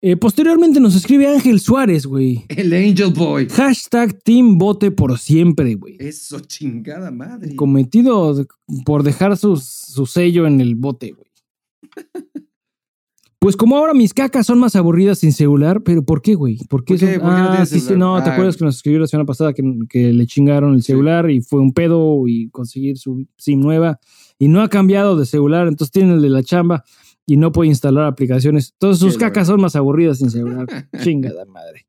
[0.00, 2.44] Eh, posteriormente nos escribe Ángel Suárez, güey.
[2.48, 3.48] El Angel Boy.
[3.48, 5.96] Hashtag Team Vote por siempre, güey.
[5.98, 7.56] Eso, chingada madre.
[7.56, 8.46] Cometido
[8.84, 11.26] por dejar sus- su sello en el bote, güey.
[13.40, 16.58] Pues como ahora mis cacas son más aburridas sin celular, pero ¿por qué, güey?
[16.68, 17.14] ¿Por qué, ¿Por qué?
[17.14, 18.32] son- ¿Por qué no ah, sí, no, ¿te Ah.
[18.32, 20.86] acuerdas que nos escribió la semana pasada que, que le chingaron el Sí.
[20.92, 24.00] celular y fue un pedo y conseguir su SIM nueva
[24.40, 26.84] y no ha cambiado de celular, entonces tiene el de la chamba
[27.28, 28.74] y no puede instalar aplicaciones.
[28.78, 30.66] Todas sus cacas son más aburridas sin celular.
[31.02, 31.86] Chingada madre.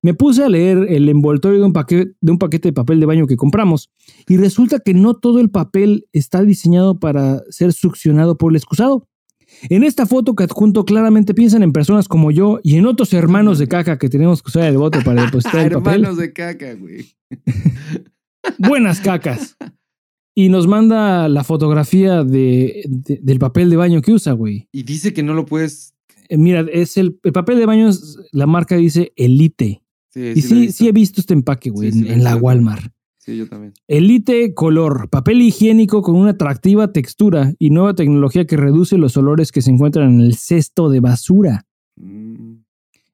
[0.00, 3.06] Me puse a leer el envoltorio de un, paquete, de un paquete de papel de
[3.06, 3.90] baño que compramos
[4.26, 9.06] y resulta que no todo el papel está diseñado para ser succionado por el excusado.
[9.68, 13.58] En esta foto que adjunto claramente piensan en personas como yo y en otros hermanos
[13.58, 15.94] de caca que tenemos que usar el bote para depositar el papel.
[15.96, 17.14] Hermanos de caca, güey.
[18.58, 19.56] Buenas cacas.
[20.38, 24.68] Y nos manda la fotografía de, de- del papel de baño que usa, güey.
[24.70, 25.94] Y dice que no lo puedes.
[26.28, 29.82] Eh, Mira, es el, el papel de baño, es- la marca dice Elite.
[30.10, 32.36] Sí, Y sí, sí he visto este empaque, güey, en, la.
[32.36, 32.92] Walmart.
[33.18, 33.72] Sí, yo también.
[33.88, 39.50] Elite color, papel higiénico con una atractiva textura y nueva tecnología que reduce los olores
[39.52, 41.66] que se encuentran en el cesto de basura.
[41.96, 42.58] Mm.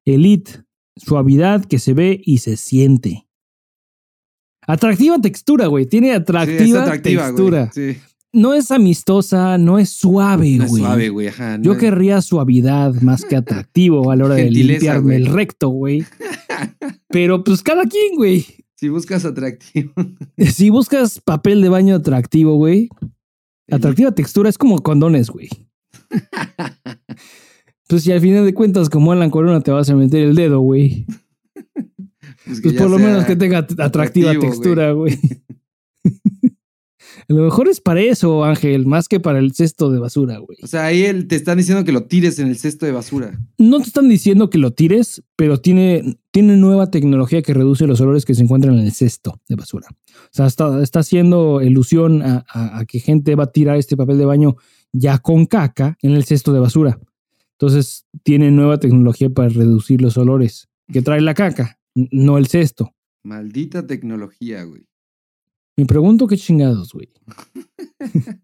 [0.04, 0.64] Elite,
[0.96, 3.26] suavidad que se ve y se siente.
[4.66, 5.86] Atractiva textura, güey.
[5.86, 7.70] Tiene atractiva, es atractiva, textura.
[7.74, 7.94] güey.
[7.94, 8.00] Sí.
[8.34, 10.82] No es amistosa, no es suave, No es güey.
[10.82, 11.28] suave, güey.
[11.28, 11.58] Ajá.
[11.60, 15.16] Yo querría suavidad más que atractivo a la hora de limpiarme güey.
[15.16, 16.04] el recto, güey.
[17.08, 18.46] Pero pues cada quien, güey.
[18.76, 19.92] Si buscas atractivo.
[20.38, 22.88] Si buscas papel de baño atractivo, güey,
[23.70, 25.48] atractiva textura es como condones, güey.
[27.88, 30.60] Pues si al final de cuentas, como Alan Corona, te vas a meter el dedo,
[30.60, 31.04] güey.
[32.46, 35.18] Pues, que Pues por lo menos que tenga at- atractiva textura, güey.
[37.28, 40.58] A lo mejor es para eso, Ángel, más que para el cesto de basura, güey.
[40.62, 43.38] O sea, ahí él te están diciendo que lo tires en el cesto de basura.
[43.58, 48.00] No te están diciendo que lo tires, pero tiene, tiene nueva tecnología que reduce los
[48.00, 49.86] olores que se encuentran en el cesto de basura.
[49.90, 53.96] O sea, está, está haciendo ilusión a, a- a que gente va a tirar este
[53.96, 54.56] papel de baño
[54.92, 56.98] ya con caca en el cesto de basura.
[57.52, 62.94] Entonces, tiene nueva tecnología para reducir los olores que trae la caca, no el cesto.
[63.24, 64.86] Maldita tecnología, güey.
[65.76, 67.08] Me pregunto qué chingados, güey.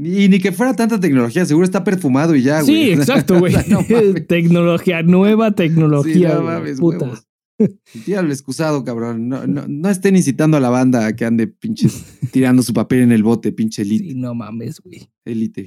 [0.00, 2.72] Y ni que fuera tanta tecnología, seguro está perfumado y ya, güey.
[2.72, 3.52] Sí, exacto, güey.
[3.68, 3.80] No
[4.28, 6.30] tecnología, nueva tecnología.
[6.30, 7.20] Sí, no mames, puta.
[7.58, 9.28] el excusado, cabrón.
[9.28, 13.00] No, no, no estén incitando a la banda a que ande pinches tirando su papel
[13.00, 14.10] en el bote, pinche elite.
[14.10, 15.10] Sí, no mames, güey.
[15.24, 15.66] Élite.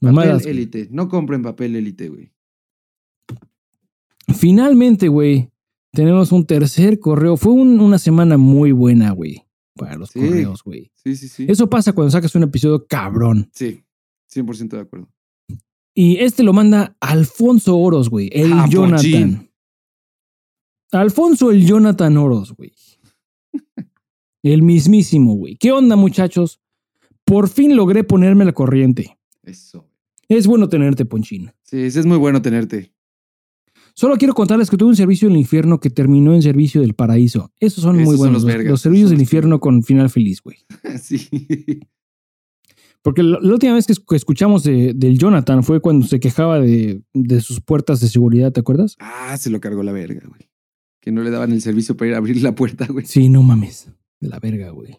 [0.00, 0.56] Mamadas, Papel güey.
[0.56, 0.88] élite.
[0.90, 2.32] No compren papel élite, güey.
[4.36, 5.50] Finalmente, güey,
[5.92, 7.36] tenemos un tercer correo.
[7.36, 10.20] Fue un- una semana muy buena, güey, para los Sí.
[10.20, 10.90] correos, güey.
[10.94, 11.46] Sí, sí, sí.
[11.48, 13.48] Eso pasa cuando sacas un episodio cabrón.
[13.52, 13.82] Sí,
[14.26, 15.08] 100% de acuerdo.
[15.94, 19.50] Y este lo manda Alfonso Oros, güey, el Ah, Jonathan.
[20.92, 22.72] Alfonso el Jonathan Oros, güey.
[24.44, 25.56] El mismísimo, güey.
[25.56, 26.60] ¿Qué onda, muchachos?
[27.24, 29.18] Por fin logré ponerme la corriente.
[29.42, 29.86] Eso.
[30.28, 31.50] Es bueno tenerte, Ponchín.
[31.62, 32.92] Sí, es muy bueno tenerte.
[33.98, 36.94] Solo quiero contarles que tuve un servicio en el infierno que terminó en servicio del
[36.94, 37.50] paraíso.
[37.58, 38.44] Esos son Esos muy son buenos.
[38.44, 40.58] los Los, los servicios del son- infierno con final feliz, güey.
[41.02, 41.28] sí.
[43.02, 47.02] Porque la, la última vez que escuchamos de- del Jonathan fue cuando se quejaba de,
[47.12, 48.94] de sus puertas de seguridad, ¿te acuerdas?
[49.00, 50.48] Ah, se lo cargó la verga, güey.
[51.00, 53.04] Que no le daban el servicio para ir a abrir la puerta, güey.
[53.04, 53.90] Sí, no mames.
[54.20, 54.96] De la verga, güey.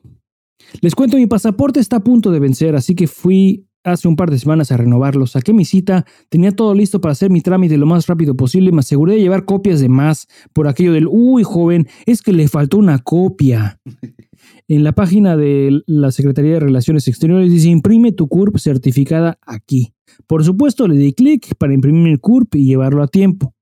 [0.82, 4.32] Les cuento, mi pasaporte está a punto de vencer, así que fui hace un par
[4.32, 5.28] de semanas a renovarlo.
[5.28, 8.72] Saqué mi cita, tenía todo listo para hacer mi trámite lo más rápido posible y
[8.72, 12.48] me aseguré de llevar copias de más por aquello del, uy, joven, es que le
[12.48, 13.80] faltó una copia.
[14.68, 19.94] En la página de la Secretaría de Relaciones Exteriores dice, imprime tu CURP certificada aquí.
[20.28, 23.54] Por supuesto, le di clic para imprimir el CURP y llevarlo a tiempo.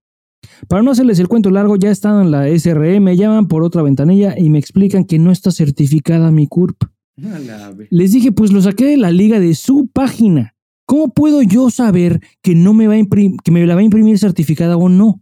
[0.68, 3.82] Para no hacerles el cuento largo, ya están en la SRE, me llaman por otra
[3.82, 6.84] ventanilla y me explican que no está certificada mi CURP.
[7.90, 10.56] Les dije, pues lo saqué de la liga de su página.
[10.86, 13.04] ¿Cómo puedo yo saber que no me va a
[13.44, 15.22] que me la va a imprimir certificada o no?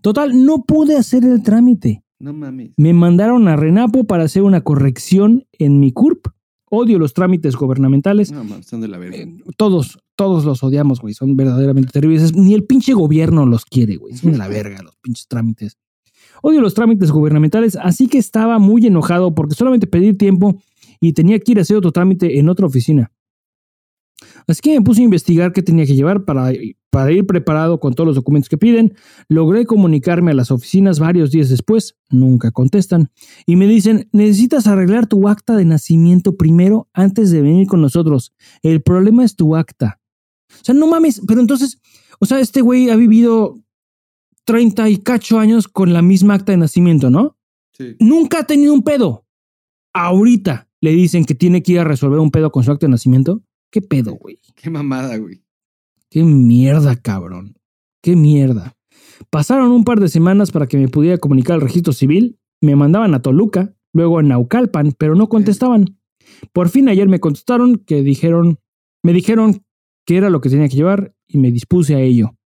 [0.00, 2.02] Total, no pude hacer el trámite.
[2.18, 2.72] No mames.
[2.76, 6.26] Me mandaron a Renapo para hacer una corrección en mi CURP.
[6.70, 8.30] Odio los trámites gubernamentales.
[8.32, 9.16] No mames, son de la verga.
[9.18, 11.14] Eh, Todos, todos los odiamos, güey.
[11.14, 12.34] Son verdaderamente terribles.
[12.34, 14.16] Ni el pinche gobierno los quiere, güey.
[14.16, 15.78] Son de la verga los pinches trámites.
[16.42, 20.60] Odio los trámites gubernamentales, así que estaba muy enojado porque solamente pedí tiempo
[21.00, 23.12] y tenía que ir a hacer otro trámite en otra oficina.
[24.46, 26.52] Así que me puse a investigar qué tenía que llevar para,
[26.90, 28.94] para ir preparado con todos los documentos que piden.
[29.28, 33.10] Logré comunicarme a las oficinas varios días después, nunca contestan,
[33.46, 38.34] y me dicen, necesitas arreglar tu acta de nacimiento primero antes de venir con nosotros.
[38.62, 40.00] El problema es tu acta.
[40.52, 41.80] O sea, no mames, pero entonces,
[42.18, 43.58] o sea, este güey ha vivido
[44.44, 47.36] 30 y cacho años con la misma acta de nacimiento, ¿no?
[47.72, 47.96] Sí.
[48.00, 49.24] Nunca ha tenido un pedo.
[49.92, 52.90] Ahorita le dicen que tiene que ir a resolver un pedo con su acta de
[52.90, 53.42] nacimiento.
[53.70, 54.40] ¿Qué pedo, güey?
[54.56, 55.44] Qué mamada, güey.
[56.10, 57.56] Qué mierda, cabrón.
[58.02, 58.76] Qué mierda.
[59.30, 62.38] Pasaron un par de semanas para que me pudiera comunicar al registro civil.
[62.60, 65.98] Me mandaban a Toluca, luego a Naucalpan, pero no contestaban.
[66.52, 68.58] Por fin ayer me contestaron que dijeron,
[69.02, 69.62] me dijeron
[70.06, 72.36] que era lo que tenía que llevar y me dispuse a ello.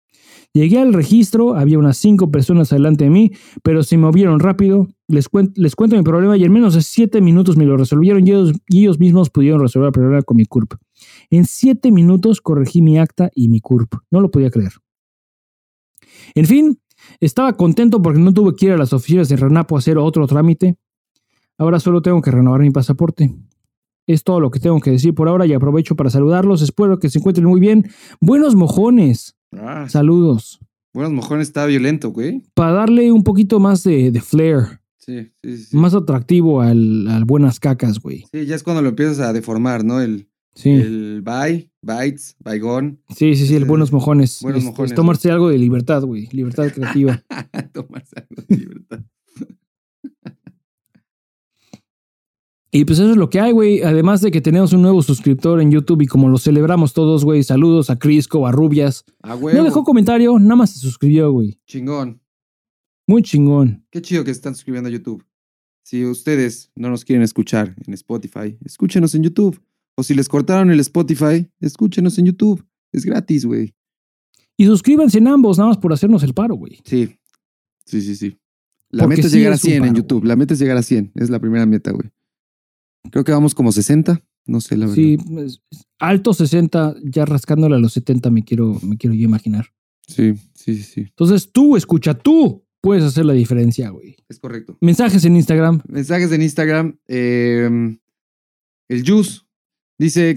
[0.55, 3.33] Llegué al registro, había unas cinco personas delante de mí,
[3.65, 4.87] pero se movieron rápido.
[5.09, 8.31] Les, les cuento mi problema y en menos de siete minutos me lo resolvieron y
[8.31, 10.75] ellos, y ellos mismos pudieron resolver el problema con mi CURP.
[11.31, 13.95] En siete minutos corregí mi acta y mi CURP.
[14.13, 14.75] No lo podía creer.
[16.37, 16.79] En fin,
[17.19, 20.25] estaba contento porque no tuve que ir a las oficinas de Renapo a hacer otro
[20.29, 20.77] trámite.
[21.59, 23.35] Ahora solo tengo que renovar mi pasaporte.
[24.07, 26.63] Es todo lo que tengo que decir por ahora y aprovecho para saludarlos.
[26.63, 27.91] Espero que se encuentren muy bien.
[28.21, 29.37] Buenos mojones.
[29.59, 30.61] Ah, Saludos.
[30.93, 32.43] Buenos mojones está violento, güey.
[32.55, 35.77] Para darle un poquito más de, de flair, Sí, sí, sí.
[35.77, 38.25] más atractivo al, al buenas cacas, güey.
[38.33, 40.01] Sí, ya es cuando lo empiezas a deformar, ¿no?
[40.01, 40.71] El, Sí.
[40.71, 43.01] el bye, bites, baigón.
[43.09, 44.39] sí, sí, sí, el buenos mojones.
[44.41, 44.95] Buenos Es- es mojones.
[44.95, 46.29] tomarse algo de libertad, güey.
[46.31, 47.21] Libertad creativa.
[47.73, 49.01] Tomarse algo de libertad.
[52.77, 53.83] Y pues eso es lo que hay, güey.
[53.83, 57.45] Además de que tenemos un nuevo suscriptor en YouTube y como lo celebramos todos, güey.
[57.45, 59.05] Saludos a Crisco, a Rubias.
[59.22, 59.57] A huevo.
[59.57, 61.57] No dejó comentario, nada más se suscribió, güey.
[61.68, 62.20] Chingón.
[63.07, 63.87] Muy chingón.
[63.93, 65.25] Qué chido que se están suscribiendo a YouTube.
[65.85, 69.62] Si ustedes no nos quieren escuchar en Spotify, escúchenos en YouTube.
[69.97, 72.66] O si les cortaron el Spotify, escúchenos en YouTube.
[72.91, 73.72] Es gratis, güey.
[74.57, 76.81] Y suscríbanse en ambos, nada más por hacernos el paro, güey.
[76.85, 77.20] Sí.
[77.87, 78.37] Sí, sí, sí.
[78.91, 80.25] La Porque meta es sí llegar a es un 100 en YouTube.
[80.25, 81.12] La meta es llegar a 100.
[81.14, 82.11] Es la primera meta, güey.
[83.11, 84.23] Creo que vamos como 60.
[84.47, 84.95] No sé, la verdad.
[84.97, 89.25] Sí, es- es alto 60, ya rascándole a los 70 me quiero, me quiero yo
[89.25, 89.67] imaginar.
[90.07, 91.01] Sí, sí, sí.
[91.03, 94.17] Entonces tú, escucha, tú puedes hacer la diferencia, güey.
[94.29, 94.77] Es correcto.
[94.83, 95.81] Mensajes en Instagram.
[95.89, 96.99] Mensajes en Instagram.
[97.09, 97.97] eh,
[98.91, 99.41] el Juice
[99.99, 100.37] dice: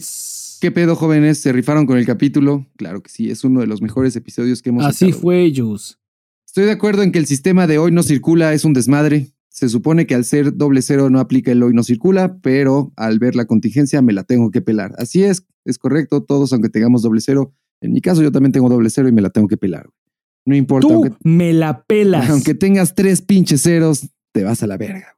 [0.62, 1.40] ¿Qué pedo, jóvenes?
[1.40, 2.66] ¿Se rifaron con el capítulo?
[2.78, 5.22] Claro que sí, es uno de los mejores episodios que hemos Así sacado.
[5.22, 6.00] fue, Jus.
[6.48, 9.28] Estoy de acuerdo en que el sistema de hoy no circula es un desmadre.
[9.58, 13.18] Se supone que al ser doble cero no aplica el hoy no circula, pero al
[13.18, 14.94] ver la contingencia me la tengo que pelar.
[15.00, 17.56] Así es, es correcto, todos aunque tengamos doble cero.
[17.82, 19.90] En mi caso yo también tengo doble cero y me la tengo que pelar.
[20.46, 22.30] No importa, Tú aunque, me la pelas.
[22.30, 25.18] aunque tengas tres pinches ceros, te vas a la verga.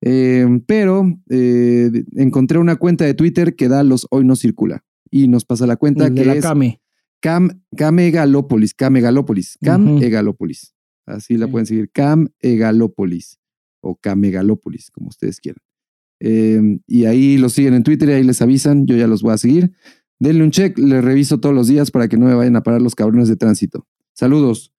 [0.00, 5.28] Eh, pero eh, encontré una cuenta de Twitter que da los hoy no circula y
[5.28, 6.78] nos pasa la cuenta El de que la es.
[7.20, 9.98] Cam, Camegalópolis, Camegalópolis, Cam.
[9.98, 10.74] Egalópolis.
[11.04, 13.38] Así la pueden seguir, Cam Egalópolis
[13.80, 15.62] o Camegalópolis, como ustedes quieran.
[16.20, 19.32] Eh, y ahí los siguen en Twitter y ahí les avisan, yo ya los voy
[19.34, 19.72] a seguir.
[20.18, 22.80] Denle un check, les reviso todos los días para que no me vayan a parar
[22.80, 23.86] los cabrones de tránsito.
[24.14, 24.72] Saludos.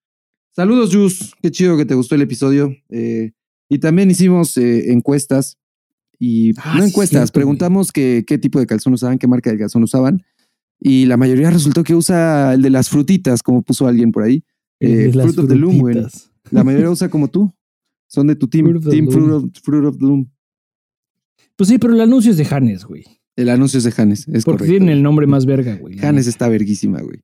[0.56, 1.36] Saludos, Jus.
[1.42, 2.76] Qué chido que te gustó el episodio.
[2.90, 3.34] Eh,
[3.70, 5.58] y también hicimos eh, encuestas.
[6.20, 9.84] Y Ah, no encuestas, preguntamos que- qué tipo de calzón usaban, qué marca de calzón
[9.84, 10.24] usaban.
[10.80, 14.44] Y la mayoría resultó que usa el de las frutitas, como puso alguien por ahí.
[14.80, 15.76] Eh, Fruit of the Loom.
[16.50, 17.54] La mayoría usa como tú.
[18.08, 19.10] Son de tu team, Fruit of the team.
[19.10, 20.32] Fruit, of, Fruit of Loom.
[21.56, 23.04] Pues sí, pero el anuncio es de Hannes, güey.
[23.36, 24.66] El anuncio es de Hannes, es Porque correcto.
[24.66, 26.00] tienen el nombre más verga, güey.
[26.00, 27.20] Hannes está verguísima, güey.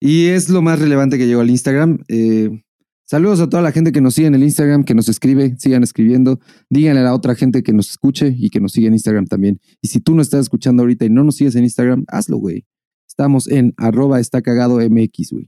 [0.00, 1.98] Y es lo más relevante que llegó al Instagram.
[2.08, 2.62] Eh,
[3.04, 5.82] saludos a toda la gente que nos sigue en el Instagram, que nos escribe, sigan
[5.82, 6.38] escribiendo.
[6.70, 9.58] Díganle a la otra gente que nos escuche y que nos siga en Instagram también.
[9.80, 12.66] Y si tú no estás escuchando ahorita y no nos sigues en Instagram, hazlo, güey.
[13.08, 15.46] Estamos en arroba está cagado MX, güey.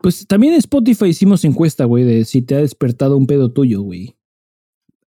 [0.00, 3.82] Pues también en Spotify hicimos encuesta, güey, de si te ha despertado un pedo tuyo,
[3.82, 4.16] güey.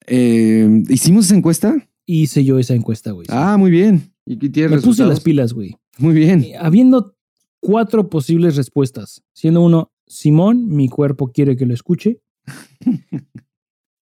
[0.07, 1.89] Eh, ¿Hicimos esa encuesta?
[2.07, 3.27] Hice yo esa encuesta, güey.
[3.27, 3.33] sí.
[3.35, 4.13] Ah, muy bien.
[4.25, 5.77] ¿Y qué tienes Me puse las pilas, güey.
[5.99, 6.45] Muy bien.
[6.45, 7.17] Eh, Habiendo
[7.61, 12.21] cuatro posibles respuestas, siendo uno, Simón, mi cuerpo quiere que lo escuche.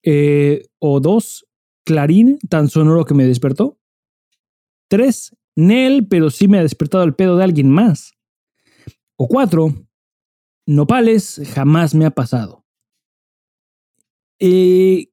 [0.07, 1.47] Eh, o dos,
[1.82, 3.78] Clarín, tan sonoro que me despertó.
[4.87, 8.12] Tres, Nel, pero sí me ha despertado el pedo de alguien más.
[9.16, 9.73] O cuatro,
[10.66, 12.65] Nopales, jamás me ha pasado.
[14.41, 15.09] Eh,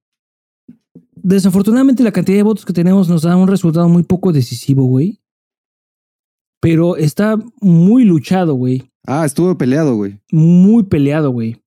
[1.15, 5.21] desafortunadamente la cantidad de votos que tenemos nos da un resultado muy poco decisivo, güey.
[6.61, 8.91] Pero está muy luchado, güey.
[9.05, 10.19] Ah, estuvo peleado, güey.
[10.31, 11.61] Muy peleado, güey.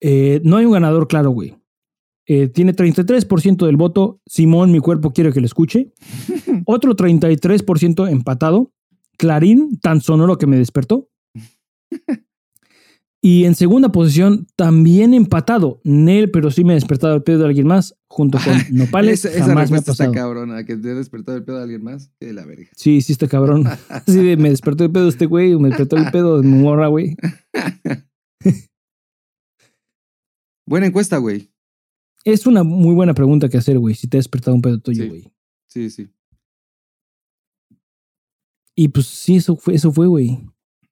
[0.00, 1.56] Eh, no hay un ganador claro, güey.
[2.26, 4.20] Eh, tiene 33% del voto.
[4.24, 5.92] Simón, mi cuerpo quiere que lo escuche.
[6.64, 8.72] Otro 33% empatado.
[9.18, 11.08] Clarín, tan sonoro que me despertó.
[13.22, 15.80] Y en segunda posición, también empatado.
[15.84, 19.26] Nel, pero sí me ha despertado el pedo de alguien más, junto con Nopales.
[19.26, 20.64] esa esa jamás me ha respuesta está cabrona.
[20.64, 22.10] Que te ha despertado el pedo de alguien más.
[22.18, 22.68] De la verga.
[22.74, 23.64] Sí, sí está cabrón.
[23.90, 26.88] Así de, me despertó el pedo este güey, me despertó el pedo de mi morra,
[26.88, 27.14] güey.
[30.66, 31.50] Buena encuesta, güey.
[32.24, 35.02] Es una muy buena pregunta que hacer, güey, si te ha despertado un pedo tuyo,
[35.04, 35.08] Sí.
[35.08, 35.32] güey.
[35.68, 36.08] Sí, sí.
[38.76, 40.38] Y pues sí, eso fue, eso fue, güey.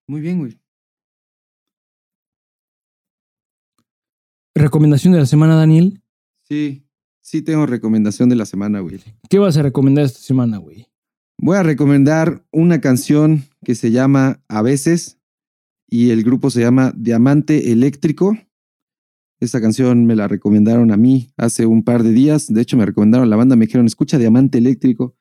[0.06, 0.58] Muy bien, güey.
[4.58, 6.02] Recomendación de la semana, Daniel.
[6.42, 6.84] Sí.
[7.20, 9.00] Sí tengo recomendación de la semana, güey.
[9.28, 10.88] ¿Qué vas a recomendar esta semana, güey?
[11.38, 15.18] Voy a recomendar una canción que se llama A veces
[15.88, 18.36] y el grupo se llama Diamante Eléctrico.
[19.40, 22.52] Esta canción me la recomendaron a mí hace un par de días.
[22.52, 25.14] De hecho, me recomendaron la banda, me dijeron, escucha Diamante Eléctrico.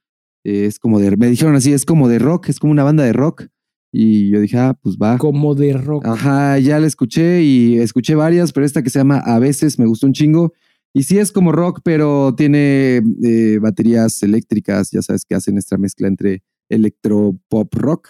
[0.44, 3.04] Eh, es como de, me dijeron así, es como de rock, es como una banda
[3.04, 3.48] de rock.
[3.92, 5.18] Y yo dije, ah, pues va.
[5.18, 6.06] Como de rock.
[6.06, 9.86] Ajá, ya la escuché y escuché varias, pero esta que se llama A veces me
[9.86, 10.54] gustó un chingo.
[10.94, 15.78] Y sí es como rock, pero tiene eh, baterías eléctricas, ya sabes que hacen esta
[15.78, 18.10] mezcla entre electro pop rock.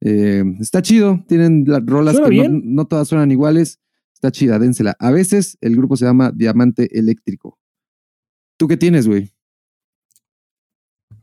[0.00, 3.80] Eh, está chido, tienen las rolas que no, no todas suenan iguales.
[4.14, 4.96] Está chida, dénsela.
[4.98, 7.58] A veces el grupo se llama Diamante Eléctrico.
[8.56, 9.32] ¿Tú qué tienes, güey?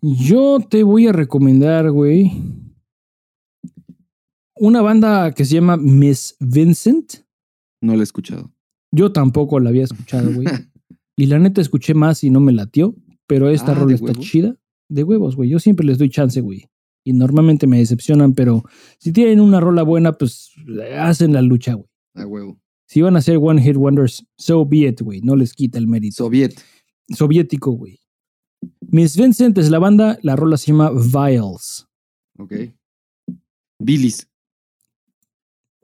[0.02, 2.32] Yo te voy a recomendar, güey,
[4.60, 7.14] una banda que se llama Miss Vincent.
[7.82, 8.52] No la he escuchado.
[8.92, 10.48] Yo tampoco la había escuchado, güey.
[11.18, 12.96] Y la neta escuché más y no me latió,
[13.28, 14.26] pero esta Ah, rola ¿de está huevos?
[14.26, 14.56] chida.
[14.90, 15.50] De huevos, güey.
[15.50, 16.70] Yo siempre les doy chance, güey.
[17.04, 18.64] Y normalmente me decepcionan, pero
[19.00, 20.52] si tienen una rola buena, pues
[20.98, 21.90] hacen la lucha, güey.
[22.16, 22.58] A huevo.
[22.88, 25.20] Si van a ser One Hit Wonders, so be it, güey.
[25.22, 26.24] No les quita el mérito.
[26.24, 26.54] Soviet.
[27.10, 28.00] Soviético, güey.
[28.90, 31.86] Miss Vincent es la banda, la rola se llama Vials.
[32.38, 32.54] Ok.
[33.78, 34.26] Billis.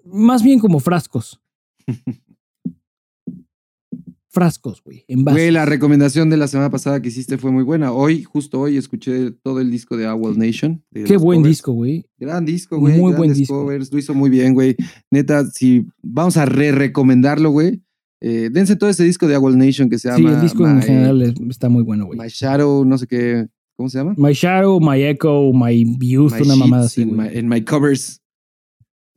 [0.06, 1.40] Más bien como frascos.
[4.30, 5.06] Frascos, güey.
[5.08, 7.94] En Güey, la recomendación de la semana pasada que hiciste fue muy buena.
[7.94, 10.84] Hoy, justo hoy, escuché todo el disco de Owl Nation.
[10.92, 11.52] de Qué buen covers.
[11.56, 12.06] disco, güey.
[12.18, 13.00] Gran disco, güey.
[13.00, 13.62] Muy buen disco.
[13.62, 13.90] covers.
[13.94, 14.76] Lo hizo muy bien, güey.
[15.10, 17.82] Neta, si vamos a re-recomendarlo, güey.
[18.22, 20.82] eh, dense todo ese disco de Owl Nation que se Sí, llama el disco en
[20.82, 22.20] general es- está muy bueno, güey.
[22.20, 23.48] My Shadow, no sé qué.
[23.78, 24.16] ¿Cómo se llama?
[24.18, 28.22] My Shadow, My Echo, My Youth, My una mamada así, my, and my Covers.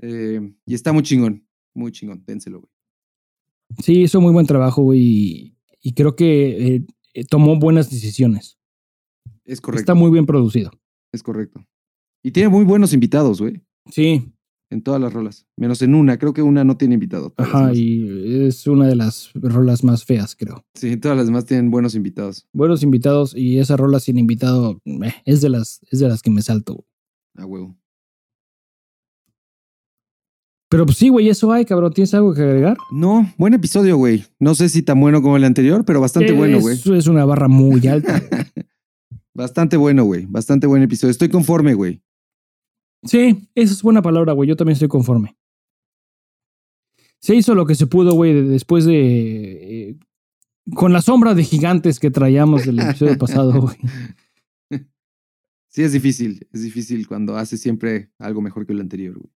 [0.01, 1.47] Eh, y está muy chingón.
[1.75, 2.23] Muy chingón.
[2.27, 2.71] Dénselo, güey.
[3.83, 5.01] Sí, hizo muy buen trabajo, güey.
[5.01, 8.59] Y, y creo que eh, eh, tomó buenas decisiones.
[9.45, 9.81] Es correcto.
[9.81, 10.71] Está muy bien producido.
[11.13, 11.65] Es correcto.
[12.23, 13.63] Y tiene muy buenos invitados, güey.
[13.91, 14.33] Sí,
[14.71, 15.47] En todas las rolas.
[15.57, 16.19] Menos en una.
[16.19, 17.33] Creo que una no tiene invitado.
[17.39, 20.67] ajá, y es una de las rolas más feas, creo.
[20.75, 22.47] Sí, todas las demás tienen buenos invitados.
[22.53, 26.31] Buenos invitados y esa rola sin invitado eh, es, de las, es de las que
[26.31, 26.75] me salto.
[26.75, 26.87] güey.
[27.37, 27.77] A huevo.
[30.71, 31.93] Pero pues sí, güey, eso hay, cabrón.
[31.95, 32.77] ¿Tienes algo que agregar?
[32.93, 34.25] No, buen episodio, güey.
[34.39, 36.75] No sé si tan bueno como el anterior, pero bastante bueno, güey.
[36.77, 38.21] Eso es una barra muy alta.
[39.35, 40.27] Bastante bueno, güey.
[40.27, 41.13] Bastante buen episodio.
[41.13, 42.03] Estoy conforme, güey.
[43.05, 44.49] Sí, esa es buena palabra, güey.
[44.49, 45.37] Yo también estoy conforme.
[47.21, 49.91] Se hizo lo que se pudo, güey, de- después de.
[49.91, 49.99] eh,
[50.75, 53.77] con la sombra de gigantes que traíamos del episodio pasado, güey.
[55.69, 56.47] Sí, es difícil.
[56.53, 59.33] Es difícil cuando haces siempre algo mejor que el anterior, güey.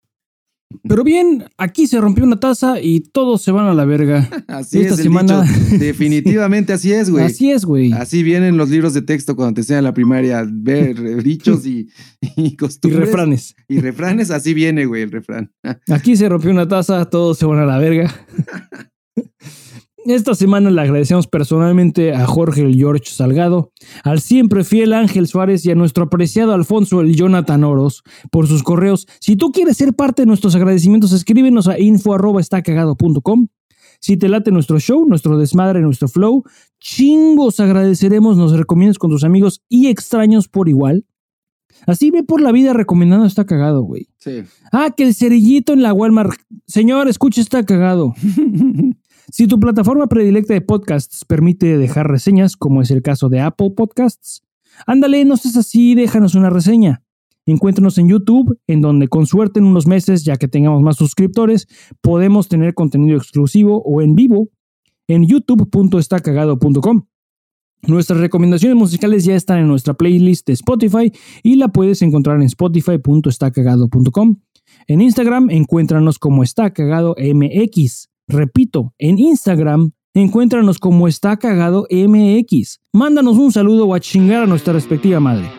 [0.89, 4.29] Pero bien, aquí se rompió una taza y todos se van a la verga.
[4.49, 5.77] Así Esta es el semana- dicho.
[5.79, 7.25] Definitivamente así es, güey.
[7.25, 7.93] Así es, güey.
[7.93, 11.89] Así vienen los libros de texto cuando te enseñan la primaria, ver dichos y,
[12.21, 13.07] y Y costumbres.
[13.07, 13.55] refranes.
[13.69, 15.53] Y refranes, así viene, güey, el refrán.
[15.89, 18.15] Aquí se rompió una taza, todos se van a la verga.
[20.07, 23.73] Esta semana le agradecemos personalmente a Jorge el George Salgado,
[24.03, 28.63] al siempre fiel Ángel Suárez y a nuestro apreciado Alfonso el Jonathan Oros por sus
[28.63, 29.07] correos.
[29.21, 33.49] Si tú quieres ser parte de nuestros agradecimientos, escríbenos a info@estacagado.com.
[34.01, 36.45] Si te late nuestro show, nuestro desmadre, nuestro flow,
[36.79, 41.05] chingos agradeceremos, nos recomiendes con tus amigos y extraños por igual.
[41.87, 44.09] Así ve por la vida recomendando está cagado, güey.
[44.19, 44.43] Sí.
[44.73, 46.33] Ah, que el cerillito en la Walmart.
[46.67, 48.15] Señor, escucha, está cagado.
[49.33, 53.71] Si tu plataforma predilecta de podcasts permite dejar reseñas, como es el caso de Apple
[53.77, 54.43] Podcasts,
[54.87, 57.05] ándale, no seas así, déjanos una reseña.
[57.47, 61.69] Encuéntranos en YouTube, en donde con suerte en unos meses, ya que tengamos más suscriptores,
[62.01, 64.49] podemos tener contenido exclusivo o en vivo
[65.07, 67.07] en youtube.estacagado.com.
[67.87, 71.13] Nuestras recomendaciones musicales ya están en nuestra playlist de Spotify
[71.43, 74.37] y la puedes encontrar en spotify.estacagado.com.
[74.87, 78.10] En Instagram, encuéntranos como Está Cagado MX.
[78.31, 82.79] Repito, en Instagram, encuéntranos como Está Cagado MX.
[82.93, 85.51] Mándanos un saludo o a chingar a nuestra respectiva madre.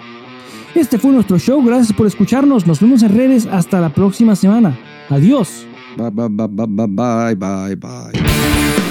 [0.73, 2.65] Este fue nuestro show, gracias por escucharnos.
[2.65, 4.80] Nos vemos en redes hasta la próxima semana.
[5.10, 5.68] Adiós.
[5.98, 8.90] Bye, bye, bye, bye, bye, bye, bye.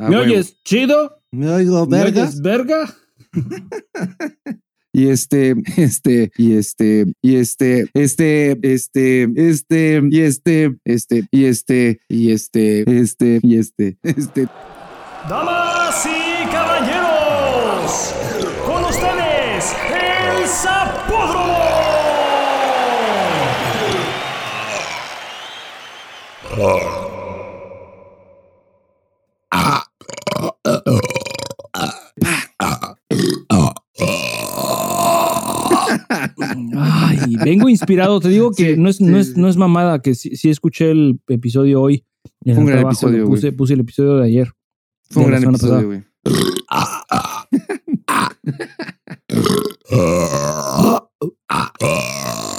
[0.00, 0.30] Ah, ¿Me huevo.
[0.32, 1.20] oyes chido?
[1.32, 2.22] Me oigo, ¿Me verga.
[2.22, 2.94] oyes verga?
[4.90, 12.00] Y este, este, y este, y este, este, este, este, y este, este, y este,
[12.08, 14.48] y este, este, y este, este.
[15.28, 18.14] Damas y caballeros,
[18.66, 21.58] con ustedes, el Zapódromo.
[36.76, 40.36] Ay, vengo inspirado, te digo que no, es, no, es, no, es, mamada, que sí,
[40.36, 42.04] sí, escuché el episodio hoy.
[42.44, 44.52] Fue un gran trabajo, episodio, puse, puse, el episodio de ayer.
[45.10, 46.04] Fue un gran episodio, güey.